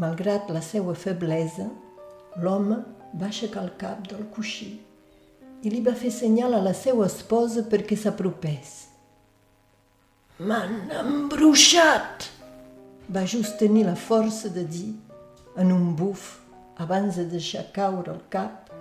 Malgrat 0.00 0.48
la 0.52 0.62
seva 0.64 0.94
feblesa, 0.96 1.68
l'home 2.40 2.80
va 3.16 3.28
aixecar 3.28 3.62
el 3.64 3.74
cap 3.80 4.02
del 4.08 4.24
coixí 4.32 4.72
i 5.62 5.72
li 5.72 5.80
va 5.84 5.94
fer 5.96 6.12
senyal 6.12 6.56
a 6.56 6.62
la 6.64 6.72
seva 6.76 7.06
esposa 7.08 7.64
perquè 7.68 7.96
s'apropés. 8.00 8.74
M'han 10.40 10.90
embruixat! 11.02 12.30
Va 13.12 13.22
just 13.28 13.56
tenir 13.60 13.86
la 13.86 13.96
força 13.96 14.50
de 14.52 14.64
dir 14.64 14.90
en 15.56 15.72
un 15.72 15.94
buf 15.96 16.40
abans 16.82 17.16
de 17.16 17.28
deixar 17.28 17.68
caure 17.76 18.12
el 18.12 18.24
cap 18.32 18.72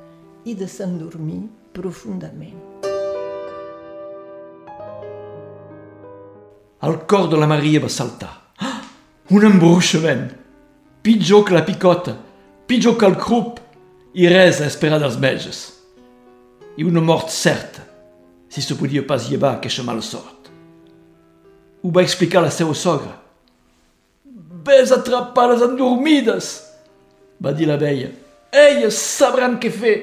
i 0.44 0.56
de 0.56 0.68
s'endormir 0.68 1.46
profundament. 1.76 2.95
El 6.84 7.06
cor 7.08 7.30
de 7.30 7.38
la 7.38 7.48
Maria 7.48 7.80
va 7.80 7.90
saltar. 7.90 8.32
Ah, 8.60 8.82
un 9.32 9.46
embruixament! 9.48 10.28
Pitjor 11.06 11.46
que 11.46 11.54
la 11.54 11.66
picota, 11.66 12.16
pitjor 12.68 12.98
que 12.98 13.06
el 13.06 13.16
crup, 13.22 13.60
i 14.16 14.28
res 14.32 14.62
a 14.62 14.68
esperar 14.70 15.00
dels 15.02 15.18
metges. 15.20 15.60
I 16.80 16.84
una 16.88 17.04
mort 17.04 17.30
certa, 17.32 17.84
si 18.50 18.62
se 18.62 18.76
podia 18.80 19.04
pas 19.08 19.30
llevar 19.30 19.56
aquesta 19.56 19.84
mala 19.84 20.02
sort. 20.02 20.50
Ho 21.84 21.92
va 21.92 22.04
explicar 22.04 22.42
la 22.44 22.52
seva 22.52 22.74
sogra. 22.74 23.14
Ves 24.66 24.92
atrapar 24.92 25.52
les 25.52 25.62
endormides, 25.62 26.48
va 27.44 27.54
dir 27.54 27.68
la 27.70 27.78
veia. 27.78 28.10
Elles 28.52 28.98
sabran 28.98 29.60
què 29.60 29.70
fer. 29.72 29.98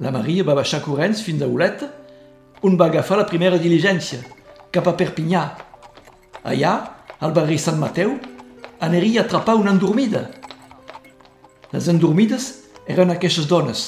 La 0.00 0.10
Maria 0.14 0.46
va 0.46 0.56
baixar 0.56 0.82
corrents 0.82 1.20
fins 1.22 1.42
a 1.42 1.50
Oleta, 1.50 1.90
on 2.64 2.78
va 2.80 2.88
agafar 2.88 3.18
la 3.20 3.28
primera 3.28 3.58
diligència, 3.60 4.22
cap 4.74 4.88
a 4.90 4.96
Perpinyà. 4.98 5.44
Allà, 6.50 6.72
al 7.22 7.32
barri 7.34 7.58
Sant 7.62 7.78
Mateu, 7.78 8.16
aniria 8.82 9.22
a 9.22 9.24
atrapar 9.28 9.54
una 9.60 9.72
endormida. 9.74 10.26
Les 11.70 11.86
endormides 11.90 12.48
eren 12.90 13.12
aquestes 13.14 13.46
dones, 13.50 13.84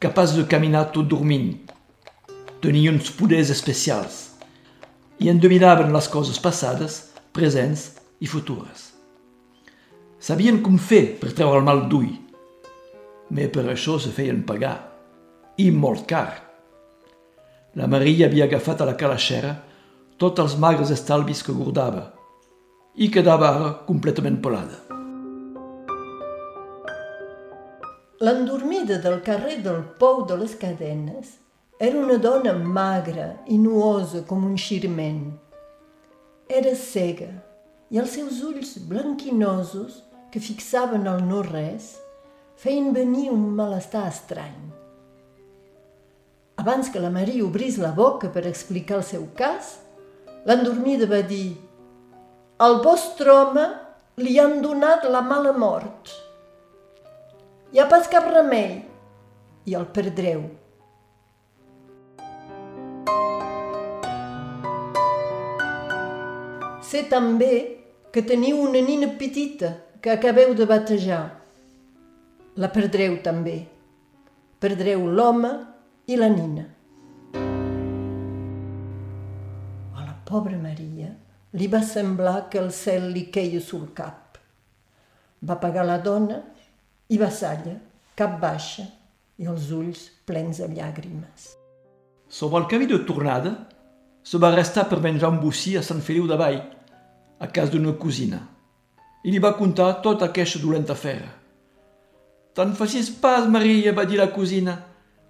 capaces 0.00 0.38
de 0.40 0.46
caminar 0.48 0.86
tot 0.94 1.08
dormint. 1.10 1.52
Tenien 2.64 2.96
uns 2.96 3.12
poders 3.12 3.52
especials 3.52 4.22
i 5.20 5.28
endominaven 5.30 5.92
les 5.94 6.08
coses 6.10 6.40
passades, 6.40 6.96
presents 7.36 7.90
i 8.24 8.30
futures. 8.30 8.90
Sabien 10.18 10.62
com 10.64 10.80
fer 10.80 11.18
per 11.20 11.34
treure 11.36 11.60
el 11.60 11.68
mal 11.68 11.84
d'ull, 11.92 12.08
però 13.28 13.50
per 13.52 13.66
això 13.74 13.98
se 14.00 14.12
feien 14.14 14.42
pagar, 14.48 14.78
i 15.60 15.68
molt 15.70 16.08
car. 16.08 16.40
La 17.76 17.86
Maria 17.90 18.28
havia 18.28 18.48
agafat 18.48 18.80
a 18.80 18.88
la 18.88 18.96
calaixera 18.96 19.52
tots 20.24 20.40
els 20.40 20.54
magres 20.56 20.88
estalvis 20.94 21.42
que 21.44 21.52
guardava 21.52 22.06
i 22.96 23.10
quedava 23.12 23.48
ara 23.50 23.70
completament 23.84 24.38
pelada. 24.40 24.78
L'endormida 28.24 28.96
del 29.04 29.18
carrer 29.26 29.58
del 29.60 29.82
Pou 30.00 30.22
de 30.24 30.38
les 30.40 30.54
Cadenes 30.56 31.34
era 31.76 31.98
una 32.00 32.16
dona 32.16 32.54
magra 32.54 33.26
i 33.52 33.58
nuosa 33.58 34.22
com 34.24 34.46
un 34.48 34.56
xirment. 34.56 35.26
Era 36.48 36.72
cega 36.78 37.28
i 37.92 38.00
els 38.00 38.16
seus 38.16 38.40
ulls 38.46 38.78
blanquinosos 38.88 40.00
que 40.32 40.40
fixaven 40.40 41.04
el 41.10 41.20
no-res 41.28 41.92
feien 42.64 42.94
venir 42.96 43.28
un 43.34 43.44
malestar 43.58 44.06
estrany. 44.08 44.72
Abans 46.56 46.88
que 46.88 47.02
la 47.02 47.10
Maria 47.12 47.44
obrís 47.44 47.76
la 47.76 47.92
boca 47.92 48.32
per 48.32 48.46
explicar 48.48 49.02
el 49.02 49.04
seu 49.04 49.26
cas, 49.36 49.80
l'endormida 50.44 51.06
va 51.10 51.22
dir 51.22 51.56
«Al 52.64 52.80
vostre 52.84 53.32
home 53.32 53.64
li 54.22 54.36
han 54.38 54.60
donat 54.62 55.06
la 55.10 55.22
mala 55.24 55.52
mort. 55.52 56.12
Hi 57.72 57.80
ha 57.80 57.88
pas 57.90 58.06
cap 58.12 58.28
remei 58.30 58.76
i 59.64 59.74
el 59.74 59.88
perdreu». 59.96 60.44
Sé 66.84 67.06
també 67.10 67.54
que 68.14 68.22
teniu 68.22 68.60
una 68.62 68.84
nina 68.84 69.08
petita 69.18 69.72
que 70.04 70.12
acabeu 70.12 70.52
de 70.54 70.68
batejar. 70.68 71.24
La 72.60 72.68
perdreu 72.70 73.16
també. 73.24 73.56
Perdreu 74.62 75.08
l'home 75.08 75.50
i 76.06 76.20
la 76.20 76.28
nina. 76.30 76.68
Pobra 80.34 80.56
Maria 80.58 81.12
li 81.54 81.68
va 81.70 81.80
semblar 81.86 82.48
que 82.50 82.58
el 82.58 82.72
cel 82.74 83.12
li 83.14 83.28
queia 83.34 83.60
sul 83.62 83.92
cap. 83.94 84.38
Va 85.46 85.60
pagar 85.62 85.84
la 85.86 86.00
dona 86.02 86.40
i 87.14 87.18
va 87.20 87.28
salla, 87.30 87.76
cap 88.18 88.40
baixa 88.42 88.88
i 89.38 89.46
els 89.52 89.68
ulls 89.76 90.08
plens 90.26 90.58
de 90.62 90.66
llàgrimes. 90.72 91.52
Sobre 92.26 92.58
el 92.62 92.66
camí 92.72 92.90
de 92.90 92.98
tornada, 93.06 93.54
se 94.26 94.40
va 94.42 94.50
restar 94.56 94.88
per 94.90 94.98
menjar 95.04 95.30
un 95.30 95.38
bocí 95.44 95.76
a 95.78 95.84
Sant 95.86 96.02
Feliu 96.02 96.26
de 96.26 96.40
Vall, 96.40 96.58
a 97.38 97.46
casa 97.54 97.76
d'una 97.76 97.94
cosina, 98.00 98.40
i 99.22 99.30
li 99.30 99.38
va 99.38 99.54
contar 99.54 100.00
tota 100.02 100.32
aquesta 100.32 100.58
dolenta 100.64 100.98
fera. 100.98 101.30
Te'n 102.58 102.74
facis 102.74 103.14
pas, 103.22 103.46
Maria, 103.46 103.94
va 103.94 104.08
dir 104.08 104.18
la 104.18 104.32
cosina. 104.34 104.80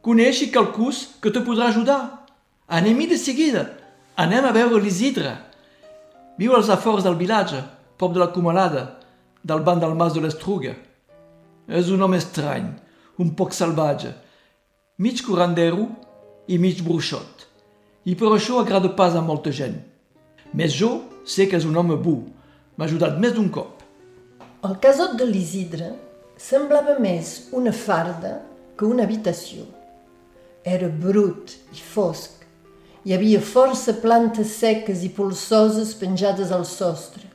Coneixi 0.00 0.52
qualcús 0.52 1.06
que 1.20 1.32
te 1.32 1.44
podrà 1.44 1.68
ajudar. 1.72 2.02
Anem-hi 2.68 3.12
de 3.12 3.20
seguida. 3.20 3.64
Anem 4.16 4.44
a 4.46 4.52
veure 4.54 4.78
l'Isidre. 4.78 5.32
Viu 6.38 6.52
als 6.54 6.68
afors 6.70 7.02
del 7.02 7.16
vilatge, 7.18 7.58
prop 7.98 8.12
de 8.14 8.20
la 8.22 8.28
Comalada, 8.30 8.84
del 9.42 9.64
banc 9.66 9.80
del 9.82 9.96
mas 9.98 10.14
de 10.14 10.20
l'Estruga. 10.22 10.76
És 11.66 11.90
un 11.90 12.02
home 12.06 12.20
estrany, 12.22 12.68
un 13.18 13.32
poc 13.34 13.50
salvatge, 13.56 14.12
mig 15.02 15.18
curandero 15.26 15.88
i 16.46 16.60
mig 16.62 16.84
bruixot. 16.86 17.42
I 18.06 18.14
per 18.14 18.30
això 18.36 18.60
agrada 18.60 18.92
pas 18.94 19.16
a 19.18 19.24
molta 19.24 19.50
gent. 19.50 19.80
Més 20.54 20.78
jo 20.78 20.92
sé 21.26 21.48
que 21.50 21.58
és 21.58 21.66
un 21.66 21.74
home 21.74 21.98
bu. 21.98 22.20
M'ha 22.76 22.86
ajudat 22.86 23.18
més 23.18 23.34
d'un 23.34 23.50
cop. 23.50 23.82
El 24.62 24.78
casot 24.78 25.18
de 25.18 25.26
l'Isidre 25.26 25.90
semblava 26.38 27.00
més 27.02 27.48
una 27.50 27.74
farda 27.74 28.36
que 28.78 28.86
una 28.86 29.02
habitació. 29.02 29.66
era 30.64 30.88
brut 30.88 31.50
i 31.74 31.82
fosc. 31.82 32.43
Hi 33.04 33.12
havia 33.12 33.40
força 33.44 33.92
plantes 34.00 34.54
seques 34.62 35.02
i 35.04 35.10
polsoses 35.12 35.90
penjades 36.00 36.48
al 36.56 36.62
sostre 36.64 37.26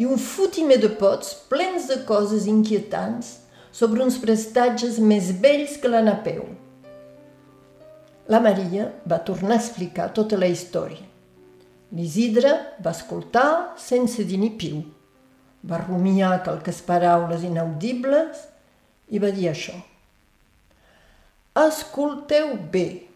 i 0.00 0.06
un 0.08 0.16
fotimer 0.16 0.78
de 0.80 0.88
pots 0.96 1.34
plens 1.50 1.90
de 1.90 1.98
coses 2.08 2.46
inquietants 2.48 3.34
sobre 3.70 4.00
uns 4.00 4.16
prestatges 4.22 4.96
més 4.96 5.28
vells 5.42 5.74
que 5.82 5.90
la 5.92 6.00
Napeu. 6.06 6.46
La 8.32 8.40
Maria 8.40 8.86
va 9.04 9.18
tornar 9.26 9.58
a 9.58 9.60
explicar 9.60 10.08
tota 10.16 10.38
la 10.40 10.48
història. 10.48 11.04
L'Isidre 11.92 12.54
va 12.80 12.96
escoltar 12.96 13.74
sense 13.76 14.24
dir 14.24 14.40
ni 14.40 14.48
piu. 14.56 14.80
Va 15.68 15.82
rumiar 15.84 16.38
quelques 16.46 16.80
paraules 16.88 17.44
inaudibles 17.44 18.46
i 19.12 19.20
va 19.20 19.34
dir 19.36 19.50
això. 19.52 19.76
Escolteu 21.66 22.56
bé. 22.72 23.09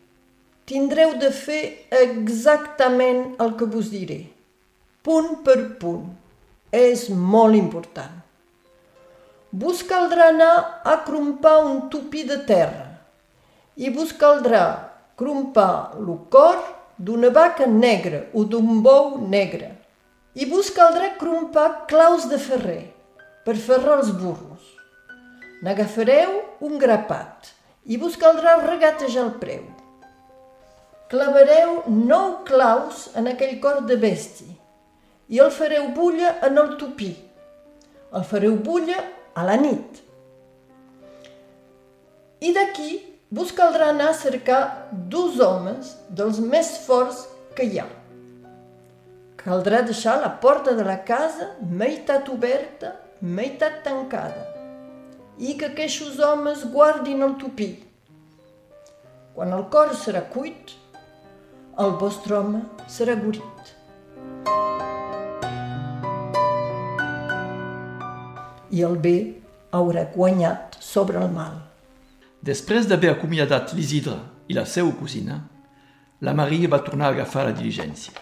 Tindreu 0.65 1.19
de 1.21 1.29
fer 1.29 1.63
exactament 1.93 3.35
el 3.45 3.51
que 3.59 3.67
vos 3.69 3.91
diré, 3.93 4.23
punt 5.05 5.43
per 5.45 5.59
punt. 5.81 6.07
És 6.75 7.05
molt 7.09 7.55
important. 7.55 8.15
Vos 9.55 9.85
caldrà 9.87 10.33
anar 10.33 10.55
a 10.83 10.97
crompar 11.07 11.61
un 11.63 11.85
tupí 11.93 12.25
de 12.27 12.41
terra 12.49 12.89
i 13.79 13.93
vos 13.95 14.11
caldrà 14.19 14.65
crompar 15.21 15.95
el 16.01 16.09
cor 16.35 16.59
d'una 16.99 17.31
vaca 17.37 17.69
negra 17.71 18.25
o 18.35 18.43
d'un 18.43 18.81
bou 18.83 19.21
negre 19.37 19.71
i 20.35 20.49
vos 20.51 20.73
caldrà 20.75 21.13
crompar 21.21 21.87
claus 21.93 22.27
de 22.33 22.41
ferrer 22.43 22.83
per 23.47 23.55
ferrar 23.55 24.01
els 24.01 24.11
burros. 24.11 24.67
N'agafareu 25.63 26.35
un 26.67 26.75
grapat 26.83 27.55
i 27.87 28.01
vos 28.01 28.19
caldrà 28.19 28.59
regatejar 28.65 29.29
el 29.29 29.35
preu. 29.39 29.63
Clavareu 31.13 31.83
nou 31.87 32.39
claus 32.49 33.11
en 33.19 33.29
aquell 33.29 33.59
cor 33.61 33.83
de 33.89 33.97
bèstia 34.01 34.55
i 35.29 35.41
el 35.41 35.51
fareu 35.53 35.91
bulla 35.97 36.31
en 36.47 36.57
el 36.61 36.77
tupí. 36.81 37.11
El 38.15 38.25
fareu 38.29 38.55
bulla 38.57 39.03
a 39.35 39.45
la 39.45 39.57
nit. 39.61 40.01
I 42.41 42.53
d'aquí 42.57 42.89
vos 43.35 43.53
caldrà 43.57 43.91
anar 43.93 44.11
a 44.13 44.17
cercar 44.17 44.63
dos 45.13 45.41
homes 45.45 45.93
dels 46.09 46.41
més 46.41 46.71
forts 46.87 47.25
que 47.57 47.67
hi 47.69 47.81
ha. 47.83 47.87
Caldrà 49.45 49.83
deixar 49.85 50.15
la 50.23 50.31
porta 50.41 50.73
de 50.73 50.85
la 50.87 51.03
casa 51.05 51.51
meitat 51.83 52.31
oberta, 52.33 52.95
meitat 53.21 53.83
tancada 53.85 54.47
i 55.37 55.57
que 55.59 55.69
aquests 55.73 56.21
homes 56.23 56.65
guardin 56.73 57.27
el 57.27 57.37
tupí. 57.41 57.69
Quan 59.35 59.53
el 59.53 59.67
cor 59.75 59.93
serà 59.99 60.23
cuit, 60.31 60.77
el 61.79 61.95
vostre 61.99 62.37
home 62.39 62.61
serà 62.91 63.17
gurit. 63.19 63.73
I 68.75 68.83
el 68.87 68.99
bé 69.03 69.17
haurà 69.75 70.05
guanyat 70.15 70.79
sobre 70.83 71.19
el 71.23 71.33
mal. 71.35 71.57
Després 72.45 72.87
d'haver 72.87 73.11
acomiadat 73.15 73.73
l'Isidre 73.75 74.17
i 74.49 74.55
la 74.55 74.67
seva 74.69 74.93
cosina, 74.99 75.41
la 76.21 76.35
Maria 76.35 76.71
va 76.71 76.83
tornar 76.85 77.09
a 77.09 77.15
agafar 77.17 77.49
la 77.49 77.57
diligència. 77.57 78.15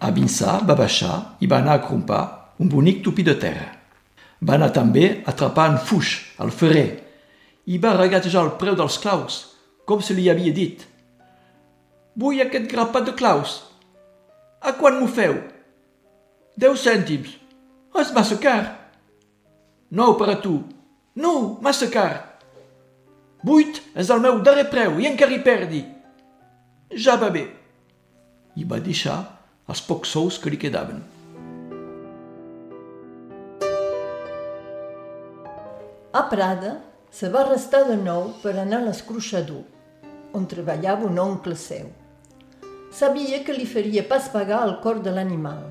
A 0.00 0.10
Vinçà 0.14 0.60
va 0.66 0.78
baixar 0.78 1.36
i 1.40 1.48
va 1.50 1.58
anar 1.60 1.76
a 1.76 1.84
crompar 1.86 2.22
un 2.60 2.68
bonic 2.68 3.02
tupí 3.04 3.24
de 3.26 3.34
terra. 3.34 3.66
Va 4.40 4.54
anar 4.56 4.70
també 4.72 5.06
a 5.10 5.32
atrapar 5.32 5.66
en 5.72 5.78
Fuix, 5.78 6.14
el 6.40 6.52
ferrer, 6.54 6.88
i 7.66 7.78
va 7.78 7.96
regatejar 7.96 8.44
el 8.46 8.54
preu 8.60 8.78
dels 8.78 8.96
claus, 9.02 9.40
com 9.84 10.00
se 10.00 10.14
li 10.16 10.30
havia 10.30 10.54
dit. 10.54 10.86
Vull 12.18 12.40
aquest 12.42 12.66
grapat 12.70 13.06
de 13.06 13.14
claus. 13.14 13.60
A 14.60 14.72
quan 14.76 14.98
m'ho 14.98 15.06
feu? 15.08 15.36
Deu 16.58 16.74
cèntims. 16.76 17.36
És 18.00 18.10
massa 18.14 18.38
car. 18.42 18.64
No 19.90 20.12
per 20.18 20.28
a 20.32 20.40
tu. 20.42 20.56
No, 21.14 21.58
massa 21.62 21.88
car. 21.90 22.38
Vuit 23.46 23.80
és 23.96 24.10
el 24.10 24.20
meu 24.20 24.42
darrer 24.44 24.66
preu 24.70 24.98
i 25.00 25.08
encara 25.08 25.34
hi 25.34 25.40
perdi. 25.44 25.84
Ja 26.92 27.16
va 27.20 27.30
bé. 27.30 27.46
I 28.58 28.66
va 28.66 28.82
deixar 28.82 29.20
els 29.70 29.80
pocs 29.86 30.12
sous 30.16 30.38
que 30.42 30.50
li 30.50 30.58
quedaven. 30.60 31.00
A 36.12 36.24
Prada 36.26 36.74
se 37.14 37.30
va 37.30 37.46
restar 37.46 37.84
de 37.86 37.96
nou 37.96 38.32
per 38.42 38.56
anar 38.58 38.80
a 38.80 38.88
l'escruixador, 38.88 39.62
on 40.34 40.46
treballava 40.50 41.06
un 41.06 41.18
oncle 41.22 41.54
seu. 41.54 41.86
Sabia 42.90 43.44
que 43.46 43.54
li 43.54 43.66
faria 43.70 44.02
pas 44.02 44.28
pagar 44.32 44.64
el 44.66 44.80
cor 44.82 44.98
de 45.02 45.12
l'animal. 45.14 45.62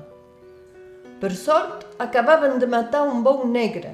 Per 1.20 1.34
sort, 1.36 1.84
acabaven 2.00 2.58
de 2.58 2.66
matar 2.66 3.02
un 3.04 3.20
bou 3.22 3.44
negre 3.44 3.92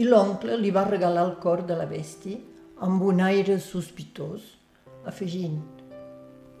i 0.00 0.06
l'oncle 0.08 0.56
li 0.56 0.70
va 0.72 0.86
regalar 0.88 1.26
el 1.28 1.34
cor 1.42 1.60
de 1.68 1.76
la 1.76 1.84
bèstia 1.90 2.38
amb 2.86 3.02
un 3.02 3.20
aire 3.20 3.58
sospitós, 3.60 4.46
afegint 5.04 5.60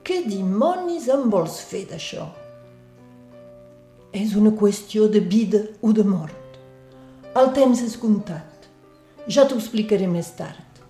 «Què 0.04 0.24
dimonis 0.26 1.08
em 1.14 1.24
vols 1.32 1.56
fer 1.70 1.86
d'això?» 1.88 2.26
És 4.12 4.34
una 4.36 4.52
qüestió 4.52 5.08
de 5.08 5.20
vida 5.24 5.62
o 5.80 5.94
de 5.96 6.04
mort. 6.04 6.60
El 7.36 7.52
temps 7.56 7.80
és 7.84 7.96
comptat. 8.00 8.68
Ja 9.28 9.44
t'ho 9.48 9.56
explicaré 9.60 10.08
més 10.08 10.32
tard. 10.36 10.84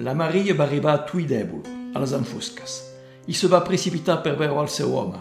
La 0.00 0.16
Maria 0.16 0.56
va 0.56 0.64
arribar 0.64 0.96
a 0.96 1.04
Tuidèbol, 1.08 1.60
a 1.94 2.00
les 2.00 2.14
enfosques, 2.16 2.80
i 3.26 3.34
se 3.36 3.48
va 3.48 3.64
precipitar 3.66 4.20
per 4.24 4.36
veure 4.38 4.62
el 4.62 4.70
seu 4.72 4.94
home. 4.96 5.20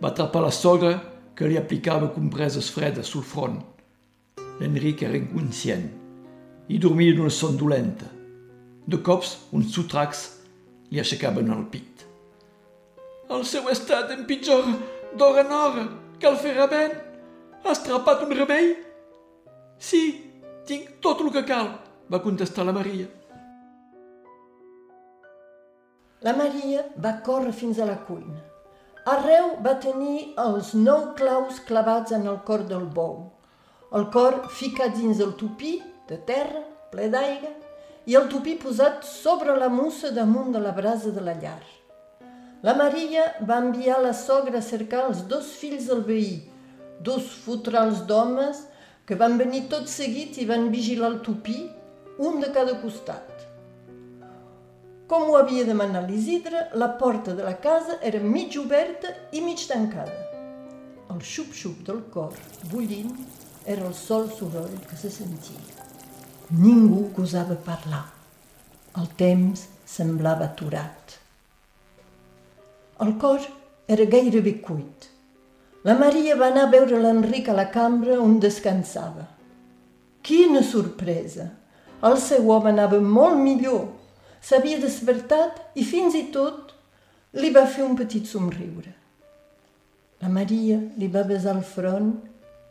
Va 0.00 0.10
atrapar 0.12 0.42
la 0.44 0.52
sogra 0.54 0.94
que 1.36 1.48
li 1.48 1.58
aplicava 1.58 2.12
compreses 2.14 2.70
fredes 2.70 3.10
sul 3.10 3.24
front. 3.24 3.58
L'Enric 4.60 5.02
era 5.06 5.16
inconscient 5.16 5.88
i 6.70 6.78
dormia 6.78 7.14
d'una 7.16 7.32
son 7.34 7.56
dolenta. 7.58 8.06
De 8.86 8.98
cops, 9.02 9.36
uns 9.56 9.72
sotracs 9.74 10.22
li 10.90 11.00
aixecaven 11.00 11.50
el 11.54 11.64
pit. 11.72 12.06
El 13.30 13.44
seu 13.46 13.68
estat 13.70 14.10
empitjora 14.14 14.74
d'hora 15.16 15.44
en 15.44 15.54
hora. 15.54 15.86
Cal 16.20 16.36
fer 16.36 16.56
rebent. 16.56 16.96
Has 17.64 17.82
trapat 17.84 18.24
un 18.26 18.34
remei? 18.36 18.72
Sí, 19.80 20.02
tinc 20.68 20.98
tot 21.04 21.22
el 21.24 21.32
que 21.34 21.44
cal, 21.48 21.72
va 22.12 22.22
contestar 22.24 22.66
la 22.66 22.74
Maria. 22.76 23.08
La 26.20 26.34
Maria 26.36 26.82
va 27.00 27.14
córrer 27.24 27.52
fins 27.56 27.78
a 27.80 27.86
la 27.88 27.94
cuina. 28.04 28.42
Arreu 29.08 29.54
va 29.64 29.72
tenir 29.80 30.34
els 30.42 30.74
nou 30.76 31.14
claus 31.16 31.62
clavats 31.64 32.12
en 32.12 32.26
el 32.28 32.36
cor 32.44 32.66
del 32.68 32.84
bou. 32.98 33.14
El 33.96 34.04
cor 34.12 34.36
ficat 34.58 34.92
dins 34.98 35.22
el 35.24 35.32
tupí 35.40 35.78
de 36.10 36.18
terra, 36.28 36.60
ple 36.92 37.08
d'aigua, 37.14 37.54
i 38.04 38.18
el 38.20 38.28
tupí 38.28 38.58
posat 38.60 39.00
sobre 39.08 39.56
la 39.56 39.70
mussa 39.72 40.12
damunt 40.12 40.52
de 40.52 40.60
la 40.60 40.76
brasa 40.76 41.08
de 41.16 41.24
la 41.24 41.38
llar. 41.40 41.62
La 42.68 42.76
Maria 42.76 43.24
va 43.48 43.62
enviar 43.64 44.02
la 44.04 44.12
sogra 44.12 44.60
a 44.60 44.68
cercar 44.70 45.06
els 45.08 45.24
dos 45.32 45.54
fills 45.56 45.88
del 45.88 46.04
veí, 46.04 46.42
dos 47.00 47.32
fotrals 47.46 48.04
d'homes 48.04 48.66
que 49.08 49.16
van 49.16 49.40
venir 49.40 49.70
tot 49.72 49.88
seguit 49.88 50.36
i 50.36 50.44
van 50.44 50.68
vigilar 50.68 51.14
el 51.14 51.22
tupí, 51.24 51.62
un 52.20 52.44
de 52.44 52.52
cada 52.52 52.76
costat. 52.84 53.49
Com 55.10 55.24
ho 55.26 55.34
havia 55.34 55.64
demanat 55.66 56.04
l'Isidre, 56.06 56.68
la 56.78 56.86
porta 56.98 57.32
de 57.34 57.42
la 57.42 57.56
casa 57.58 57.96
era 58.06 58.20
mig 58.22 58.54
oberta 58.60 59.10
i 59.34 59.40
mig 59.42 59.64
tancada. 59.66 60.14
El 61.10 61.18
xup-xup 61.18 61.80
del 61.88 62.04
cor, 62.14 62.36
bullint, 62.70 63.16
era 63.66 63.88
el 63.88 63.96
sol 63.98 64.28
soroll 64.30 64.78
que 64.86 65.00
se 65.00 65.10
sentia. 65.10 65.58
Ningú 66.54 67.08
gosava 67.16 67.58
parlar. 67.66 68.04
El 69.02 69.10
temps 69.18 69.66
semblava 69.82 70.46
aturat. 70.46 71.18
El 73.02 73.16
cor 73.18 73.50
era 73.90 74.06
gairebé 74.14 74.60
cuit. 74.62 75.10
La 75.82 75.98
Maria 75.98 76.38
va 76.38 76.52
anar 76.54 76.68
a 76.68 76.74
veure 76.78 77.02
l'Enric 77.02 77.50
a 77.50 77.58
la 77.58 77.66
cambra 77.74 78.22
on 78.22 78.38
descansava. 78.38 79.26
Quina 80.22 80.62
sorpresa! 80.62 81.50
El 82.06 82.22
seu 82.22 82.46
home 82.54 82.70
anava 82.70 83.02
molt 83.02 83.42
millor. 83.42 83.88
S'havia 84.40 84.80
despertat 84.80 85.60
i 85.76 85.84
fins 85.84 86.16
i 86.16 86.26
tot 86.32 86.72
li 87.40 87.50
va 87.54 87.66
fer 87.68 87.84
un 87.84 87.96
petit 87.98 88.26
somriure. 88.26 88.92
La 90.20 90.28
Maria 90.28 90.78
li 91.00 91.08
va 91.08 91.24
besar 91.28 91.54
el 91.56 91.64
front 91.64 92.12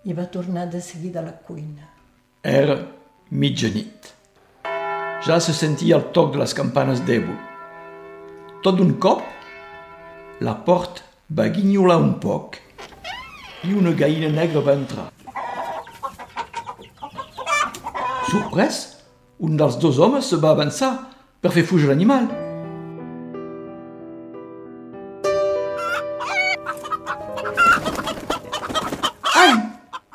i 0.06 0.14
va 0.14 0.28
tornar 0.34 0.68
de 0.70 0.82
seguida 0.82 1.22
a 1.22 1.28
la 1.28 1.36
cuina. 1.46 1.86
Era 2.44 2.78
mitjanit. 3.30 4.14
Ja 5.26 5.40
se 5.44 5.54
sentia 5.54 5.98
el 5.98 6.10
toc 6.16 6.34
de 6.34 6.42
les 6.42 6.54
campanes 6.56 7.04
d'Evo. 7.06 7.36
Tot 8.64 8.78
d'un 8.80 8.96
cop, 9.00 9.22
la 10.42 10.56
porta 10.66 11.06
va 11.36 11.50
guinyolar 11.54 11.98
un 12.02 12.14
poc 12.24 12.58
i 13.68 13.74
una 13.76 13.92
gallina 13.92 14.30
negra 14.34 14.64
va 14.66 14.76
entrar. 14.80 15.08
Sorprès, 18.30 18.80
un 19.40 19.58
dels 19.58 19.78
dos 19.82 20.00
homes 20.00 20.30
se 20.30 20.38
va 20.38 20.54
avançar 20.56 20.94
per 21.42 21.52
fer 21.56 21.64
fugir 21.64 21.88
l'animal. 21.90 22.28
Ai, 29.40 29.54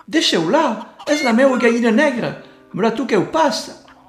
deixeu-la, 0.06 0.64
és 1.08 1.24
la 1.24 1.32
meva 1.36 1.56
gallina 1.60 1.92
negra, 1.94 2.36
me 2.72 2.84
la 2.84 2.92
toqueu 2.96 3.26
pas, 3.32 3.64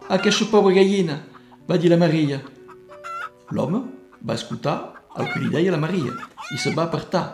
aquesta 0.10 0.50
pobra 0.52 0.76
gallina, 0.76 1.22
va 1.70 1.80
dir 1.80 1.92
la 1.94 2.02
Maria. 2.02 2.42
L'home 3.56 3.82
va 4.26 4.36
escoltar 4.36 4.78
el 5.16 5.32
que 5.32 5.42
li 5.42 5.52
deia 5.54 5.74
la 5.74 5.82
Maria 5.82 6.14
i 6.52 6.60
se 6.60 6.74
va 6.76 6.90
apartar. 6.90 7.26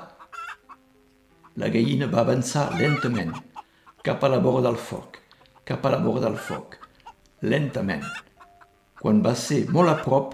La 1.59 1.69
gallina 1.73 2.07
va 2.11 2.21
avançar 2.21 2.69
lentament 2.79 3.33
cap 4.05 4.23
a 4.23 4.29
la 4.31 4.39
vora 4.43 4.63
del 4.69 4.77
foc, 4.79 5.17
cap 5.67 5.85
a 5.85 5.91
la 5.93 6.01
vora 6.03 6.23
del 6.27 6.37
foc, 6.37 6.77
lentament. 7.41 8.05
Quan 9.01 9.17
va 9.25 9.31
ser 9.33 9.63
molt 9.73 9.89
a 9.89 9.95
prop, 9.97 10.33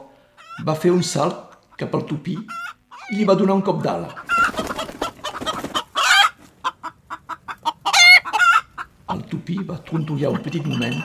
va 0.68 0.74
fer 0.76 0.90
un 0.92 1.04
salt 1.10 1.54
cap 1.80 1.94
al 1.96 2.02
tupí 2.10 2.34
i 2.36 3.16
li 3.16 3.28
va 3.30 3.36
donar 3.40 3.56
un 3.56 3.62
cop 3.64 3.78
d'ala. 3.86 4.10
El 9.14 9.22
tupí 9.32 9.56
va 9.70 9.78
trontollar 9.88 10.34
un 10.34 10.44
petit 10.44 10.68
moment 10.68 11.00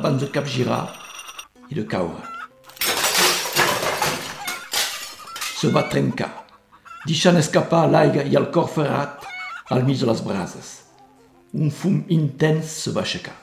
abans 0.00 0.18
de 0.24 0.30
capgirar 0.34 0.80
i 1.70 1.78
de 1.78 1.86
caure. 1.94 2.26
Se 5.60 5.70
va 5.70 5.84
trencar, 5.94 6.32
deixant 7.06 7.38
escapar 7.38 7.84
l'aigua 7.92 8.26
i 8.26 8.34
el 8.42 8.50
cor 8.50 8.66
ferrat 8.74 9.30
al 9.70 9.86
mig 9.86 10.02
de 10.02 10.10
les 10.10 10.24
brases. 10.26 10.74
Un 11.54 11.70
fum 11.70 12.02
intens 12.18 12.74
se 12.82 12.98
va 12.98 13.06
aixecar. 13.06 13.38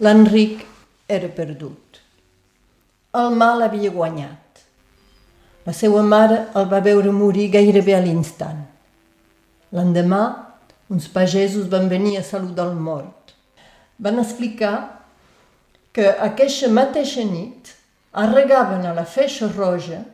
L'Enric 0.00 0.64
era 1.10 1.28
perdut. 1.28 1.89
El 3.10 3.32
mal 3.34 3.62
havia 3.64 3.90
guanyat. 3.90 4.60
La 5.66 5.72
seva 5.74 6.02
mare 6.06 6.44
el 6.54 6.68
va 6.70 6.78
veure 6.84 7.10
morir 7.10 7.48
gairebé 7.50 7.96
a 7.96 8.02
l'instant. 8.04 8.60
L'endemà, 9.74 10.20
uns 10.94 11.08
pagesos 11.10 11.66
van 11.72 11.88
venir 11.90 12.16
a 12.18 12.22
saludar 12.22 12.68
el 12.70 12.78
mort. 12.78 13.34
Van 13.98 14.22
explicar 14.22 14.74
que 15.92 16.06
aquesta 16.28 16.70
mateixa 16.70 17.26
nit 17.26 17.74
arregaven 18.24 18.86
a 18.86 18.94
la 18.94 19.04
feixa 19.04 19.50
roja 19.50 20.04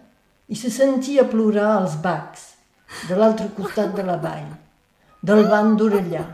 i 0.49 0.57
se 0.57 0.73
sentia 0.73 1.29
plorar 1.29 1.75
als 1.77 1.99
bacs 2.01 2.47
de 3.11 3.19
l'altre 3.19 3.51
costat 3.59 3.93
de 3.97 4.07
la 4.09 4.17
vall, 4.23 4.49
del 5.21 5.45
banc 5.53 5.77
d'Orellà. 5.77 6.25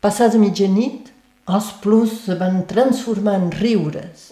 Passada 0.00 0.36
mitjanit, 0.36 1.08
els 1.48 1.70
plors 1.80 2.12
se 2.26 2.34
van 2.36 2.64
transformar 2.68 3.36
en 3.40 3.46
riures. 3.54 4.26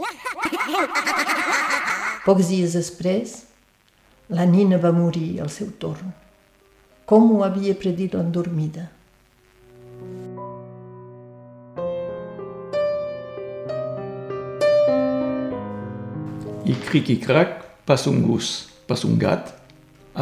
Pocs 2.24 2.50
dies 2.50 2.74
després, 2.76 3.38
la 4.28 4.44
nina 4.48 4.76
va 4.80 4.92
morir 4.92 5.38
al 5.40 5.48
seu 5.52 5.70
torn, 5.80 6.12
com 7.08 7.30
ho 7.32 7.42
havia 7.46 7.76
predit 7.80 8.16
l'endormida. 8.16 8.88
I 16.64 16.76
cric 16.88 17.12
i 17.12 17.18
crac, 17.20 17.56
passa 17.88 18.12
un 18.12 18.20
gos, 18.24 18.52
passa 18.88 19.08
un 19.08 19.16
gat, 19.20 19.52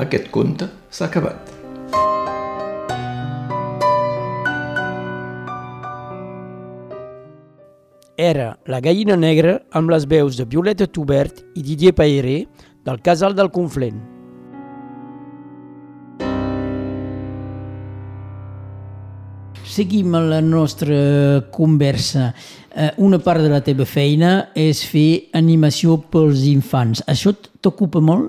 aquest 0.05 0.31
conte 0.35 0.71
s'ha 0.91 1.11
acabat. 1.11 1.62
Era 8.17 8.59
La 8.67 8.81
gallina 8.85 9.17
negra 9.17 9.63
amb 9.73 9.89
les 9.89 10.05
veus 10.05 10.37
de 10.37 10.45
Violeta 10.45 10.85
Tubert 10.85 11.39
i 11.57 11.63
Didier 11.65 11.95
Pairé 11.97 12.43
del 12.85 13.01
Casal 13.01 13.33
del 13.33 13.49
Conflent. 13.51 14.03
Seguim 19.65 20.13
la 20.29 20.43
nostra 20.45 21.41
conversa. 21.51 22.35
Eh, 22.77 22.91
una 22.99 23.19
part 23.19 23.41
de 23.41 23.49
la 23.49 23.63
teva 23.65 23.87
feina 23.89 24.51
és 24.53 24.85
fer 24.85 25.33
animació 25.33 25.97
pels 26.13 26.45
infants. 26.51 27.01
Això 27.09 27.33
t'ocupa 27.65 28.05
molt? 28.05 28.29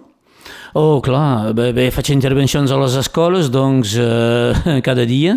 Oh, 0.79 1.01
clar, 1.03 1.51
bé, 1.51 1.73
bé, 1.75 1.89
faig 1.91 2.13
intervencions 2.15 2.71
a 2.71 2.79
les 2.79 2.95
escoles, 3.03 3.51
doncs, 3.51 3.97
eh, 3.99 4.79
cada 4.87 5.03
dia. 5.03 5.35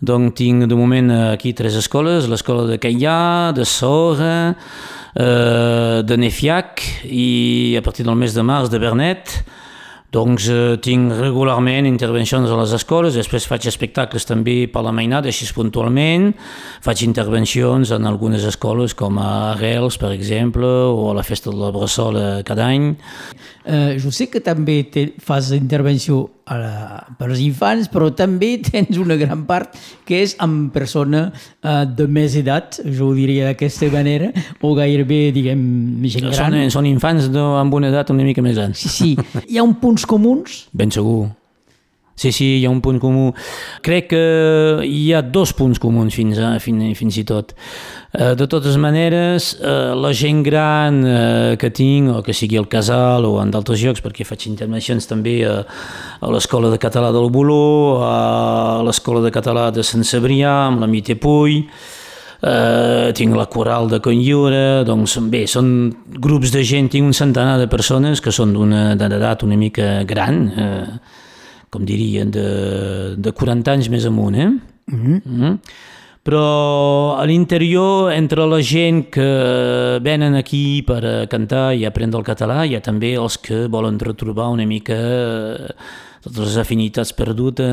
Donc 0.00 0.36
tinc 0.38 0.68
de 0.70 0.76
moment 0.78 1.10
aquí 1.32 1.52
tres 1.58 1.74
escoles, 1.74 2.28
l'escola 2.30 2.68
de 2.68 2.78
Caillà, 2.78 3.52
de 3.52 3.64
Sora, 3.66 4.54
eh, 5.14 6.02
de 6.06 6.16
Nefiac 6.16 6.82
i 7.04 7.74
a 7.78 7.82
partir 7.82 8.06
del 8.06 8.14
mes 8.14 8.34
de 8.34 8.44
març 8.46 8.70
de 8.70 8.78
Bernet. 8.78 9.40
Doncs 10.08 10.46
eh, 10.48 10.76
tinc 10.80 11.12
regularment 11.18 11.84
intervencions 11.84 12.48
a 12.48 12.56
les 12.62 12.70
escoles, 12.72 13.18
després 13.18 13.44
faig 13.44 13.66
espectacles 13.68 14.24
també 14.24 14.62
per 14.72 14.80
la 14.86 14.94
mainada, 14.96 15.28
així 15.28 15.44
puntualment, 15.52 16.30
faig 16.80 17.02
intervencions 17.04 17.92
en 17.92 18.08
algunes 18.08 18.46
escoles 18.48 18.94
com 18.96 19.18
a 19.20 19.28
Arrels, 19.50 19.98
per 20.00 20.14
exemple, 20.14 20.64
o 20.64 21.10
a 21.10 21.18
la 21.18 21.26
Festa 21.26 21.52
de 21.52 21.60
la 21.60 21.68
Bressola 21.74 22.24
cada 22.48 22.70
any. 22.72 22.94
Eh, 23.68 23.98
jo 24.00 24.08
sé 24.08 24.30
que 24.32 24.40
també 24.40 24.80
te, 24.88 25.10
fas 25.20 25.52
intervenció 25.52 26.22
la, 26.56 27.00
per 27.18 27.28
als 27.28 27.42
infants, 27.44 27.90
però 27.92 28.10
també 28.16 28.54
tens 28.70 28.96
una 29.00 29.18
gran 29.20 29.44
part 29.48 29.76
que 30.08 30.22
és 30.24 30.36
amb 30.44 30.72
persona 30.74 31.28
eh, 31.28 31.84
de 31.84 32.08
més 32.08 32.36
edat, 32.40 32.80
jo 32.86 33.10
ho 33.10 33.16
diria 33.16 33.50
d'aquesta 33.50 33.90
manera, 33.92 34.30
o 34.62 34.72
gairebé, 34.78 35.28
diguem, 35.36 35.60
gent 36.06 36.30
gran. 36.30 36.38
Són, 36.38 36.60
són 36.78 36.88
infants 36.88 37.28
no, 37.34 37.50
amb 37.60 37.74
una 37.76 37.92
edat 37.92 38.14
una 38.14 38.24
mica 38.26 38.44
més 38.44 38.56
gran. 38.56 38.76
Sí, 38.78 38.92
sí. 38.92 39.10
Hi 39.48 39.60
ha 39.60 39.66
un 39.66 39.76
punts 39.82 40.08
comuns? 40.08 40.64
Ben 40.72 40.94
segur. 40.94 41.28
Sí, 42.18 42.32
sí, 42.34 42.46
hi 42.58 42.64
ha 42.66 42.70
un 42.70 42.80
punt 42.82 42.98
comú. 42.98 43.28
Crec 43.86 44.08
que 44.10 44.22
hi 44.82 45.12
ha 45.14 45.20
dos 45.22 45.52
punts 45.54 45.78
comuns 45.78 46.16
fins, 46.18 46.40
a, 46.42 46.56
fins, 46.58 46.90
fins 46.98 47.18
i 47.20 47.22
tot. 47.28 47.52
Eh, 48.10 48.32
de 48.34 48.48
totes 48.50 48.74
maneres, 48.80 49.52
eh, 49.62 49.92
la 49.94 50.10
gent 50.10 50.40
gran 50.42 50.98
eh, 51.06 51.56
que 51.62 51.70
tinc, 51.70 52.10
o 52.10 52.22
que 52.26 52.34
sigui 52.34 52.58
al 52.58 52.66
casal 52.66 53.28
o 53.28 53.36
en 53.38 53.52
d'altres 53.54 53.84
llocs, 53.84 54.02
perquè 54.02 54.26
faig 54.26 54.48
intervencions 54.50 55.06
també 55.06 55.36
a, 55.46 55.60
a 56.18 56.32
l'Escola 56.34 56.72
de 56.74 56.80
Català 56.82 57.12
del 57.14 57.30
Boló, 57.30 58.02
a 58.02 58.82
l'Escola 58.82 59.22
de 59.22 59.30
Català 59.30 59.68
de 59.70 59.86
Sant 59.86 60.02
Cebrià, 60.02 60.56
amb 60.72 60.82
la 60.82 60.90
Mite 60.90 61.14
Puy, 61.22 61.62
Uh, 62.38 63.10
tinc 63.18 63.34
la 63.34 63.48
coral 63.50 63.88
de 63.90 63.98
Conllura, 63.98 64.84
doncs 64.86 65.16
bé, 65.26 65.40
són 65.50 65.88
grups 66.22 66.52
de 66.54 66.60
gent, 66.62 66.86
tinc 66.86 67.08
un 67.10 67.16
centenar 67.16 67.56
de 67.58 67.66
persones 67.66 68.22
que 68.22 68.30
són 68.30 68.52
d'una 68.54 68.92
edat 68.94 69.42
una 69.42 69.58
mica 69.58 70.04
gran, 70.06 70.44
uh, 70.46 71.24
com 71.70 71.84
diria, 71.84 72.24
de, 72.24 72.48
de 73.16 73.32
40 73.32 73.76
anys 73.76 73.88
més 73.92 74.06
amunt, 74.06 74.34
eh? 74.34 74.48
Mm 74.48 74.98
-hmm. 74.98 75.22
Mm 75.24 75.40
-hmm. 75.40 75.58
Però 76.28 77.16
a 77.16 77.24
l'interior, 77.24 78.12
entre 78.12 78.44
la 78.46 78.60
gent 78.60 79.08
que 79.10 79.98
venen 80.02 80.34
aquí 80.34 80.82
per 80.82 81.26
cantar 81.26 81.74
i 81.74 81.86
aprendre 81.86 82.18
el 82.18 82.24
català, 82.24 82.66
hi 82.66 82.74
ha 82.74 82.80
també 82.80 83.14
els 83.14 83.38
que 83.38 83.66
volen 83.66 83.98
retrobar 83.98 84.48
una 84.48 84.66
mica 84.66 84.94
totes 86.22 86.44
les 86.50 86.56
afinitats 86.60 87.14
perdudes 87.16 87.64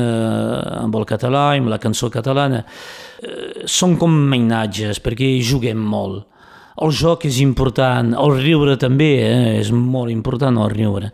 amb 0.80 0.94
el 0.96 1.04
català 1.04 1.54
i 1.54 1.58
amb 1.58 1.68
la 1.68 1.78
cançó 1.82 2.08
catalana. 2.08 2.64
Són 3.66 3.96
com 4.00 4.10
mainatges, 4.30 5.00
perquè 5.04 5.36
juguem 5.42 5.76
molt. 5.78 6.24
El 6.84 6.92
joc 6.92 7.24
és 7.24 7.38
important, 7.40 8.12
el 8.20 8.34
riure 8.36 8.76
també, 8.76 9.10
eh? 9.24 9.52
és 9.62 9.70
molt 9.72 10.12
important 10.12 10.58
el 10.60 10.70
riure. 10.74 11.10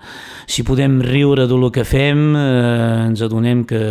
Si 0.51 0.65
podem 0.67 0.99
riure 1.07 1.47
del 1.47 1.69
que 1.71 1.85
fem, 1.87 2.33
eh, 2.35 3.07
ens 3.07 3.23
adonem 3.23 3.63
que 3.71 3.83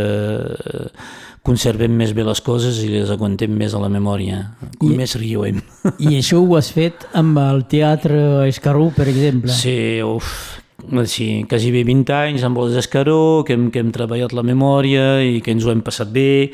conservem 1.48 1.94
més 1.98 2.12
bé 2.14 2.26
les 2.28 2.42
coses 2.46 2.84
i 2.84 2.90
les 2.92 3.10
aguantem 3.10 3.54
més 3.58 3.74
a 3.74 3.82
la 3.82 3.90
memòria, 3.90 4.44
com 4.78 4.92
I, 4.92 4.98
més 5.00 5.16
riuem. 5.18 5.62
I 5.98 6.18
això 6.20 6.42
ho 6.44 6.58
has 6.60 6.70
fet 6.76 7.08
amb 7.18 7.40
el 7.42 7.64
Teatre 7.72 8.50
Escarró, 8.50 8.92
per 8.94 9.08
exemple? 9.10 9.56
Sí, 9.56 10.02
uf, 10.06 10.61
sí, 11.06 11.46
quasi 11.50 11.72
bé 11.72 11.84
20 11.88 12.14
anys 12.16 12.44
amb 12.48 12.60
els 12.62 12.76
Escaró, 12.80 13.44
que 13.48 13.54
hem, 13.54 13.70
que 13.72 13.82
hem 13.82 13.92
treballat 13.94 14.34
la 14.34 14.44
memòria 14.46 15.22
i 15.24 15.42
que 15.44 15.54
ens 15.54 15.66
ho 15.66 15.72
hem 15.72 15.84
passat 15.86 16.12
bé, 16.14 16.52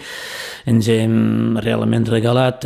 ens 0.68 0.90
hem 0.92 1.58
realment 1.64 2.08
regalat. 2.10 2.66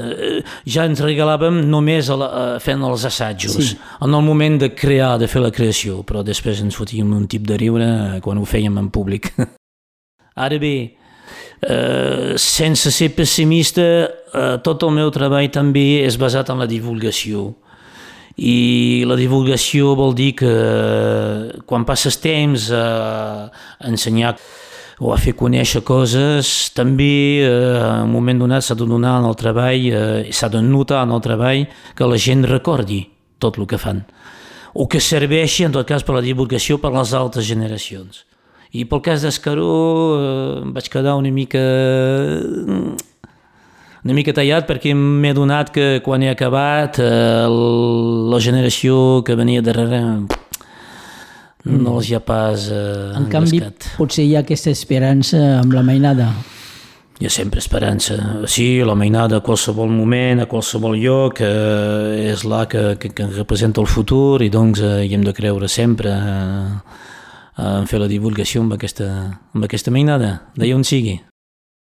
Ja 0.66 0.86
ens 0.90 1.02
regalàvem 1.04 1.62
només 1.70 2.10
a 2.10 2.18
la, 2.20 2.32
fent 2.64 2.84
els 2.88 3.06
assajos, 3.08 3.60
sí. 3.72 3.78
en 4.02 4.14
el 4.14 4.26
moment 4.26 4.60
de 4.62 4.72
crear, 4.76 5.18
de 5.22 5.30
fer 5.32 5.44
la 5.44 5.54
creació, 5.54 6.02
però 6.08 6.26
després 6.26 6.64
ens 6.66 6.78
fotíem 6.78 7.12
un 7.14 7.28
tip 7.32 7.46
de 7.48 7.60
riure 7.62 7.92
quan 8.26 8.42
ho 8.42 8.48
fèiem 8.48 8.82
en 8.82 8.90
públic. 8.94 9.32
Ara 10.46 10.58
bé, 10.60 10.76
eh, 11.62 12.34
sense 12.38 12.92
ser 12.92 13.12
pessimista, 13.16 13.82
eh, 14.34 14.58
tot 14.64 14.84
el 14.84 14.96
meu 14.96 15.12
treball 15.14 15.50
també 15.54 16.04
és 16.06 16.18
basat 16.18 16.50
en 16.50 16.60
la 16.64 16.70
divulgació. 16.70 17.52
I 18.40 19.04
la 19.08 19.18
divulgació 19.20 19.96
vol 20.00 20.16
dir 20.16 20.32
que 20.40 20.52
quan 21.68 21.86
passes 21.88 22.18
temps 22.24 22.70
a 22.72 23.50
ensenyar 23.88 24.36
o 25.02 25.12
a 25.12 25.18
fer 25.18 25.34
conèixer 25.34 25.82
coses, 25.82 26.70
també 26.78 27.42
eh, 27.42 27.50
en 27.50 28.06
un 28.06 28.12
moment 28.14 28.44
donat 28.44 28.62
s'ha 28.62 28.78
de 28.78 28.86
donar 28.86 29.18
en 29.20 29.26
el 29.32 29.38
treball, 29.40 29.88
eh, 29.90 30.30
s'ha 30.30 30.50
de 30.54 30.62
notar 30.62 31.02
en 31.08 31.16
el 31.16 31.24
treball 31.26 31.66
que 31.98 32.06
la 32.06 32.20
gent 32.22 32.46
recordi 32.46 33.02
tot 33.42 33.58
el 33.58 33.66
que 33.66 33.80
fan, 33.82 34.04
o 34.78 34.86
que 34.88 35.02
serveixi 35.02 35.66
en 35.66 35.74
tot 35.74 35.90
cas 35.90 36.06
per 36.06 36.20
la 36.20 36.22
divulgació 36.22 36.78
per 36.78 36.94
les 36.94 37.16
altres 37.18 37.50
generacions. 37.50 38.28
I 38.78 38.86
pel 38.86 39.02
cas 39.04 39.26
d'Escaró 39.26 39.72
eh, 40.20 40.70
vaig 40.78 40.92
quedar 40.94 41.18
una 41.18 41.34
mica 41.34 41.66
una 44.04 44.14
mica 44.18 44.34
tallat 44.34 44.66
perquè 44.70 44.94
m'he 44.98 45.34
donat 45.38 45.70
que 45.74 46.00
quan 46.06 46.24
he 46.24 46.30
acabat 46.32 46.98
eh, 47.00 47.46
la 47.48 48.40
generació 48.42 49.22
que 49.26 49.36
venia 49.38 49.62
darrere 49.62 50.02
no 51.64 51.98
els 52.00 52.10
hi 52.10 52.16
ha 52.18 52.22
pas 52.26 52.64
eh, 52.74 53.12
En 53.20 53.28
canvi, 53.30 53.60
engrescat. 53.60 53.92
potser 54.00 54.26
hi 54.26 54.34
ha 54.36 54.42
aquesta 54.42 54.72
esperança 54.74 55.38
amb 55.60 55.76
la 55.78 55.84
mainada. 55.86 56.32
Hi 57.22 57.28
ha 57.28 57.30
sempre 57.30 57.62
esperança. 57.62 58.16
Sí, 58.50 58.80
la 58.82 58.96
mainada 58.98 59.38
a 59.38 59.44
qualsevol 59.46 59.92
moment, 59.94 60.42
a 60.42 60.48
qualsevol 60.50 60.98
lloc, 60.98 61.44
eh, 61.46 62.32
és 62.32 62.42
la 62.50 62.64
que, 62.66 62.96
que, 62.98 63.12
que 63.14 63.28
representa 63.36 63.78
el 63.84 63.86
futur 63.86 64.42
i 64.42 64.50
doncs 64.50 64.82
eh, 64.82 65.04
hi 65.06 65.14
hem 65.14 65.28
de 65.28 65.36
creure 65.38 65.70
sempre 65.70 66.10
eh, 66.10 66.80
en 67.62 67.86
fer 67.86 68.02
la 68.02 68.10
divulgació 68.10 68.66
amb 68.66 68.74
aquesta, 68.74 69.12
amb 69.54 69.70
aquesta 69.70 69.94
mainada, 69.94 70.40
d'allà 70.58 70.80
on 70.80 70.88
sigui. 70.88 71.20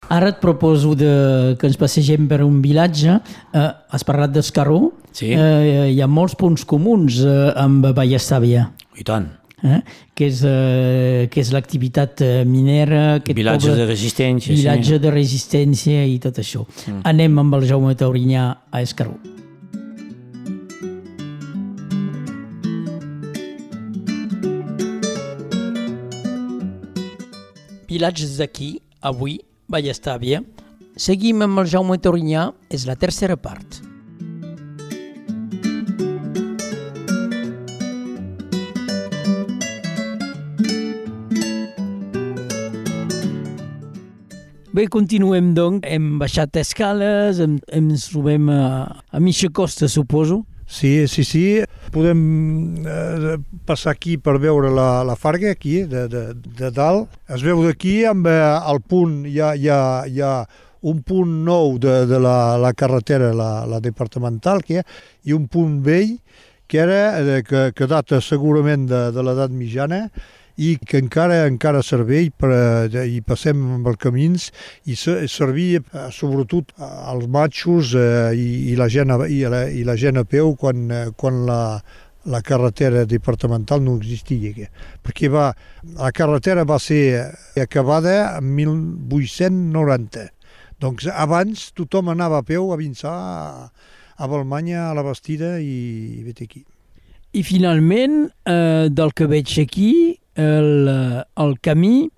Ara 0.09 0.29
et 0.29 0.37
proposo 0.41 0.93
de, 0.95 1.55
que 1.59 1.65
ens 1.69 1.79
passegem 1.81 2.27
per 2.29 2.43
un 2.45 2.59
vilatge. 2.61 3.17
Eh, 3.55 3.69
has 3.89 4.05
parlat 4.05 4.33
d'Escaró. 4.35 4.91
Sí. 5.15 5.31
Eh, 5.33 5.89
hi 5.95 6.01
ha 6.01 6.07
molts 6.11 6.37
punts 6.37 6.65
comuns 6.67 7.23
eh, 7.25 7.49
amb 7.57 7.89
Vallestàvia. 7.95 8.69
I 8.95 9.07
tant. 9.07 9.31
eh? 9.65 9.81
que 10.13 10.27
és, 10.29 10.41
eh, 10.45 11.27
que 11.31 11.41
és 11.41 11.51
l'activitat 11.51 12.21
eh, 12.21 12.43
minera, 12.45 13.19
Vilatge 13.25 13.71
poble, 13.71 13.79
de 13.81 13.87
resistència, 13.89 14.53
vilatge 14.53 14.95
sí. 14.95 14.99
de 15.01 15.11
resistència 15.11 16.03
i 16.05 16.19
tot 16.21 16.37
això. 16.39 16.65
Mm. 16.85 17.01
Anem 17.09 17.39
amb 17.41 17.57
el 17.57 17.65
Jaume 17.65 17.95
Taurinyà 17.97 18.45
a 18.69 18.83
Escaró. 18.85 19.17
Vilatges 27.89 28.37
d'aquí, 28.41 28.75
avui, 29.01 29.39
Vallestàvia. 29.71 30.43
Seguim 30.95 31.41
amb 31.43 31.59
el 31.59 31.67
Jaume 31.67 31.97
Taurinyà, 31.99 32.51
és 32.69 32.85
la 32.87 32.95
tercera 32.95 33.35
part. 33.35 33.81
Bé, 44.75 44.89
continuem, 44.91 45.53
doncs. 45.55 45.85
Hem 45.87 46.17
baixat 46.19 46.57
escales, 46.59 47.39
em, 47.39 47.53
ens 47.71 48.09
trobem 48.11 48.49
a, 48.51 48.63
a 49.07 49.21
mitja 49.23 49.47
costa, 49.47 49.87
suposo. 49.87 50.41
Sí, 50.65 51.07
sí, 51.07 51.23
sí. 51.23 51.63
Podem 51.93 52.85
eh, 52.89 53.37
passar 53.65 53.93
aquí 53.93 54.17
per 54.17 54.39
veure 54.41 54.71
la, 54.73 55.03
la 55.05 55.15
Farga, 55.15 55.51
aquí, 55.53 55.83
de, 55.85 56.07
de, 56.09 56.23
de 56.33 56.71
dalt. 56.73 57.13
Es 57.29 57.45
veu 57.45 57.61
d'aquí, 57.63 57.99
amb 58.09 58.27
eh, 58.27 58.39
el 58.71 58.81
punt, 58.81 59.21
hi 59.29 59.39
ha, 59.39 59.53
hi 59.55 59.69
ha, 59.69 59.81
hi 60.09 60.23
ha 60.25 60.33
un 60.85 61.01
punt 61.05 61.31
nou 61.45 61.77
de, 61.81 62.03
de 62.09 62.19
la, 62.21 62.57
la 62.61 62.73
carretera, 62.77 63.31
la, 63.33 63.65
la 63.69 63.79
departamental, 63.81 64.63
que 64.65 64.75
hi 64.75 64.81
ha, 64.81 64.87
i 65.25 65.37
un 65.37 65.47
punt 65.51 65.79
vell, 65.85 66.17
que 66.67 66.81
era, 66.81 66.99
eh, 67.21 67.43
que, 67.45 67.69
que 67.77 67.87
data 67.89 68.19
segurament 68.21 68.89
de, 68.89 69.05
de 69.13 69.25
l'edat 69.25 69.53
mitjana, 69.53 70.07
i 70.57 70.75
que 70.79 70.99
encara 71.01 71.41
encara 71.49 71.81
serveix 71.83 72.29
per, 72.37 72.49
eh, 72.53 73.03
i 73.17 73.19
passem 73.21 73.59
amb 73.75 73.87
els 73.91 73.99
camins 73.99 74.49
i 74.85 74.95
se- 74.95 75.27
servia 75.27 75.81
eh, 75.83 76.07
sobretot 76.15 76.71
als 76.79 77.27
matxos 77.27 77.91
eh, 77.95 78.31
i, 78.35 78.71
i, 78.71 78.75
la 78.79 78.87
gent 78.87 79.11
a, 79.11 79.19
i, 79.27 79.41
la, 79.51 79.65
i 79.67 79.83
la 79.83 79.97
gent 79.99 80.21
a 80.21 80.23
peu 80.23 80.53
quan, 80.55 80.85
eh, 80.91 81.09
quan 81.17 81.43
la, 81.49 81.59
la 82.25 82.41
carretera 82.41 83.03
departamental 83.05 83.83
no 83.83 83.97
existia. 83.99 84.69
Perquè 85.03 85.29
va, 85.29 85.49
la 85.99 86.11
carretera 86.15 86.63
va 86.65 86.79
ser 86.81 87.27
acabada 87.61 88.37
en 88.39 88.55
1890. 88.55 90.29
Doncs 90.81 91.07
abans 91.11 91.69
tothom 91.75 92.09
anava 92.11 92.41
a 92.41 92.47
peu 92.47 92.71
a 92.73 92.79
Vinçà, 92.79 93.11
a, 93.11 93.69
a 94.17 94.27
Balmanya, 94.27 94.89
a 94.89 94.95
la 94.97 95.03
Bastida 95.05 95.55
i 95.61 96.23
vet 96.25 96.41
aquí. 96.43 96.65
I 97.35 97.43
finalment, 97.43 98.29
eh, 98.47 98.87
del 98.89 99.11
que 99.15 99.27
veig 99.27 99.57
aquí, 99.59 99.91
el, 100.35 100.87
eh, 100.91 101.23
el 101.43 101.55
camí 101.63 102.09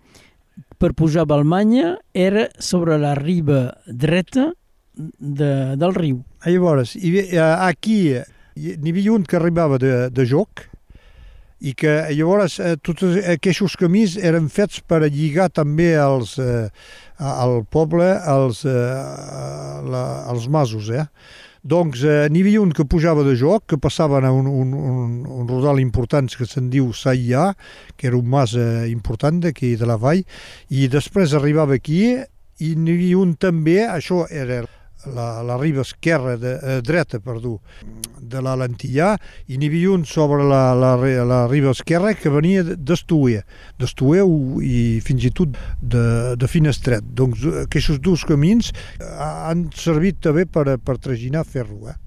per 0.77 0.93
pujar 0.93 1.23
a 1.25 1.29
Balmanya 1.29 1.95
era 2.13 2.47
sobre 2.59 2.97
la 3.01 3.15
riba 3.17 3.77
dreta 3.87 4.51
de, 4.97 5.75
del 5.77 5.93
riu. 5.95 6.23
Llavors, 6.45 6.95
hi, 6.97 7.11
ve- 7.13 7.27
eh, 7.31 7.41
aquí 7.41 7.99
hi 8.57 8.73
n'hi 8.81 8.89
havia 8.93 9.13
un 9.13 9.23
que 9.25 9.37
arribava 9.37 9.77
de, 9.77 10.09
de 10.09 10.25
joc 10.25 10.63
i 11.61 11.73
que 11.77 11.93
llavors 12.13 12.59
eh, 12.61 12.75
tots 12.81 13.01
aquests 13.33 13.77
camins 13.81 14.15
eren 14.21 14.49
fets 14.53 14.81
per 14.85 15.03
lligar 15.09 15.49
també 15.49 15.95
eh, 16.41 16.69
al 17.17 17.63
poble 17.73 18.11
els, 18.29 18.63
eh, 18.65 18.73
la, 19.89 20.03
els 20.33 20.45
masos. 20.53 20.89
Eh? 20.93 21.05
Doncs 21.67 22.03
eh, 22.07 22.29
n'hi 22.31 22.45
havia 22.45 22.61
un 22.63 22.71
que 22.71 22.85
pujava 22.87 23.25
de 23.27 23.33
joc, 23.35 23.65
que 23.73 23.79
passaven 23.83 24.23
a 24.23 24.31
un, 24.31 24.45
un, 24.47 24.71
un, 24.71 25.11
un 25.27 25.47
rodal 25.49 25.81
important 25.83 26.29
que 26.31 26.47
se'n 26.47 26.69
diu 26.71 26.93
Saïà, 26.95 27.49
que 27.99 28.07
era 28.07 28.15
un 28.15 28.29
mas 28.31 28.53
eh, 28.55 28.87
important 28.87 29.41
d'aquí 29.43 29.73
de 29.75 29.89
la 29.89 29.97
vall, 29.99 30.23
i 30.71 30.87
després 30.87 31.35
arribava 31.35 31.75
aquí 31.75 32.01
i 32.63 32.73
n'hi 32.79 32.95
havia 32.95 33.19
un 33.19 33.35
també, 33.35 33.81
això 33.83 34.23
era 34.31 34.61
la, 35.15 35.27
la 35.45 35.57
riba 35.59 35.83
esquerra, 35.85 36.35
de, 36.37 36.53
eh, 36.57 36.79
dreta, 36.85 37.19
perdó, 37.23 37.57
de 38.21 38.41
la 38.43 38.55
Lentillà, 38.59 39.13
i 39.47 39.59
n'hi 39.59 39.69
havia 39.71 39.93
un 39.95 40.05
sobre 40.07 40.45
la, 40.47 40.73
la, 40.77 40.95
la 41.27 41.43
riba 41.47 41.71
esquerra 41.75 42.13
que 42.17 42.31
venia 42.33 42.63
d'Estuer, 42.63 43.43
d'Estuer 43.79 44.25
i 44.65 44.81
fins 45.05 45.27
i 45.29 45.31
tot 45.31 45.55
de, 45.81 46.35
de 46.39 46.51
Finestret. 46.51 47.05
Doncs 47.17 47.45
eh, 47.45 47.63
aquests 47.67 48.01
dos 48.03 48.25
camins 48.27 48.73
eh, 48.73 49.07
han 49.21 49.69
servit 49.75 50.21
també 50.27 50.47
per, 50.49 50.79
per 50.79 50.99
traginar 51.01 51.47
ferro. 51.47 51.87
Eh? 51.91 51.97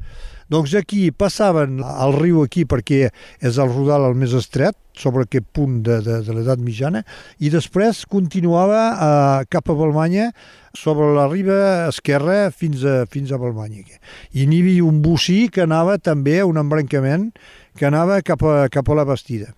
Doncs 0.51 0.75
aquí 0.75 1.13
passaven 1.15 1.79
al 1.87 2.17
riu 2.17 2.41
aquí 2.43 2.65
perquè 2.67 3.05
és 3.39 3.59
el 3.63 3.71
rodal 3.71 4.09
el 4.09 4.17
més 4.19 4.35
estret, 4.35 4.75
sobre 5.01 5.25
aquest 5.25 5.47
punt 5.55 5.81
de, 5.87 6.01
de, 6.05 6.19
de 6.27 6.35
l'edat 6.35 6.61
mitjana, 6.61 7.05
i 7.39 7.53
després 7.53 8.03
continuava 8.11 8.81
eh, 8.91 9.47
cap 9.53 9.71
a 9.71 9.77
Balmanya 9.79 10.31
sobre 10.77 11.09
la 11.17 11.27
riba 11.31 11.89
esquerra 11.89 12.51
fins 12.51 12.85
a, 12.85 13.05
fins 13.11 13.33
a 13.33 13.39
Balmanya. 13.41 13.85
I 14.33 14.47
n'hi 14.47 14.61
havia 14.63 14.85
un 14.87 15.01
bocí 15.03 15.49
que 15.53 15.65
anava 15.67 15.99
també, 15.99 16.41
un 16.47 16.61
embrancament, 16.61 17.31
que 17.79 17.87
anava 17.89 18.21
cap 18.23 18.43
a, 18.47 18.69
cap 18.73 18.89
a 18.91 18.99
la 18.99 19.07
Bastida. 19.09 19.53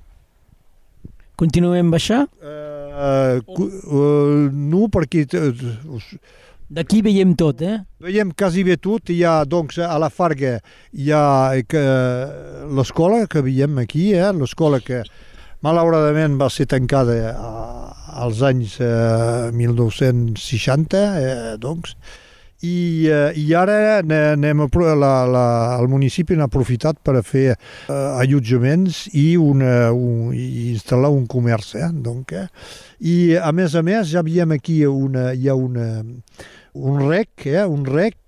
Continuem 1.36 1.90
baixar. 1.90 2.26
Uh, 2.42 3.40
uh, 3.58 4.48
no, 4.52 4.86
perquè 4.92 5.24
uh, 5.38 5.96
us- 5.96 6.16
D'aquí 6.72 7.02
veiem 7.04 7.34
tot, 7.36 7.60
eh? 7.60 7.82
Veiem 8.00 8.30
quasi 8.32 8.62
bé 8.64 8.78
tot, 8.80 9.10
hi 9.12 9.18
ha 9.28 9.42
doncs 9.44 9.76
a 9.84 9.92
la 10.00 10.08
Farga 10.08 10.54
hi 10.96 11.10
ha 11.12 11.24
eh, 11.58 11.66
que, 11.68 11.82
l'escola 12.72 13.26
que 13.28 13.42
veiem 13.44 13.76
aquí, 13.82 14.06
eh? 14.16 14.30
l'escola 14.32 14.80
que 14.80 15.02
malauradament 15.62 16.38
va 16.40 16.50
ser 16.50 16.66
tancada 16.70 17.14
eh, 17.14 17.32
als 18.22 18.42
anys 18.44 18.78
eh, 18.82 19.50
1960, 19.54 21.00
eh, 21.22 21.56
doncs, 21.62 21.96
i, 22.62 23.08
eh, 23.10 23.32
i 23.34 23.48
ara 23.58 24.02
ne- 24.06 24.32
anem 24.36 24.60
a, 24.62 24.68
la, 24.94 25.12
la, 25.26 25.46
el 25.80 25.88
municipi 25.90 26.36
n'ha 26.38 26.46
aprofitat 26.46 27.00
per 27.02 27.16
a 27.18 27.22
fer 27.26 27.48
eh, 27.50 27.56
allotjaments 27.92 29.08
i, 29.18 29.34
una, 29.36 29.90
un, 29.90 30.30
i 30.34 30.70
instal·lar 30.70 31.10
un 31.10 31.26
comerç. 31.26 31.74
Eh? 31.80 31.90
Donc, 31.92 32.32
eh? 32.32 32.46
I 33.00 33.34
a 33.36 33.50
més 33.52 33.74
a 33.74 33.82
més 33.82 34.12
ja 34.14 34.22
veiem 34.22 34.54
aquí 34.54 34.84
una, 34.86 35.32
hi 35.34 35.50
ha 35.50 35.58
una, 35.58 35.88
un 36.78 37.02
rec, 37.08 37.48
eh? 37.50 37.66
un 37.66 37.86
rec 37.88 38.18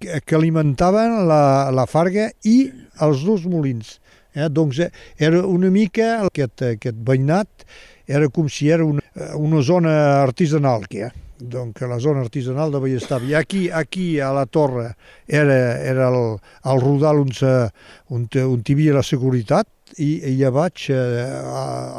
que 0.00 0.36
alimentaven 0.36 1.26
la, 1.28 1.68
la 1.74 1.84
farga 1.90 2.30
i 2.46 2.70
els 3.04 3.26
dos 3.26 3.42
molins. 3.50 3.98
Eh? 4.34 4.48
Doncs 4.48 4.78
eh, 4.86 4.90
era 5.18 5.44
una 5.46 5.70
mica 5.70 6.20
aquest, 6.26 6.62
aquest 6.76 7.00
veïnat, 7.06 7.66
era 8.06 8.28
com 8.28 8.48
si 8.50 8.70
era 8.70 8.84
una, 8.84 9.02
una 9.38 9.62
zona 9.62 9.96
artesanal, 10.22 10.86
que, 10.90 11.08
eh? 11.08 11.26
donc 11.40 11.80
la 11.80 11.98
zona 11.98 12.20
artesanal 12.20 12.70
de 12.70 12.78
Vallestavi. 12.78 13.34
Aquí, 13.34 13.70
aquí 13.70 14.20
a 14.20 14.32
la 14.32 14.46
torre 14.46 14.94
era, 15.26 15.80
era 15.80 16.08
el, 16.08 16.38
el 16.64 16.80
rodal 16.80 17.20
on, 17.20 17.32
se, 17.32 17.70
on, 18.08 18.28
on 18.44 18.60
hi 18.60 18.76
havia 18.76 18.98
la 18.98 19.04
seguretat 19.06 19.96
i, 19.98 20.20
i 20.28 20.36
ja 20.38 20.52
vaig 20.54 20.90
eh, 20.92 21.24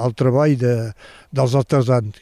al 0.05 0.15
treball 0.15 0.55
de, 0.61 0.75
dels 1.31 1.57
artesans. 1.57 2.21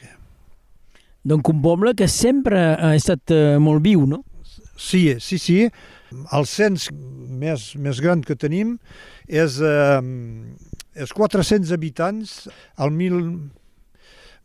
Donc 1.22 1.48
un 1.52 1.60
poble 1.60 1.94
que 1.94 2.08
sempre 2.08 2.58
ha 2.80 2.94
estat 2.96 3.30
eh, 3.34 3.58
molt 3.60 3.84
viu, 3.84 4.06
no? 4.08 4.24
Sí, 4.80 5.16
sí, 5.20 5.36
sí. 5.38 5.58
El 6.32 6.46
cens 6.48 6.88
més, 6.90 7.74
més 7.76 8.00
gran 8.02 8.24
que 8.24 8.34
tenim 8.34 8.78
és, 9.30 9.60
eh, 9.62 10.02
és 10.98 11.14
400 11.14 11.70
habitants 11.72 12.48
al 12.76 12.90
mil, 12.90 13.20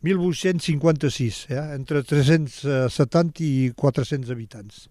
1856, 0.06 1.46
eh? 1.50 1.62
entre 1.74 2.02
370 2.02 3.40
i 3.42 3.72
400 3.74 4.30
habitants. 4.30 4.86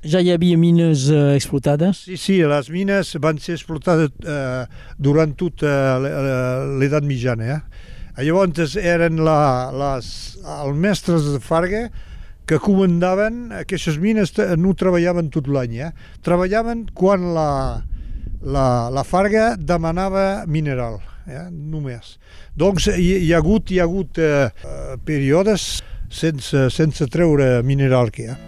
Ja 0.00 0.22
hi 0.24 0.30
havia 0.32 0.56
mines 0.56 1.08
eh, 1.12 1.34
explotades? 1.36 2.06
Sí, 2.08 2.16
sí, 2.16 2.38
les 2.48 2.70
mines 2.72 3.12
van 3.20 3.40
ser 3.42 3.58
explotades 3.58 4.14
eh, 4.24 4.64
durant 4.96 5.34
tota 5.36 5.98
l'edat 6.00 7.04
mitjana. 7.04 7.58
Eh? 7.58 7.90
Llavors 8.24 8.76
eren 8.80 9.20
la, 9.24 9.40
les, 9.76 10.08
els 10.40 10.80
mestres 10.80 11.28
de 11.34 11.40
Farga 11.44 11.88
que 12.48 12.58
comandaven 12.58 13.52
aquestes 13.60 14.00
mines, 14.00 14.32
no 14.58 14.72
treballaven 14.74 15.28
tot 15.30 15.46
l'any, 15.46 15.76
eh? 15.84 15.92
treballaven 16.26 16.88
quan 16.96 17.28
la, 17.36 17.50
la, 18.42 18.88
la 18.90 19.04
Farga 19.04 19.54
demanava 19.56 20.44
mineral, 20.46 21.00
eh? 21.26 21.48
només. 21.50 22.16
Doncs 22.56 22.88
hi, 22.94 23.26
hi 23.26 23.32
ha 23.32 23.40
hagut, 23.40 23.70
hi 23.70 23.80
ha 23.80 23.86
hagut 23.88 24.18
eh, 24.18 24.48
períodes 25.04 25.82
sense, 26.10 26.68
sense 26.74 27.06
treure 27.12 27.60
mineral 27.62 28.10
que 28.14 28.24
hi 28.24 28.32
ha. 28.32 28.38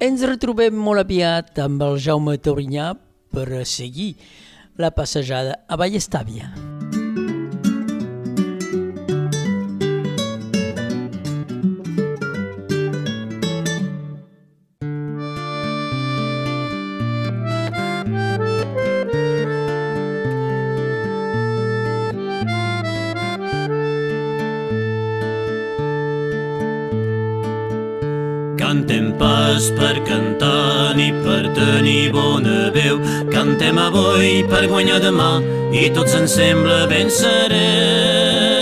Ens 0.00 0.24
retrobem 0.24 0.74
molt 0.80 1.04
aviat 1.04 1.60
amb 1.60 1.82
el 1.84 2.00
Jaume 2.00 2.38
Taurinyà 2.40 2.94
per 3.30 3.62
seguir 3.68 4.14
la 4.80 4.90
passejada 4.96 5.60
a 5.68 5.76
Vallestàvia. 5.76 6.69
Pas 29.60 29.70
per 29.76 29.96
cantar 30.08 30.96
ni 30.96 31.10
per 31.12 31.42
tenir 31.52 32.12
bona 32.14 32.70
veu. 32.72 32.96
Cantem 33.28 33.76
avui 33.76 34.40
per 34.48 34.62
guanyar 34.72 35.02
demà 35.04 35.34
i 35.76 35.90
tot 35.92 36.08
se'n 36.08 36.24
sembla 36.36 36.86
ben 36.88 37.12
serè. 37.12 38.59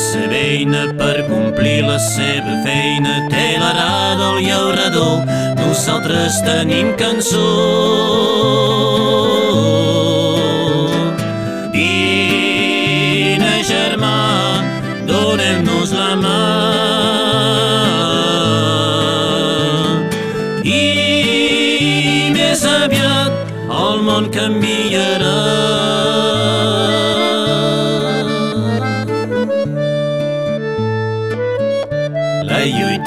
la 0.00 0.08
seva 0.12 0.34
eina 0.34 0.86
per 0.96 1.26
complir 1.28 1.82
la 1.84 1.98
seva 1.98 2.62
feina. 2.64 3.28
Té 3.28 3.58
l'arada, 3.58 4.32
el 4.32 4.46
llaurador, 4.46 5.26
nosaltres 5.60 6.40
tenim 6.46 6.96
cançó. 6.96 8.99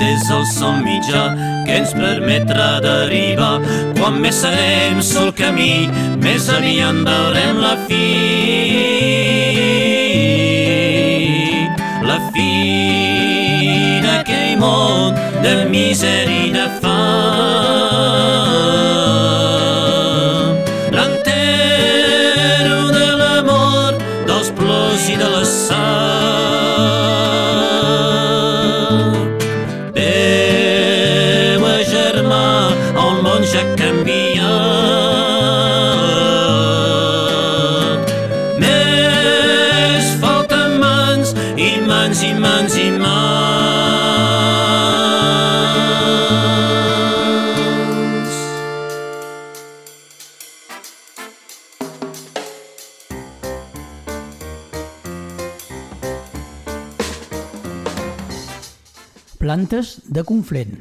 És 0.04 0.30
el 0.36 0.46
sol 0.50 0.80
mitjà 0.84 1.24
que 1.66 1.78
ens 1.80 1.94
permetrà 1.98 2.70
d'arribar. 2.84 3.56
Quan 3.98 4.20
més 4.24 4.42
serem 4.44 5.02
sol 5.06 5.32
camí, 5.38 5.90
més 6.24 6.50
aviat 6.52 7.04
veurem 7.08 7.62
la 7.64 7.76
fi. 7.88 8.08
La 12.10 12.20
fi 12.32 12.50
d'aquell 14.08 14.58
món 14.64 15.22
de 15.46 15.56
misèria 15.72 16.50
i 16.50 16.52
de 16.58 16.68
fam. 16.82 17.33
De 60.24 60.26
Conflent. 60.26 60.80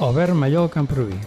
Albert 0.00 0.34
Mallol 0.34 0.70
Camproví. 0.70 1.18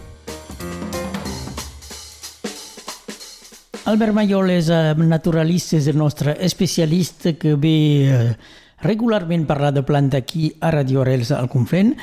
Albert 3.86 4.14
Mayol 4.14 4.50
és 4.54 4.70
eh, 4.72 4.94
naturalista, 4.96 5.76
és 5.78 5.88
el 5.92 5.98
nostre 5.98 6.38
especialista 6.40 7.34
que 7.38 7.56
ve 7.60 7.78
eh, 8.08 8.34
regularment 8.82 9.46
parlar 9.50 9.74
de 9.76 9.84
planta 9.84 10.22
aquí 10.22 10.54
a 10.62 10.72
Radio 10.72 11.02
Arrels 11.02 11.32
al 11.36 11.50
Conflent. 11.50 11.96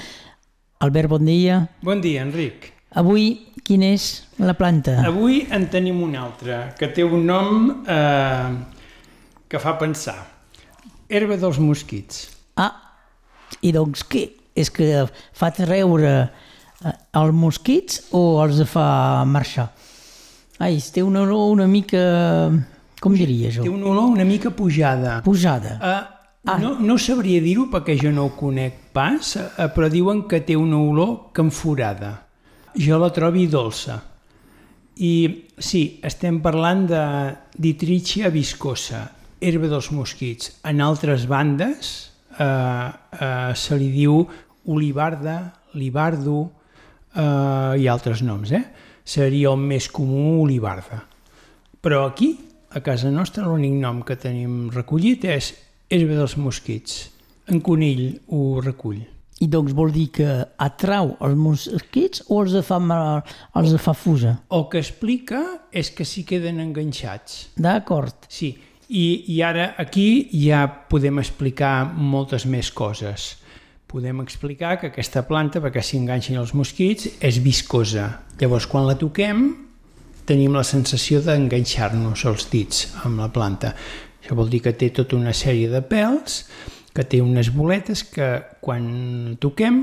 Albert, 0.78 1.08
bon 1.08 1.24
dia. 1.24 1.62
Bon 1.82 2.02
dia, 2.02 2.22
Enric. 2.22 2.72
Avui, 2.98 3.30
quina 3.64 3.94
és 3.94 4.10
la 4.38 4.54
planta? 4.58 5.00
Avui 5.06 5.46
en 5.50 5.68
tenim 5.72 6.02
una 6.02 6.26
altra, 6.26 6.66
que 6.78 6.92
té 6.92 7.06
un 7.06 7.24
nom 7.26 7.70
eh, 7.88 8.50
que 9.48 9.62
fa 9.62 9.78
pensar. 9.80 10.37
Herba 11.08 11.38
dels 11.40 11.58
mosquits. 11.62 12.26
Ah, 12.60 12.72
i 13.64 13.72
doncs 13.72 14.04
què? 14.04 14.26
És 14.58 14.68
que 14.74 15.06
fa 15.08 15.48
treure 15.56 16.12
eh, 16.20 16.92
els 17.16 17.32
mosquits 17.34 18.02
o 18.12 18.42
els 18.42 18.60
fa 18.68 19.24
marxar? 19.24 19.70
Ai, 20.58 20.80
té 20.92 21.04
una 21.06 21.22
olor 21.24 21.54
una 21.54 21.68
mica... 21.70 22.02
Com 22.98 23.14
diria 23.14 23.52
jo? 23.54 23.62
Té 23.62 23.70
una 23.70 23.92
olor 23.92 24.10
una 24.10 24.26
mica 24.26 24.50
pujada. 24.50 25.20
Pujada. 25.24 25.78
Eh, 25.78 26.58
no, 26.58 26.74
no 26.82 26.96
sabria 26.98 27.40
dir-ho 27.40 27.68
perquè 27.72 27.94
jo 28.00 28.10
no 28.12 28.26
ho 28.26 28.34
conec 28.36 28.88
pas, 28.92 29.36
eh, 29.38 29.68
però 29.74 29.88
diuen 29.92 30.26
que 30.28 30.42
té 30.44 30.58
una 30.58 30.80
olor 30.82 31.30
canforada. 31.32 32.16
Jo 32.76 32.98
la 33.00 33.12
trobi 33.14 33.46
dolça. 33.48 34.00
I 34.98 35.12
sí, 35.56 36.00
estem 36.02 36.40
parlant 36.42 36.84
de 36.90 37.02
Dietrichia 37.54 38.32
viscosa, 38.34 39.06
herba 39.40 39.70
dels 39.70 39.90
mosquits. 39.94 40.52
En 40.66 40.82
altres 40.84 41.26
bandes 41.30 42.10
eh, 42.38 42.44
eh, 42.44 43.52
se 43.54 43.78
li 43.78 43.90
diu 43.94 44.22
olivarda, 44.68 45.38
libardo 45.78 46.40
eh, 47.14 47.80
i 47.80 47.88
altres 47.88 48.22
noms. 48.22 48.52
Eh? 48.52 48.64
Seria 49.04 49.52
el 49.52 49.62
més 49.62 49.88
comú 49.92 50.42
olivarda. 50.42 51.02
Però 51.80 52.04
aquí, 52.08 52.34
a 52.74 52.82
casa 52.84 53.10
nostra, 53.10 53.46
l'únic 53.46 53.78
nom 53.80 54.02
que 54.04 54.18
tenim 54.20 54.66
recollit 54.74 55.24
és 55.28 55.54
herba 55.88 56.18
dels 56.18 56.36
mosquits. 56.36 57.06
En 57.48 57.62
Conill 57.64 58.18
ho 58.34 58.58
recull. 58.60 59.00
I 59.38 59.46
doncs 59.46 59.70
vol 59.72 59.92
dir 59.94 60.08
que 60.10 60.26
atrau 60.58 61.12
els 61.22 61.36
mosquits 61.38 62.24
o 62.26 62.40
els 62.42 62.56
fa, 62.66 62.80
mal, 62.82 63.22
els 63.56 63.76
fa 63.80 63.94
fusa? 63.94 64.34
El 64.50 64.66
que 64.72 64.82
explica 64.82 65.42
és 65.70 65.92
que 65.94 66.04
s'hi 66.04 66.24
queden 66.26 66.58
enganxats. 66.60 67.44
D'acord. 67.54 68.26
Sí, 68.28 68.50
i, 68.88 69.24
i 69.28 69.42
ara 69.44 69.74
aquí 69.78 70.28
ja 70.32 70.64
podem 70.88 71.20
explicar 71.20 71.90
moltes 71.92 72.46
més 72.48 72.70
coses. 72.72 73.36
Podem 73.88 74.20
explicar 74.20 74.76
que 74.80 74.90
aquesta 74.90 75.22
planta, 75.28 75.62
perquè 75.64 75.80
s'hi 75.84 76.00
enganxin 76.00 76.40
els 76.40 76.52
mosquits, 76.56 77.08
és 77.24 77.40
viscosa. 77.44 78.08
Llavors, 78.40 78.68
quan 78.68 78.88
la 78.88 78.98
toquem, 79.00 79.46
tenim 80.28 80.56
la 80.56 80.64
sensació 80.64 81.22
d'enganxar-nos 81.24 82.24
els 82.28 82.48
dits 82.52 82.84
amb 83.04 83.22
la 83.22 83.30
planta. 83.32 83.72
Això 84.20 84.36
vol 84.36 84.50
dir 84.52 84.60
que 84.64 84.74
té 84.76 84.90
tota 84.92 85.16
una 85.16 85.32
sèrie 85.32 85.70
de 85.72 85.80
pèls, 85.80 86.42
que 86.92 87.04
té 87.06 87.22
unes 87.24 87.52
boletes 87.54 88.02
que 88.04 88.28
quan 88.60 89.38
toquem 89.40 89.80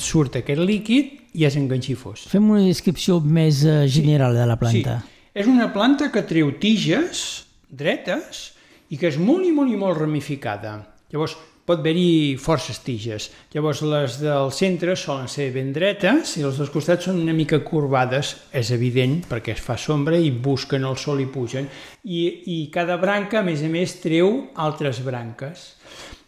surt 0.00 0.40
aquest 0.40 0.60
líquid 0.60 1.36
i 1.36 1.46
és 1.48 1.56
enganxifós. 1.58 2.26
Fem 2.30 2.48
una 2.50 2.64
descripció 2.64 3.20
més 3.20 3.64
eh, 3.64 3.84
general 3.88 4.36
de 4.36 4.46
la 4.48 4.56
planta. 4.60 5.00
Sí. 5.04 5.16
És 5.40 5.48
una 5.48 5.70
planta 5.72 6.10
que 6.10 6.24
treu 6.26 6.50
tiges 6.60 7.49
dretes 7.70 8.50
i 8.90 8.98
que 8.98 9.08
és 9.10 9.18
molt 9.20 9.46
i 9.46 9.54
molt 9.54 9.70
i 9.70 9.78
molt 9.78 9.98
ramificada. 9.98 10.78
Llavors, 11.10 11.36
pot 11.70 11.78
haver-hi 11.78 12.36
forces 12.40 12.80
tiges. 12.82 13.28
Llavors, 13.54 13.82
les 13.86 14.16
del 14.18 14.50
centre 14.54 14.96
solen 14.98 15.28
ser 15.30 15.50
ben 15.54 15.70
dretes 15.74 16.34
i 16.40 16.44
les 16.44 16.58
dels 16.58 16.72
costats 16.74 17.06
són 17.06 17.20
una 17.22 17.34
mica 17.36 17.60
corbades, 17.62 18.34
és 18.50 18.72
evident, 18.74 19.20
perquè 19.30 19.54
es 19.54 19.62
fa 19.62 19.76
sombra 19.78 20.18
i 20.18 20.32
busquen 20.34 20.86
el 20.88 20.98
sol 20.98 21.22
i 21.22 21.28
pugen. 21.30 21.68
I, 22.02 22.22
i 22.50 22.58
cada 22.74 22.98
branca, 22.98 23.40
a 23.40 23.46
més 23.46 23.62
a 23.62 23.70
més, 23.70 24.00
treu 24.02 24.48
altres 24.58 25.02
branques. 25.06 25.68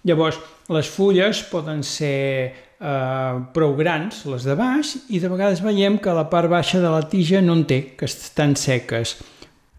Llavors, 0.07 0.38
les 0.70 0.88
fulles 0.90 1.43
poden 1.51 1.82
ser 1.86 2.22
eh, 2.82 3.34
prou 3.55 3.74
grans, 3.78 4.24
les 4.30 4.47
de 4.47 4.57
baix, 4.59 4.95
i 5.11 5.18
de 5.22 5.30
vegades 5.30 5.62
veiem 5.62 5.99
que 6.03 6.14
la 6.14 6.28
part 6.30 6.51
baixa 6.51 6.82
de 6.82 6.90
la 6.90 7.03
tija 7.11 7.43
no 7.43 7.59
en 7.59 7.66
té, 7.70 7.82
que 7.99 8.07
estan 8.11 8.55
seques. 8.59 9.18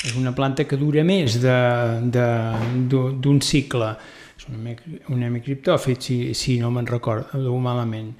És 0.03 0.17
una 0.19 0.33
planta 0.35 0.65
que 0.67 0.79
dura 0.79 1.03
més 1.07 1.37
d'un 1.39 3.41
cicle. 3.41 3.89
És 4.37 4.47
un, 4.49 4.67
un 5.15 5.23
hemicriptòfit, 5.23 6.03
si, 6.03 6.17
si 6.35 6.57
no 6.59 6.71
me'n 6.75 6.89
recordo 6.89 7.55
malament. 7.63 8.11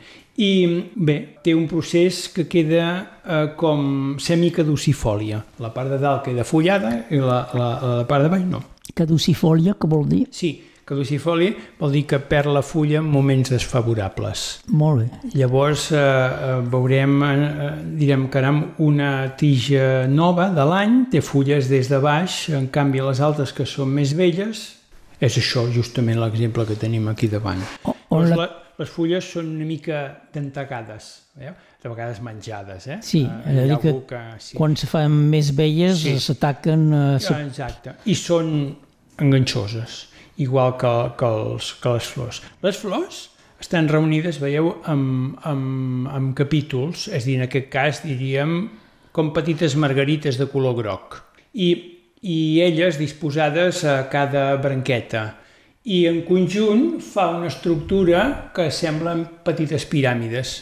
I 0.42 0.52
bé, 0.96 1.18
té 1.46 1.54
un 1.54 1.68
procés 1.70 2.26
que 2.34 2.48
queda 2.50 2.86
eh, 3.22 3.48
com 3.60 4.16
semicaducifòlia. 4.18 5.44
La 5.62 5.70
part 5.76 5.92
de 5.94 6.00
dalt 6.02 6.24
queda 6.26 6.48
fullada 6.48 7.04
i 7.14 7.20
la, 7.22 7.44
la, 7.54 7.68
la 8.00 8.08
part 8.10 8.26
de 8.26 8.32
baix 8.34 8.48
no. 8.48 8.64
Caducifòlia, 8.94 9.76
què 9.78 9.90
vol 9.90 10.08
dir? 10.10 10.24
Sí, 10.34 10.56
Caducifoli 10.86 11.54
vol 11.80 11.92
dir 11.96 12.04
que 12.10 12.20
perd 12.20 12.52
la 12.52 12.62
fulla 12.62 13.00
en 13.00 13.06
moments 13.08 13.50
desfavorables. 13.54 14.42
Molt 14.68 15.04
bé. 15.04 15.32
Llavors 15.40 15.86
eh, 15.96 15.98
eh, 16.00 16.58
veurem, 16.74 17.14
eh, 17.24 17.70
direm 18.00 18.28
que 18.34 18.44
amb 18.44 18.80
una 18.84 19.12
tija 19.40 20.08
nova 20.12 20.50
de 20.52 20.66
l'any, 20.68 20.98
té 21.14 21.22
fulles 21.24 21.70
des 21.72 21.88
de 21.92 22.00
baix, 22.04 22.50
en 22.52 22.68
canvi 22.68 23.00
les 23.06 23.22
altres 23.24 23.54
que 23.56 23.66
són 23.66 23.94
més 23.96 24.12
velles, 24.18 24.66
és 25.24 25.38
això 25.40 25.64
justament 25.72 26.20
l'exemple 26.20 26.66
que 26.68 26.76
tenim 26.76 27.08
aquí 27.08 27.30
davant. 27.32 27.64
O, 27.88 27.96
on 28.10 28.30
la... 28.30 28.36
la... 28.44 28.50
Les 28.74 28.90
fulles 28.90 29.22
són 29.36 29.52
una 29.54 29.68
mica 29.70 30.00
dentacades, 30.34 31.12
veieu? 31.38 31.54
de 31.84 31.90
vegades 31.92 32.18
menjades. 32.26 32.88
Eh? 32.90 32.96
Sí, 33.06 33.20
Eh, 33.22 33.52
és 33.54 33.60
a 33.60 33.66
dir 33.70 33.78
que, 33.84 33.92
que 34.10 34.22
sí. 34.42 34.56
quan 34.58 34.74
se 34.80 34.88
fan 34.90 35.12
més 35.30 35.52
velles 35.56 36.00
Sí. 36.02 36.16
s'ataquen... 36.20 36.88
Eh, 36.92 37.20
Ah, 37.30 37.42
Exacte. 37.46 37.94
I 38.10 38.16
són 38.18 38.50
enganxoses, 39.22 40.08
igual 40.38 40.78
que, 40.82 40.94
que, 41.20 41.30
els, 41.30 41.74
que 41.82 41.94
les 41.98 42.10
flors. 42.16 42.42
Les 42.64 42.80
flors 42.80 43.28
estan 43.64 43.88
reunides, 43.88 44.42
veieu, 44.44 44.74
amb, 44.90 45.38
amb, 45.48 46.08
amb 46.12 46.34
capítols, 46.38 47.08
és 47.14 47.28
dir, 47.28 47.38
en 47.40 47.46
aquest 47.48 47.70
cas 47.74 48.02
diríem 48.04 48.66
com 49.16 49.32
petites 49.36 49.78
margarites 49.80 50.40
de 50.42 50.50
color 50.52 50.76
groc. 50.82 51.22
I, 51.54 51.70
i 52.26 52.38
elles 52.66 52.98
disposades 53.00 53.84
a 53.88 54.02
cada 54.12 54.50
branqueta. 54.60 55.43
I 55.84 56.06
en 56.08 56.22
conjunt 56.24 57.02
fa 57.04 57.26
una 57.36 57.50
estructura 57.50 58.22
que 58.56 58.70
semblen 58.72 59.26
petites 59.44 59.84
piràmides 59.92 60.54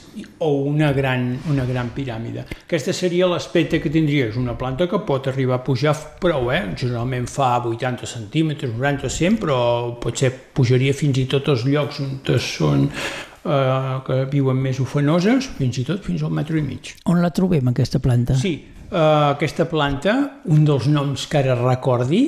o 0.41 0.49
una 0.65 0.89
gran, 0.97 1.35
una 1.51 1.65
gran 1.69 1.91
piràmide. 1.93 2.47
Aquesta 2.63 2.89
seria 2.97 3.27
l'aspecte 3.29 3.77
que 3.83 3.91
tindria. 3.93 4.31
És 4.31 4.39
una 4.41 4.55
planta 4.57 4.89
que 4.89 5.03
pot 5.05 5.29
arribar 5.29 5.59
a 5.59 5.63
pujar 5.67 5.93
prou, 6.23 6.49
eh? 6.49 6.63
generalment 6.73 7.29
fa 7.29 7.51
80 7.61 8.09
centímetres, 8.09 8.73
90, 8.73 9.13
100, 9.13 9.37
però 9.45 9.59
potser 10.01 10.33
pujaria 10.57 10.97
fins 10.97 11.21
i 11.21 11.29
tot 11.29 11.53
als 11.53 11.69
llocs 11.69 12.01
on 12.01 12.17
són 12.41 12.89
eh, 12.89 14.01
que 14.09 14.21
viuen 14.33 14.57
més 14.57 14.81
ofenoses, 14.81 15.53
fins 15.61 15.77
i 15.77 15.85
tot 15.85 16.01
fins 16.01 16.25
al 16.25 16.33
metro 16.33 16.57
i 16.57 16.65
mig. 16.65 16.95
On 17.05 17.21
la 17.21 17.29
trobem, 17.29 17.69
aquesta 17.69 18.01
planta? 18.01 18.41
Sí, 18.41 18.57
eh, 18.89 18.97
aquesta 18.97 19.69
planta, 19.69 20.21
un 20.49 20.65
dels 20.65 20.89
noms 20.89 21.29
que 21.29 21.45
ara 21.45 21.61
recordi, 21.61 22.23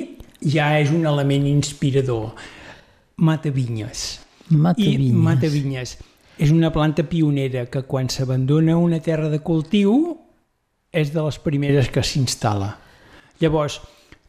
ja 0.46 0.76
és 0.78 0.94
un 0.94 1.08
element 1.10 1.50
inspirador. 1.50 2.36
Matavinyes. 3.16 4.04
Matavinyes. 4.50 5.10
I 5.10 5.24
matavinyes. 5.28 5.96
És 6.38 6.50
una 6.50 6.72
planta 6.74 7.04
pionera 7.06 7.66
que 7.70 7.84
quan 7.86 8.10
s'abandona 8.10 8.76
una 8.80 8.98
terra 9.00 9.30
de 9.30 9.38
cultiu 9.38 10.16
és 10.94 11.12
de 11.14 11.22
les 11.22 11.38
primeres 11.42 11.90
que 11.94 12.02
s'instal·la. 12.02 12.72
Llavors, 13.42 13.80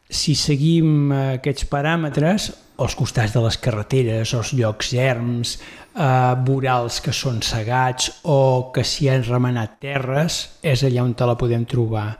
si 0.06 0.36
seguim 0.38 1.10
aquests 1.14 1.66
paràmetres, 1.70 2.50
als 2.78 2.94
costats 2.94 3.32
de 3.34 3.42
les 3.42 3.56
carreteres, 3.58 4.34
els 4.36 4.52
llocs 4.54 4.92
erms, 5.00 5.56
eh, 5.96 6.34
vorals 6.46 7.00
que 7.00 7.14
són 7.16 7.40
segats 7.42 8.10
o 8.22 8.70
que 8.74 8.84
s'hi 8.84 9.08
han 9.10 9.24
remenat 9.26 9.78
terres, 9.80 10.58
és 10.62 10.84
allà 10.84 11.02
on 11.02 11.14
te 11.14 11.26
la 11.26 11.38
podem 11.40 11.64
trobar. 11.64 12.18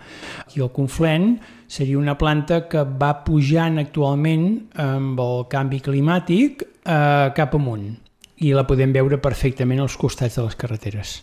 I 0.57 0.65
el 0.65 0.73
conflent 0.73 1.37
seria 1.69 1.99
una 1.99 2.17
planta 2.19 2.63
que 2.71 2.83
va 2.85 3.13
pujant 3.27 3.79
actualment 3.83 4.49
amb 4.83 5.21
el 5.23 5.47
canvi 5.53 5.81
climàtic 5.85 6.67
eh, 6.67 7.31
cap 7.37 7.55
amunt 7.59 7.89
i 8.45 8.53
la 8.53 8.67
podem 8.69 8.93
veure 8.93 9.19
perfectament 9.23 9.81
als 9.81 9.97
costats 9.97 10.37
de 10.37 10.45
les 10.45 10.59
carreteres. 10.59 11.17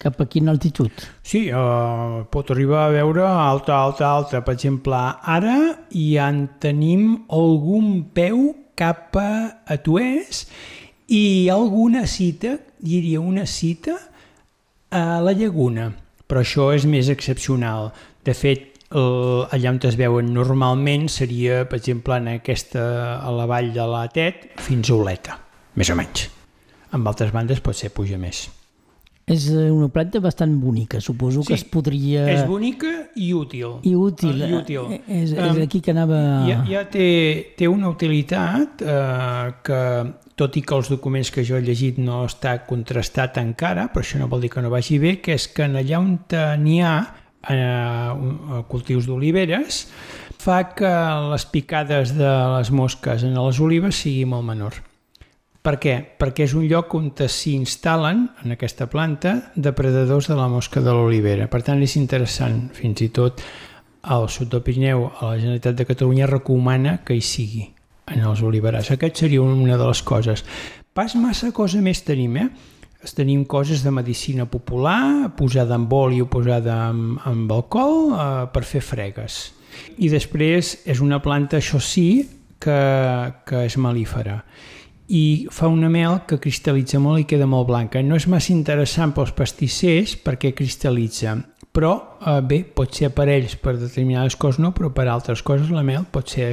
Cap 0.00 0.16
a 0.22 0.24
quina 0.32 0.52
altitud? 0.54 1.02
Sí, 1.20 1.50
uh, 1.52 2.22
pot 2.32 2.48
arribar 2.54 2.86
a 2.86 2.92
veure 2.94 3.26
alta, 3.26 3.74
alta, 3.76 4.06
alta. 4.08 4.40
Per 4.46 4.54
exemple, 4.54 4.96
ara 4.96 5.56
ja 5.92 6.30
en 6.32 6.46
tenim 6.62 7.26
algun 7.28 8.06
peu 8.16 8.46
cap 8.80 9.18
a, 9.20 9.32
a 9.60 9.76
Tuès 9.84 10.46
i 11.12 11.50
alguna 11.52 12.06
cita, 12.08 12.54
diria 12.80 13.20
una 13.20 13.44
cita, 13.44 13.98
a 14.88 15.20
la 15.20 15.36
llaguna. 15.36 15.90
Però 16.24 16.40
això 16.40 16.70
és 16.72 16.86
més 16.88 17.10
excepcional. 17.12 17.90
De 18.24 18.32
fet, 18.32 18.69
el, 18.90 19.46
allà 19.54 19.70
on 19.74 19.80
es 19.86 19.96
veuen 19.98 20.32
normalment 20.34 21.08
seria, 21.12 21.64
per 21.70 21.78
exemple, 21.78 22.16
en 22.18 22.30
aquesta, 22.36 22.82
a 23.22 23.34
la 23.34 23.46
vall 23.50 23.72
de 23.74 23.86
la 23.86 24.06
Tet, 24.10 24.48
fins 24.58 24.90
a 24.90 24.96
Oleta, 24.98 25.38
més 25.78 25.90
o 25.90 25.98
menys. 25.98 26.28
Amb 26.90 27.06
altres 27.06 27.30
bandes 27.30 27.62
pot 27.62 27.78
ser 27.78 27.92
puja 27.94 28.18
més. 28.18 28.48
És 29.30 29.44
eh, 29.52 29.68
una 29.70 29.86
planta 29.94 30.18
bastant 30.18 30.56
bonica, 30.58 30.98
suposo 30.98 31.44
que 31.46 31.54
Sí, 31.54 31.60
es 31.60 31.64
podria... 31.70 32.24
És 32.32 32.40
bonica 32.48 32.90
i 33.14 33.28
útil. 33.36 33.76
I 33.86 33.92
útil. 33.94 34.42
Ah, 34.42 34.48
I 34.48 34.56
útil. 34.58 34.88
Eh, 34.96 35.00
És, 35.20 35.36
és 35.36 35.38
Um, 35.38 35.60
aquí 35.62 35.78
que 35.80 35.94
anava... 35.94 36.18
Ja, 36.48 36.56
ja 36.66 36.82
té, 36.90 37.54
té 37.54 37.68
una 37.70 37.92
utilitat 37.92 38.82
eh, 38.82 39.52
que, 39.62 39.78
tot 40.34 40.58
i 40.58 40.64
que 40.66 40.74
els 40.74 40.90
documents 40.90 41.30
que 41.30 41.46
jo 41.46 41.60
he 41.60 41.62
llegit 41.62 42.02
no 42.02 42.24
està 42.26 42.56
contrastat 42.66 43.38
encara, 43.38 43.86
però 43.94 44.02
això 44.02 44.18
no 44.18 44.26
vol 44.26 44.42
dir 44.42 44.50
que 44.50 44.66
no 44.66 44.72
vagi 44.72 44.98
bé, 44.98 45.20
que 45.22 45.38
és 45.38 45.46
que 45.54 45.68
en 45.68 45.78
allà 45.78 46.02
on 46.02 46.16
n'hi 46.64 46.80
ha 46.82 46.96
eh, 47.48 48.12
un- 48.12 48.64
cultius 48.68 49.06
d'oliveres, 49.06 49.86
fa 50.40 50.74
que 50.74 50.90
les 51.32 51.44
picades 51.46 52.14
de 52.16 52.30
les 52.56 52.70
mosques 52.70 53.22
en 53.24 53.34
les 53.34 53.60
olives 53.60 53.96
sigui 53.96 54.24
molt 54.24 54.44
menor. 54.44 54.74
Per 55.60 55.74
què? 55.76 56.16
Perquè 56.16 56.46
és 56.46 56.54
un 56.56 56.64
lloc 56.64 56.94
on 56.96 57.10
s'instal·len, 57.12 58.30
en 58.44 58.52
aquesta 58.54 58.86
planta, 58.88 59.52
depredadors 59.54 60.28
de 60.28 60.36
la 60.38 60.48
mosca 60.48 60.80
de 60.80 60.90
l'olivera. 60.96 61.48
Per 61.52 61.60
tant, 61.62 61.82
és 61.82 61.96
interessant, 62.00 62.70
fins 62.72 63.02
i 63.04 63.10
tot 63.12 63.42
al 64.02 64.30
sud 64.32 64.48
del 64.48 64.62
Pirineu, 64.64 65.10
a 65.20 65.26
la 65.26 65.36
Generalitat 65.36 65.76
de 65.76 65.84
Catalunya 65.84 66.26
recomana 66.26 67.02
que 67.04 67.14
hi 67.14 67.20
sigui 67.20 67.66
en 68.08 68.24
els 68.24 68.40
oliverars. 68.40 68.88
Aquest 68.90 69.20
seria 69.20 69.42
una 69.42 69.76
de 69.76 69.86
les 69.86 70.00
coses. 70.02 70.44
Pas 70.96 71.12
massa 71.14 71.52
cosa 71.52 71.82
més 71.84 72.00
tenim, 72.08 72.36
eh? 72.40 72.48
Es 73.00 73.14
tenim 73.16 73.46
coses 73.48 73.84
de 73.84 73.90
medicina 73.94 74.44
popular, 74.44 75.30
posada 75.36 75.78
amb 75.78 75.92
oli 75.96 76.20
o 76.20 76.28
posada 76.28 76.74
amb, 76.90 77.20
amb 77.24 77.52
alcohol 77.54 78.12
eh, 78.12 78.26
per 78.52 78.64
fer 78.68 78.82
fregues. 78.84 79.40
I 80.02 80.10
després 80.12 80.80
és 80.84 81.00
una 81.00 81.20
planta, 81.24 81.60
això 81.60 81.80
sí, 81.80 82.26
que, 82.60 82.80
que 83.46 83.64
és 83.64 83.78
melífera 83.80 84.42
i 85.10 85.48
fa 85.50 85.66
una 85.66 85.88
mel 85.90 86.20
que 86.30 86.38
cristal·litza 86.38 87.00
molt 87.02 87.24
i 87.24 87.26
queda 87.26 87.48
molt 87.50 87.66
blanca. 87.66 88.02
No 88.02 88.14
és 88.14 88.28
massa 88.30 88.52
interessant 88.54 89.10
pels 89.16 89.32
pastissers 89.34 90.14
perquè 90.22 90.52
cristal·litza, 90.54 91.34
però 91.74 91.94
eh, 92.22 92.38
bé, 92.46 92.62
pot 92.62 92.94
ser 92.94 93.10
per 93.16 93.26
ells 93.32 93.56
per 93.58 93.74
determinades 93.80 94.38
coses 94.38 94.62
no, 94.62 94.70
però 94.76 94.92
per 94.94 95.08
altres 95.10 95.42
coses 95.42 95.72
la 95.74 95.82
mel 95.86 96.06
pot 96.14 96.30
ser 96.30 96.52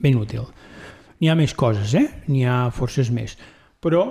ben 0.00 0.16
útil. 0.16 0.46
N'hi 1.20 1.28
ha 1.30 1.36
més 1.38 1.52
coses, 1.54 1.92
eh? 1.94 2.06
N'hi 2.32 2.46
ha 2.48 2.70
forces 2.74 3.12
més. 3.12 3.36
Però 3.82 4.06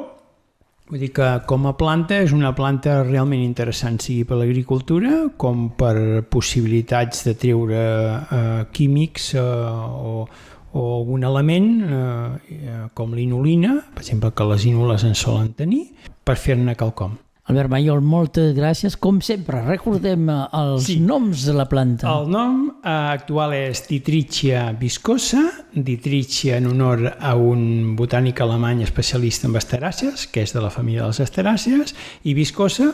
vull 0.92 1.00
dir 1.00 1.14
que 1.16 1.28
com 1.48 1.70
a 1.70 1.72
planta 1.80 2.18
és 2.20 2.34
una 2.36 2.52
planta 2.52 2.98
realment 3.08 3.40
interessant, 3.46 3.96
sigui 4.04 4.26
per 4.28 4.42
l'agricultura 4.42 5.22
com 5.40 5.70
per 5.80 5.96
possibilitats 6.28 7.24
de 7.30 7.36
treure 7.40 7.80
eh, 7.80 8.42
químics 8.76 9.30
eh, 9.40 9.42
o, 9.42 10.28
o 10.76 10.86
algun 10.98 11.24
element 11.30 11.72
eh, 11.88 12.78
com 12.94 13.16
l'inulina, 13.16 13.78
per 13.96 14.04
exemple 14.04 14.34
que 14.36 14.50
les 14.52 14.68
ínules 14.68 15.08
en 15.08 15.16
solen 15.16 15.54
tenir, 15.56 15.86
per 16.28 16.36
fer-ne 16.36 16.76
quelcom. 16.76 17.16
Albert 17.52 17.68
Mayol, 17.68 18.00
moltes 18.00 18.54
gràcies. 18.56 18.94
Com 18.96 19.18
sempre, 19.20 19.60
recordem 19.66 20.30
eh, 20.32 20.36
els 20.56 20.86
Sí. 20.88 21.02
noms 21.04 21.44
de 21.44 21.52
la 21.52 21.66
planta. 21.68 22.08
El 22.08 22.30
nom 22.32 22.70
eh, 22.70 22.88
actual 22.88 23.52
és 23.58 23.82
Dietrichia 23.90 24.70
viscosa, 24.72 25.42
Dietrichia 25.76 26.62
en 26.62 26.68
honor 26.68 27.18
a 27.20 27.36
un 27.36 27.98
botànic 28.00 28.40
alemany 28.40 28.84
especialista 28.84 29.50
en 29.50 29.60
asteràcies, 29.60 30.30
que 30.32 30.46
és 30.48 30.54
de 30.54 30.62
la 30.64 30.70
família 30.72 31.02
de 31.02 31.08
les 31.12 31.20
asteràcies, 31.20 31.94
i 32.24 32.34
viscosa 32.34 32.94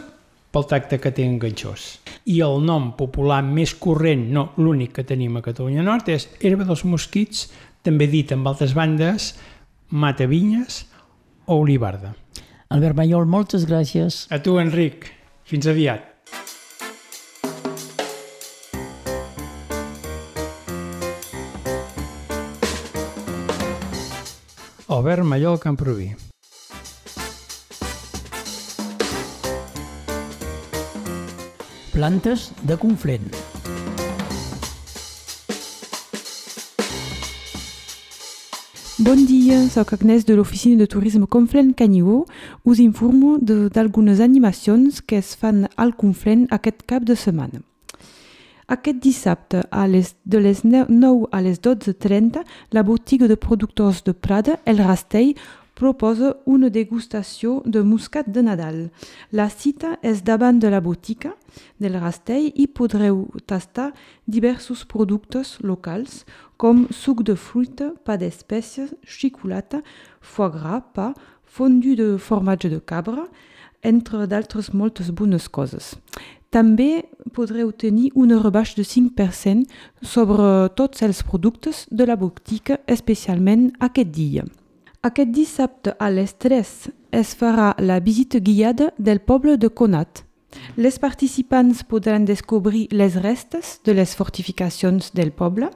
pel 0.49 0.65
tacte 0.65 0.97
que 0.97 1.11
té 1.13 1.23
enganxós. 1.27 1.99
I 2.25 2.41
el 2.41 2.57
nom 2.65 2.95
popular 2.97 3.43
més 3.43 3.75
corrent, 3.75 4.31
no 4.33 4.53
l'únic 4.57 4.93
que 4.97 5.03
tenim 5.05 5.37
a 5.37 5.43
Catalunya 5.45 5.83
Nord, 5.85 6.09
és 6.09 6.29
herba 6.41 6.65
dels 6.65 6.83
mosquits, 6.83 7.51
també 7.85 8.07
dit 8.09 8.31
amb 8.33 8.47
altres 8.49 8.73
bandes, 8.73 9.35
mata 9.91 10.25
vinyes 10.25 10.87
o 11.45 11.61
olivarda. 11.61 12.15
Albert 12.67 12.97
Mayol, 12.99 13.25
moltes 13.31 13.63
gràcies. 13.63 14.25
A 14.27 14.41
tu, 14.43 14.57
Enric. 14.59 15.07
Fins 15.47 15.67
aviat. 15.71 16.03
Albert 24.87 25.23
Mallol 25.23 25.59
Camproví. 25.63 26.09
Plantes 31.93 32.51
de 32.67 32.77
Conflent. 32.77 33.56
Bon 39.07 39.21
dia, 39.23 39.61
sóc 39.71 39.93
Agnès 39.93 40.25
de 40.27 40.35
l'Oficina 40.35 40.75
de 40.81 40.85
Turisme 40.85 41.27
Conflent 41.31 41.71
Canigó. 41.79 42.25
Us 42.65 42.81
informo 42.83 43.37
d'algunes 43.39 44.19
animacions 44.19 44.99
que 44.99 45.15
es 45.21 45.29
fan 45.39 45.69
al 45.77 45.93
Conflent 45.95 46.43
aquest 46.51 46.83
cap 46.91 47.05
de 47.07 47.15
setmana. 47.15 47.61
Aquest 48.67 48.99
dissabte, 48.99 49.61
a 49.71 49.85
les, 49.87 50.11
de 50.25 50.41
les 50.43 50.65
9 50.65 51.29
a 51.31 51.39
les 51.39 51.61
12.30, 51.63 52.43
la 52.75 52.83
botiga 52.83 53.29
de 53.31 53.37
productors 53.39 54.03
de 54.03 54.11
Prada, 54.11 54.59
El 54.65 54.83
Rastell, 54.83 55.37
proposa 55.77 56.33
una 56.45 56.69
degustació 56.73 57.61
de 57.65 57.83
muscat 57.85 58.27
de 58.33 58.41
Nadal. 58.41 58.79
La 59.31 59.47
cita 59.53 59.97
és 60.01 60.23
davant 60.25 60.57
de 60.59 60.71
la 60.73 60.81
botiga 60.81 61.35
del 61.77 61.99
Rastell 62.01 62.49
i 62.55 62.65
podreu 62.67 63.27
tastar 63.45 63.91
diversos 64.25 64.83
productes 64.89 65.57
locals 65.61 66.23
com 66.57 66.87
suc 66.89 67.21
de 67.23 67.37
fruita, 67.37 67.91
pa 68.03 68.17
d'espècies, 68.17 68.95
xocolata, 69.05 69.83
foie 70.21 70.49
gras, 70.57 70.83
pa, 70.93 71.11
fondu 71.45 71.93
de 71.95 72.09
formatge 72.17 72.73
de 72.73 72.81
cabra, 72.81 73.27
entre 73.85 74.25
d'altres 74.25 74.73
moltes 74.73 75.13
bones 75.13 75.45
coses. 75.47 75.93
També 76.49 77.05
podreu 77.35 77.71
tenir 77.71 78.09
una 78.15 78.39
rebaixa 78.41 78.79
de 78.79 78.85
5% 78.87 79.67
sobre 80.01 80.69
tots 80.79 81.03
els 81.05 81.21
productes 81.21 81.85
de 81.91 82.07
la 82.07 82.15
botiga, 82.17 82.79
especialment 82.87 83.69
aquest 83.79 84.15
dia. 84.15 84.47
Aquest 85.05 85.29
dissabte 85.29 85.93
a 85.99 86.09
les 86.09 86.33
3 86.41 86.69
es 87.13 87.33
farà 87.37 87.73
la 87.77 87.99
visita 87.99 88.39
guiada 88.39 88.89
del 88.97 89.19
poble 89.21 89.57
de 89.57 89.69
Conat. 89.69 90.23
Les 90.77 90.97
participants 90.97 91.83
podran 91.83 92.25
descobrir 92.25 92.87
les 92.91 93.15
restes 93.21 93.77
de 93.85 93.93
les 93.93 94.15
fortificacions 94.15 95.11
del 95.13 95.31
poble, 95.31 95.69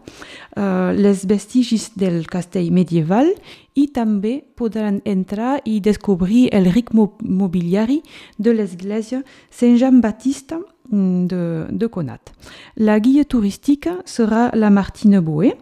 eh, 0.58 0.94
les 0.98 1.26
vestigis 1.28 1.92
del 1.96 2.26
castell 2.26 2.72
medieval 2.72 3.30
i 3.76 3.88
també 3.94 4.42
podran 4.56 5.02
entrar 5.06 5.60
i 5.66 5.80
descobrir 5.82 6.50
el 6.52 6.72
ric 6.74 6.94
mo 6.94 7.12
mobiliari 7.22 8.02
de 8.38 8.56
l'església 8.58 9.22
Sant 9.52 9.78
Jean 9.78 10.02
Baptista 10.02 10.58
mm, 10.58 11.28
de, 11.28 11.44
de 11.70 11.88
Conat. 11.90 12.34
La 12.78 12.98
guia 13.00 13.24
turística 13.26 14.00
serà 14.06 14.50
la 14.56 14.74
Martina 14.74 15.22
Boé 15.22 15.54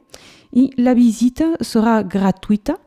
i 0.52 0.70
la 0.82 0.96
visita 0.98 1.54
serà 1.62 2.02
gratuïta. 2.04 2.78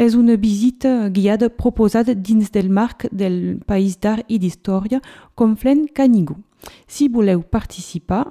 És 0.00 0.14
una 0.16 0.36
visita 0.40 1.10
guiada 1.12 1.50
proposada 1.52 2.14
dins 2.14 2.48
del 2.50 2.70
marc 2.72 3.04
del 3.12 3.58
País 3.68 3.98
d'Art 4.00 4.24
i 4.32 4.38
d'Història 4.40 5.02
Conflent 5.36 5.90
Canigó. 5.92 6.38
Si 6.88 7.08
voleu 7.12 7.42
participar, 7.42 8.22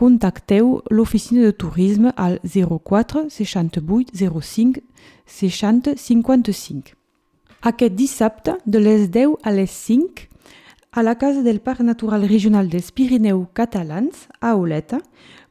contacteu 0.00 0.80
l'oficina 0.88 1.44
de 1.44 1.52
turisme 1.52 2.14
al 2.16 2.38
04 2.44 3.28
68 3.28 4.16
05 4.16 4.80
60 5.26 5.96
55. 5.96 6.96
Aquest 7.68 7.94
dissabte, 7.94 8.56
de 8.64 8.80
les 8.80 9.10
10 9.10 9.36
a 9.44 9.52
les 9.52 9.70
5, 9.70 10.24
a 10.92 11.02
la 11.02 11.18
Casa 11.18 11.42
del 11.42 11.60
Parc 11.60 11.80
Natural 11.80 12.24
Regional 12.28 12.72
dels 12.72 12.92
Pirineus 12.92 13.48
Catalans, 13.52 14.24
a 14.40 14.56
Oleta, 14.56 15.02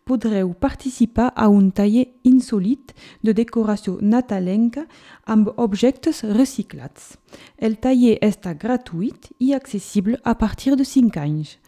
podreu 0.10 0.54
participar 0.58 1.30
a 1.36 1.48
un 1.54 1.70
taller 1.76 2.08
insòlit 2.26 2.96
de 3.22 3.36
decoració 3.38 3.98
natalenca 4.02 4.88
amb 5.30 5.52
objectes 5.58 6.24
reciclats. 6.26 7.14
El 7.58 7.78
taller 7.78 8.18
està 8.26 8.56
gratuït 8.58 9.30
i 9.38 9.54
accessible 9.54 10.18
a 10.24 10.34
partir 10.40 10.76
de 10.80 10.88
5 10.88 11.22
anys. 11.22 11.60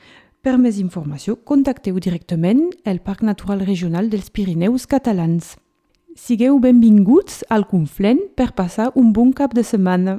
Per 0.41 0.55
més 0.57 0.79
informació, 0.81 1.35
contacteu 1.45 1.99
directament 2.01 2.71
el 2.89 2.97
Parc 3.05 3.21
Natural 3.21 3.61
Regional 3.61 4.09
dels 4.09 4.31
Pirineus 4.33 4.87
Catalans. 4.89 5.53
Sigueu 6.17 6.57
benvinguts 6.59 7.43
al 7.53 7.67
Conflent 7.69 8.23
per 8.35 8.49
passar 8.57 8.89
un 8.97 9.13
bon 9.13 9.31
cap 9.37 9.53
de 9.53 9.61
setmana. 9.63 10.17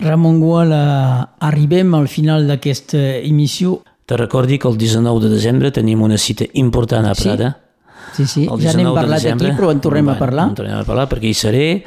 Ramon 0.00 0.40
Guala, 0.40 1.36
arribem 1.44 1.92
al 1.94 2.08
final 2.08 2.48
d'aquesta 2.48 3.20
emissió. 3.20 3.82
Te 4.10 4.16
recordi 4.18 4.58
que 4.58 4.66
el 4.66 4.76
19 4.76 5.20
de 5.22 5.28
desembre 5.30 5.70
tenim 5.70 6.00
una 6.02 6.16
cita 6.18 6.44
important 6.58 7.06
a 7.06 7.14
Sí? 7.14 7.28
Prada. 7.28 7.50
Sí, 8.12 8.24
sí, 8.26 8.42
El 8.42 8.58
ja 8.58 8.72
19 8.72 8.76
n'hem 8.82 8.88
de 8.88 8.94
parlat 8.98 9.20
desembre. 9.22 9.48
aquí, 9.52 9.56
però 9.60 9.70
en 9.70 9.80
tornem 9.80 10.08
a 10.08 10.10
Bueno, 10.10 10.18
parlar. 10.18 10.48
En 10.48 10.54
tornem 10.58 10.78
a 10.80 10.84
parlar 10.84 11.04
perquè 11.08 11.28
hi 11.30 11.34
seré 11.38 11.84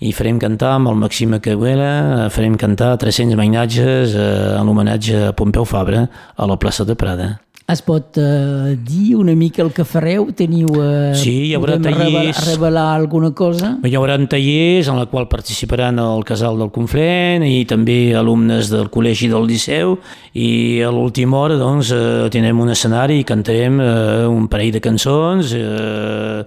i 0.00 0.10
farem 0.16 0.40
cantar 0.40 0.72
amb 0.80 0.88
el 0.90 0.96
Maxime 0.98 1.38
Caguela, 1.44 2.26
farem 2.34 2.56
cantar 2.58 2.96
300 2.98 3.36
mainatges 3.38 4.16
eh, 4.16 4.56
en 4.58 4.66
homenatge 4.68 5.28
a 5.28 5.32
Pompeu 5.32 5.64
Fabra 5.64 6.08
a 6.36 6.46
la 6.48 6.56
plaça 6.58 6.84
de 6.84 6.96
Prada. 6.96 7.28
Es 7.70 7.82
pot 7.86 8.16
eh, 8.18 8.74
dir 8.82 9.14
una 9.14 9.36
mica 9.38 9.62
el 9.62 9.70
que 9.70 9.84
fareu? 9.86 10.24
Teniu... 10.34 10.70
Eh, 10.74 11.12
Sí, 11.14 11.34
hi 11.46 11.52
haurà 11.54 11.76
tallers. 11.82 12.40
revelar 12.48 12.86
alguna 12.96 13.30
cosa? 13.36 13.76
Hi 13.86 13.92
haurà 13.94 14.16
tallers 14.26 14.88
en 14.90 14.98
la 14.98 15.06
qual 15.06 15.28
participaran 15.30 16.00
el 16.02 16.24
casal 16.26 16.58
del 16.58 16.72
Conflent 16.74 17.44
i 17.46 17.62
també 17.70 18.16
alumnes 18.18 18.72
del 18.72 18.90
col·legi 18.90 19.30
del 19.30 19.46
Liceu 19.46 19.94
i 20.34 20.80
a 20.82 20.90
l'última 20.90 21.38
hora 21.44 21.60
doncs, 21.60 21.92
eh, 21.94 22.26
tindrem 22.34 22.58
un 22.64 22.74
escenari 22.74 23.20
i 23.20 23.28
cantarem 23.28 23.78
eh, 23.78 24.26
un 24.26 24.50
parell 24.50 24.74
de 24.74 24.82
cançons 24.82 25.54
eh, 25.54 26.42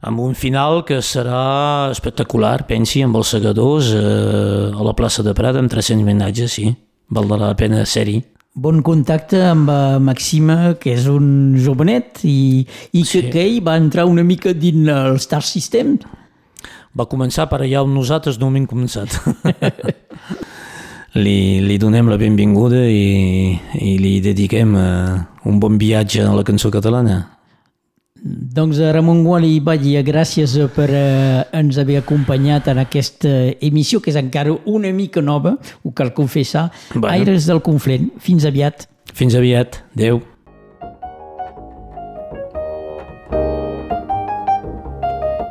amb 0.00 0.24
un 0.24 0.32
final 0.38 0.84
que 0.88 1.02
serà 1.02 1.90
espectacular, 1.92 2.62
pensi, 2.70 3.02
amb 3.04 3.20
els 3.20 3.34
segadors 3.36 3.92
eh, 3.92 4.72
a 4.72 4.86
la 4.86 4.96
plaça 4.96 5.26
de 5.26 5.36
Prada 5.36 5.60
amb 5.60 5.68
300 5.68 6.06
homenatges, 6.06 6.56
sí, 6.56 6.70
valdrà 7.10 7.42
la 7.50 7.54
pena 7.58 7.84
ser-hi. 7.84 8.22
Bon 8.58 8.80
contacte 8.82 9.38
amb 9.46 9.68
eh, 9.70 9.98
Maxima, 10.02 10.74
que 10.82 10.90
és 10.96 11.04
un 11.06 11.54
jovenet 11.62 12.24
i, 12.26 12.64
i 12.90 13.02
que, 13.04 13.06
Sí. 13.06 13.20
que 13.30 13.44
ell 13.44 13.60
va 13.62 13.76
entrar 13.78 14.08
una 14.10 14.24
mica 14.26 14.50
dins 14.50 14.90
el 14.90 15.20
Star 15.22 15.44
System. 15.46 15.94
Va 16.98 17.06
començar 17.06 17.46
per 17.46 17.60
allà 17.62 17.84
on 17.86 17.94
nosaltres 17.94 18.40
no 18.40 18.50
hem 18.50 18.66
començat. 18.66 19.14
li, 21.24 21.60
li 21.62 21.78
donem 21.78 22.10
la 22.10 22.18
benvinguda 22.18 22.82
i, 22.90 23.54
i 23.78 23.94
li 24.02 24.18
dediquem 24.24 24.74
uh, 24.74 25.22
un 25.46 25.62
bon 25.62 25.78
viatge 25.78 26.26
a 26.26 26.34
la 26.34 26.42
cançó 26.42 26.72
catalana. 26.74 27.37
Doncs 28.22 28.80
a 28.82 28.90
Ramon 28.92 29.22
Guali 29.22 29.52
i 29.56 29.60
Batlle, 29.62 30.02
gràcies 30.06 30.56
eh, 30.58 30.66
per 30.74 30.88
eh, 30.90 31.44
ens 31.58 31.78
haver 31.78 32.00
acompanyat 32.00 32.70
en 32.72 32.82
aquesta 32.82 33.30
emissió, 33.64 34.00
que 34.02 34.10
és 34.10 34.18
encara 34.18 34.56
una 34.66 34.90
mica 34.92 35.22
nova, 35.22 35.54
ho 35.84 35.92
cal 35.94 36.12
confessar. 36.16 36.68
Bueno. 36.94 37.12
Aires 37.14 37.46
del 37.46 37.62
Conflent. 37.62 38.10
Fins 38.18 38.48
aviat. 38.48 38.88
Fins 39.14 39.38
aviat. 39.38 39.80
Adéu. 39.94 40.22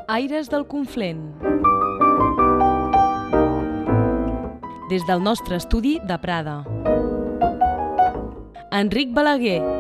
Aires 0.07 0.49
del 0.49 0.67
Conflent. 0.67 1.23
Des 4.89 5.03
del 5.07 5.21
nostre 5.21 5.59
estudi 5.59 5.97
de 6.07 6.17
Prada. 6.17 6.63
Enric 8.71 9.13
Balaguer. 9.13 9.76